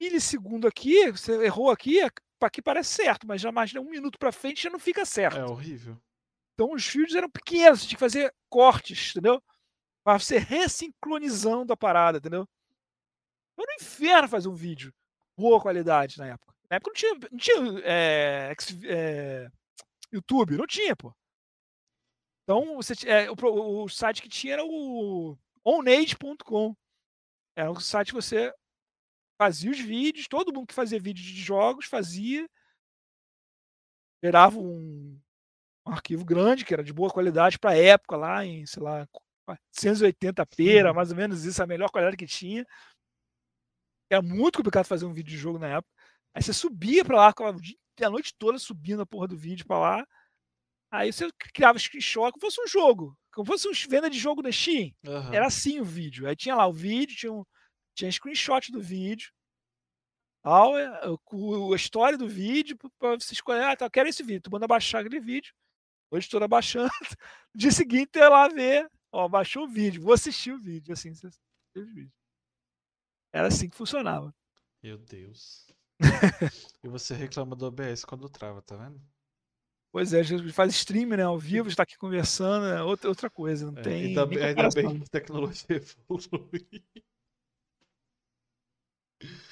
[0.00, 2.00] milissegundo aqui, você errou aqui,
[2.40, 5.38] aqui parece certo, mas já imagina um minuto para frente já não fica certo.
[5.38, 6.00] É horrível.
[6.54, 9.40] Então os vídeos eram pequenos, você tinha que fazer cortes, entendeu?
[10.08, 12.48] Para você ressincronizando a parada, entendeu?
[13.58, 14.90] Era um inferno fazer um vídeo.
[15.36, 16.54] Boa qualidade na época.
[16.70, 18.54] Na época não tinha, não tinha é,
[18.84, 19.50] é,
[20.10, 21.14] YouTube, não tinha, pô.
[22.42, 23.34] Então, você, é, o,
[23.84, 26.74] o, site que tinha era o onage.com.
[27.54, 28.50] Era um site que você
[29.36, 32.48] fazia os vídeos, todo mundo que fazia vídeos de jogos fazia,
[34.24, 35.20] gerava um,
[35.86, 39.06] um arquivo grande, que era de boa qualidade para época, lá em, sei lá,
[39.72, 42.66] 180p, era mais ou menos isso, a melhor qualidade que tinha.
[44.10, 45.92] Era muito complicado fazer um vídeo de jogo na época.
[46.34, 47.34] Aí você subia para lá,
[48.04, 50.06] a noite toda subindo a porra do vídeo para lá.
[50.90, 54.50] Aí você criava screenshot como fosse um jogo, como fosse um venda de jogo da
[54.50, 54.90] Steam.
[55.06, 55.34] Uhum.
[55.34, 56.26] Era assim o vídeo.
[56.26, 57.44] Aí tinha lá o vídeo, tinha, um,
[57.94, 59.30] tinha screenshot do vídeo,
[60.42, 64.42] tal, é, a história do vídeo, para você escolher, ah, tá, eu quero esse vídeo.
[64.42, 65.52] Tu manda baixar aquele vídeo,
[66.10, 66.90] hoje toda baixando.
[67.54, 70.92] No dia seguinte, eu ia lá ver, ó, baixou o vídeo, vou assistir o vídeo.
[70.92, 71.28] Assim, você
[71.76, 72.12] o vídeo.
[73.32, 74.34] Era assim que funcionava.
[74.82, 75.66] Meu Deus.
[76.82, 79.00] e você reclama do OBS quando trava, tá vendo?
[79.90, 81.22] Pois é, a gente faz stream, né?
[81.22, 83.70] Ao vivo, está aqui conversando, é outra, outra coisa.
[83.70, 84.04] Não é, tem.
[84.06, 85.64] Ainda, ainda bem que a tecnologia
[86.08, 86.84] evolui.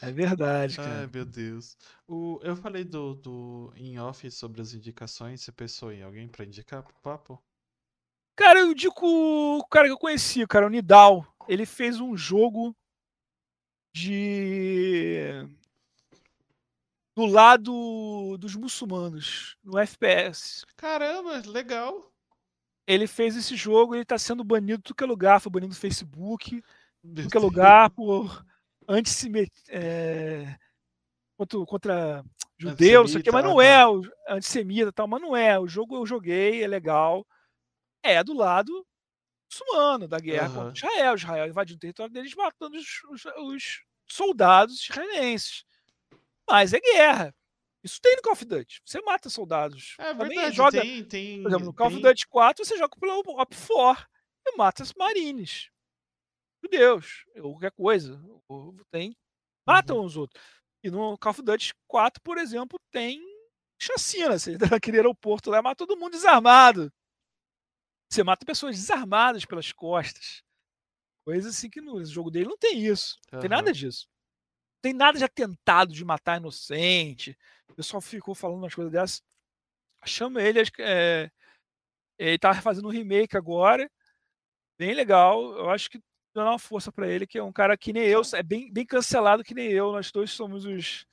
[0.01, 1.01] É verdade, cara.
[1.01, 1.77] Ai, meu Deus.
[2.07, 5.41] O, eu falei do, do em off sobre as indicações.
[5.41, 7.43] Você pensou em alguém para indicar pro papo?
[8.37, 11.27] Cara, eu indico o cara que eu conheci, cara, o Nidal.
[11.49, 12.77] Ele fez um jogo
[13.95, 15.49] de
[17.17, 20.67] do lado dos muçulmanos, no FPS.
[20.77, 22.13] Caramba, legal.
[22.87, 25.81] Ele fez esse jogo ele está sendo banido tudo que é lugar, foi banido no
[25.81, 26.63] Facebook,
[27.03, 28.45] tudo que é lugar por
[28.87, 29.65] antissemitismo.
[29.71, 30.57] É,
[31.39, 32.25] contra, contra
[32.59, 35.59] judeu, não sei o que, mas não é o antissemita tal, mas não é.
[35.59, 37.27] O jogo eu joguei, é legal.
[38.13, 38.87] É do lado
[39.51, 40.55] muçulmano da guerra uhum.
[40.67, 41.15] contra Israel.
[41.15, 45.65] Israel invadindo o território deles, matando os, os, os soldados israelenses.
[46.49, 47.35] Mas é guerra.
[47.83, 48.83] Isso tem no Call of Duty.
[48.85, 49.95] Você mata soldados.
[49.99, 51.43] É verdade, joga, tem, tem.
[51.43, 51.99] Por exemplo, no Call tem...
[51.99, 54.07] of Duty 4, você joga pelo Op4
[54.47, 55.71] e mata os marines.
[56.63, 57.25] Meu Deus.
[57.37, 58.21] Ou qualquer coisa.
[58.91, 59.17] Tem.
[59.65, 60.05] Matam uhum.
[60.05, 60.43] os outros.
[60.83, 63.21] E no Call of Duty 4, por exemplo, tem
[63.81, 64.39] chacina.
[64.39, 66.93] Você entra naquele aeroporto lá e mata todo mundo desarmado.
[68.11, 70.43] Você mata pessoas desarmadas pelas costas.
[71.25, 73.19] Coisa assim que no jogo dele não tem isso.
[73.31, 73.41] Não uhum.
[73.41, 74.09] tem nada disso
[74.87, 77.37] tem nada de atentado de matar inocente.
[77.69, 79.23] O pessoal ficou falando umas coisas dessas.
[80.05, 81.29] Chama ele, acho que é,
[82.17, 83.91] ele tá fazendo um remake agora.
[84.79, 85.57] Bem legal.
[85.57, 86.01] Eu acho que
[86.33, 88.87] dar uma força para ele, que é um cara que nem eu, é bem, bem
[88.87, 89.91] cancelado que nem eu.
[89.91, 91.05] Nós dois somos os.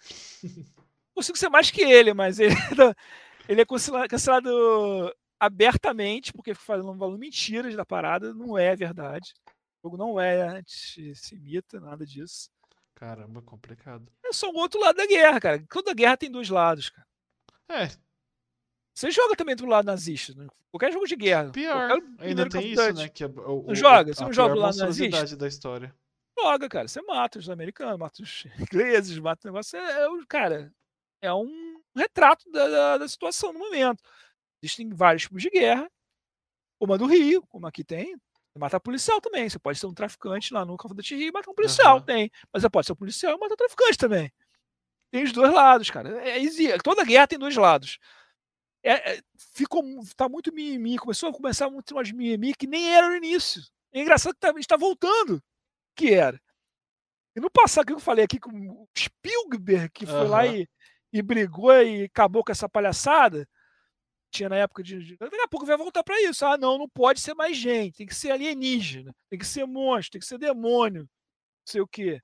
[1.15, 2.53] Consigo ser mais que ele, mas ele,
[3.49, 3.65] ele é
[4.07, 5.15] cancelado
[5.45, 9.33] abertamente, porque falando, falando mentiras da parada, não é verdade.
[9.81, 12.49] O jogo não é antissemita, nada disso.
[12.95, 14.09] Caramba, complicado.
[14.23, 15.65] É só um outro lado da guerra, cara.
[15.69, 17.07] Toda guerra tem dois lados, cara.
[17.69, 17.89] É.
[18.93, 20.47] Você joga também do lado nazista, né?
[20.71, 21.51] Qualquer jogo de guerra.
[21.51, 22.01] Pior.
[22.19, 23.09] Ainda tem isso, né?
[23.09, 24.13] Que o, não joga?
[24.13, 25.35] Você não joga do lado nazista?
[25.35, 25.93] da história.
[26.39, 26.87] Joga, cara.
[26.87, 29.77] Você mata os americanos, mata os ingleses, mata o negócio.
[29.77, 30.73] É, é, cara,
[31.21, 34.01] é um retrato da, da, da situação no momento.
[34.63, 35.89] Existem vários tipos de guerra,
[36.79, 38.15] como a do Rio, como aqui tem,
[38.55, 39.49] Matar policial também.
[39.49, 42.03] Você pode ser um traficante lá no Confidente Rio e matar um policial, uhum.
[42.03, 42.31] tem.
[42.51, 44.31] Mas você pode ser um policial e matar um traficante também.
[45.11, 46.21] Tem os dois lados, cara.
[46.27, 47.97] É, é, toda guerra tem dois lados.
[48.83, 49.21] É, é,
[49.55, 49.83] ficou,
[50.15, 50.97] tá muito mimimi.
[50.97, 53.63] Começou a começar muito mais mimimi que nem era no início.
[53.91, 55.41] É engraçado que tá, está voltando
[55.95, 56.39] que era.
[57.35, 60.27] E no passado que eu falei aqui com o Spielberg, que foi uhum.
[60.27, 60.67] lá e,
[61.11, 63.47] e brigou e acabou com essa palhaçada,
[64.33, 65.17] tinha na época de, de.
[65.17, 66.45] Daqui a pouco vai voltar para isso.
[66.45, 70.13] Ah, não, não pode ser mais gente, tem que ser alienígena, tem que ser monstro,
[70.13, 71.09] tem que ser demônio, não
[71.65, 72.21] sei o quê.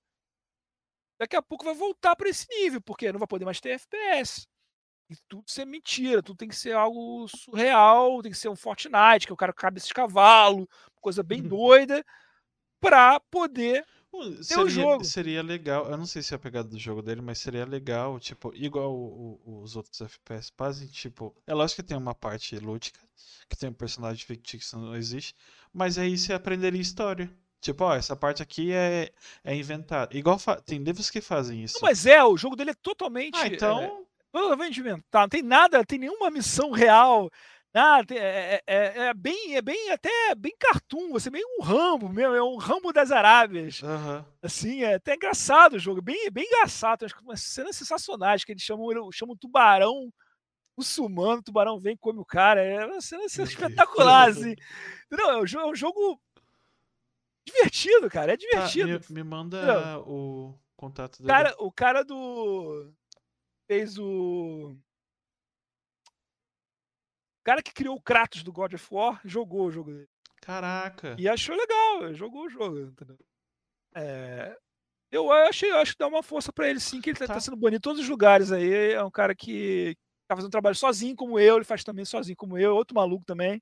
[1.19, 4.47] Daqui a pouco vai voltar para esse nível, porque não vai poder mais ter FPS.
[5.09, 9.25] E tudo ser mentira, tudo tem que ser algo surreal, tem que ser um Fortnite,
[9.25, 10.69] que o cara cabe esse cavalo,
[11.01, 12.05] coisa bem doida,
[12.79, 13.85] para poder
[14.41, 17.65] seria, seria legal, eu não sei se é a pegada do jogo dele, mas seria
[17.65, 22.15] legal, tipo, igual o, o, os outros FPS fazem, tipo, é lógico que tem uma
[22.15, 22.99] parte lúdica,
[23.47, 25.35] que tem um personagem fictício que não existe,
[25.73, 27.31] mas aí você aprenderia história.
[27.61, 29.11] Tipo, ó, essa parte aqui é,
[29.43, 30.15] é inventada.
[30.17, 31.75] Igual tem livros que fazem isso.
[31.75, 33.37] Não, mas é, o jogo dele é totalmente.
[33.37, 33.79] Ah, então.
[33.81, 33.91] É,
[34.31, 35.23] totalmente inventado.
[35.23, 37.29] Não tem nada, tem nenhuma missão real.
[37.73, 42.33] Ah, é, é, é, bem, é bem até bem cartoon, você meio um Rambo mesmo,
[42.33, 43.83] é um Rambo das Arábias.
[43.83, 44.25] Uhum.
[44.41, 47.05] Assim, é até engraçado o jogo, bem, bem engraçado.
[47.05, 50.11] Acho que umas cenas sensacionais que eles chamam, chamam tubarão
[50.79, 52.61] muçulmano, o tubarão vem e come o cara.
[52.61, 54.55] É uma cena espetacular, assim.
[55.11, 56.21] Não, é um, jogo, é um jogo
[57.45, 58.33] divertido, cara.
[58.33, 58.99] É divertido.
[58.99, 61.29] Tá, me, me, manda o contato dele.
[61.29, 62.91] Cara, o cara do.
[63.67, 64.75] fez o
[67.49, 70.07] cara que criou o Kratos do God of War jogou o jogo dele.
[70.39, 71.15] Caraca.
[71.17, 73.17] E achou legal, jogou o jogo, entendeu?
[73.95, 74.55] É,
[75.11, 77.33] eu achei, eu acho que dá uma força para ele sim, que ele tá, tá.
[77.33, 78.93] tá, sendo banido em todos os lugares aí.
[78.93, 79.95] É um cara que
[80.27, 83.59] tá fazendo trabalho sozinho como eu, ele faz também sozinho como eu, outro maluco também.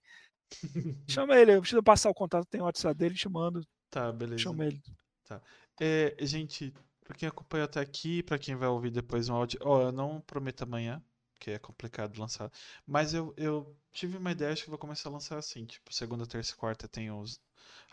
[1.09, 3.61] Chama ele, eu preciso passar o contato, tem o WhatsApp dele, te mando.
[3.89, 4.43] Tá, beleza.
[4.43, 4.81] Chama ele.
[5.25, 5.41] Tá.
[5.79, 6.73] É, gente,
[7.05, 10.19] pra quem acompanhou até aqui, pra quem vai ouvir depois um áudio, ó, eu não
[10.19, 11.01] prometo amanhã,
[11.39, 12.51] que é complicado lançar.
[12.85, 16.25] Mas eu, eu tive uma ideia, acho que vou começar a lançar assim, tipo, segunda,
[16.25, 17.39] terça e quarta tem os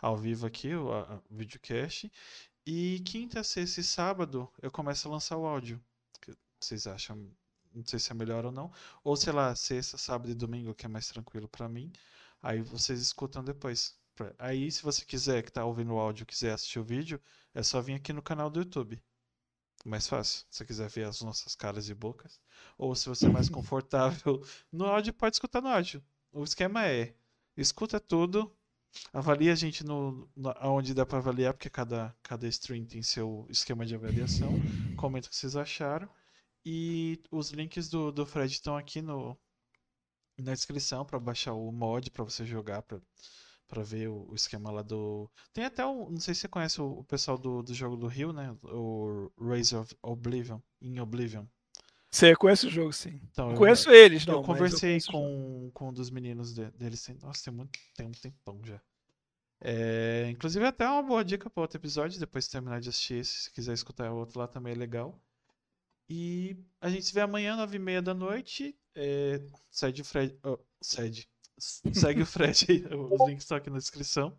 [0.01, 2.11] ao vivo aqui, o a, a videocast,
[2.65, 5.81] e quinta, sexta e sábado eu começo a lançar o áudio.
[6.21, 7.17] Que vocês acham,
[7.73, 8.71] não sei se é melhor ou não,
[9.03, 11.91] ou sei lá, sexta, sábado e domingo, que é mais tranquilo para mim.
[12.41, 13.97] Aí vocês escutam depois.
[14.39, 17.21] Aí, se você quiser, que tá ouvindo o áudio, quiser assistir o vídeo,
[17.53, 19.01] é só vir aqui no canal do YouTube
[19.87, 20.45] mais fácil.
[20.49, 22.39] Se você quiser ver as nossas caras e bocas.
[22.77, 24.41] Ou se você é mais confortável
[24.71, 26.03] no áudio, pode escutar no áudio.
[26.31, 27.15] O esquema é:
[27.55, 28.53] escuta tudo,
[29.13, 33.45] avalia a gente no, no onde dá para avaliar, porque cada, cada stream tem seu
[33.49, 34.51] esquema de avaliação.
[34.97, 36.09] Comenta o que vocês acharam.
[36.65, 39.37] E os links do, do Fred estão aqui no,
[40.37, 42.81] na descrição para baixar o mod para você jogar.
[42.81, 42.99] Pra,
[43.67, 45.29] para ver o, o, esquema lá do.
[45.53, 46.09] Tem até o.
[46.09, 48.55] Não sei se você conhece o, o pessoal do, do jogo do Rio, né?
[48.63, 50.59] O Raise of Oblivion.
[50.81, 51.45] In Oblivion.
[52.09, 53.19] Você conhece o jogo, sim.
[53.31, 54.35] Então, eu conheço eles, não.
[54.35, 57.03] Eu conversei eu com, com um dos meninos de, deles.
[57.03, 58.79] Tem, nossa, tem, muito, tem um tempão já.
[59.59, 62.19] É, inclusive, até uma boa dica para outro episódio.
[62.19, 65.19] Depois de terminar de assistir esse, se quiser escutar o outro lá também é legal.
[66.07, 68.77] E a gente se vê amanhã, nove e meia da noite.
[68.93, 70.37] É, sede Fred.
[70.43, 71.27] Oh, sede.
[71.57, 74.37] Segue o Fred aí, os links estão aqui na descrição.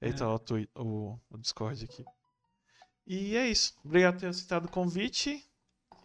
[0.00, 0.40] Aí tá o,
[0.76, 2.04] o, o, Discord aqui.
[3.06, 3.74] E é isso.
[3.84, 5.44] Obrigado por ter aceitado o convite.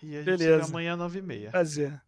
[0.02, 0.64] E a gente Beleza.
[0.64, 1.52] se vê amanhã às 9h30.
[1.52, 2.03] Prazer.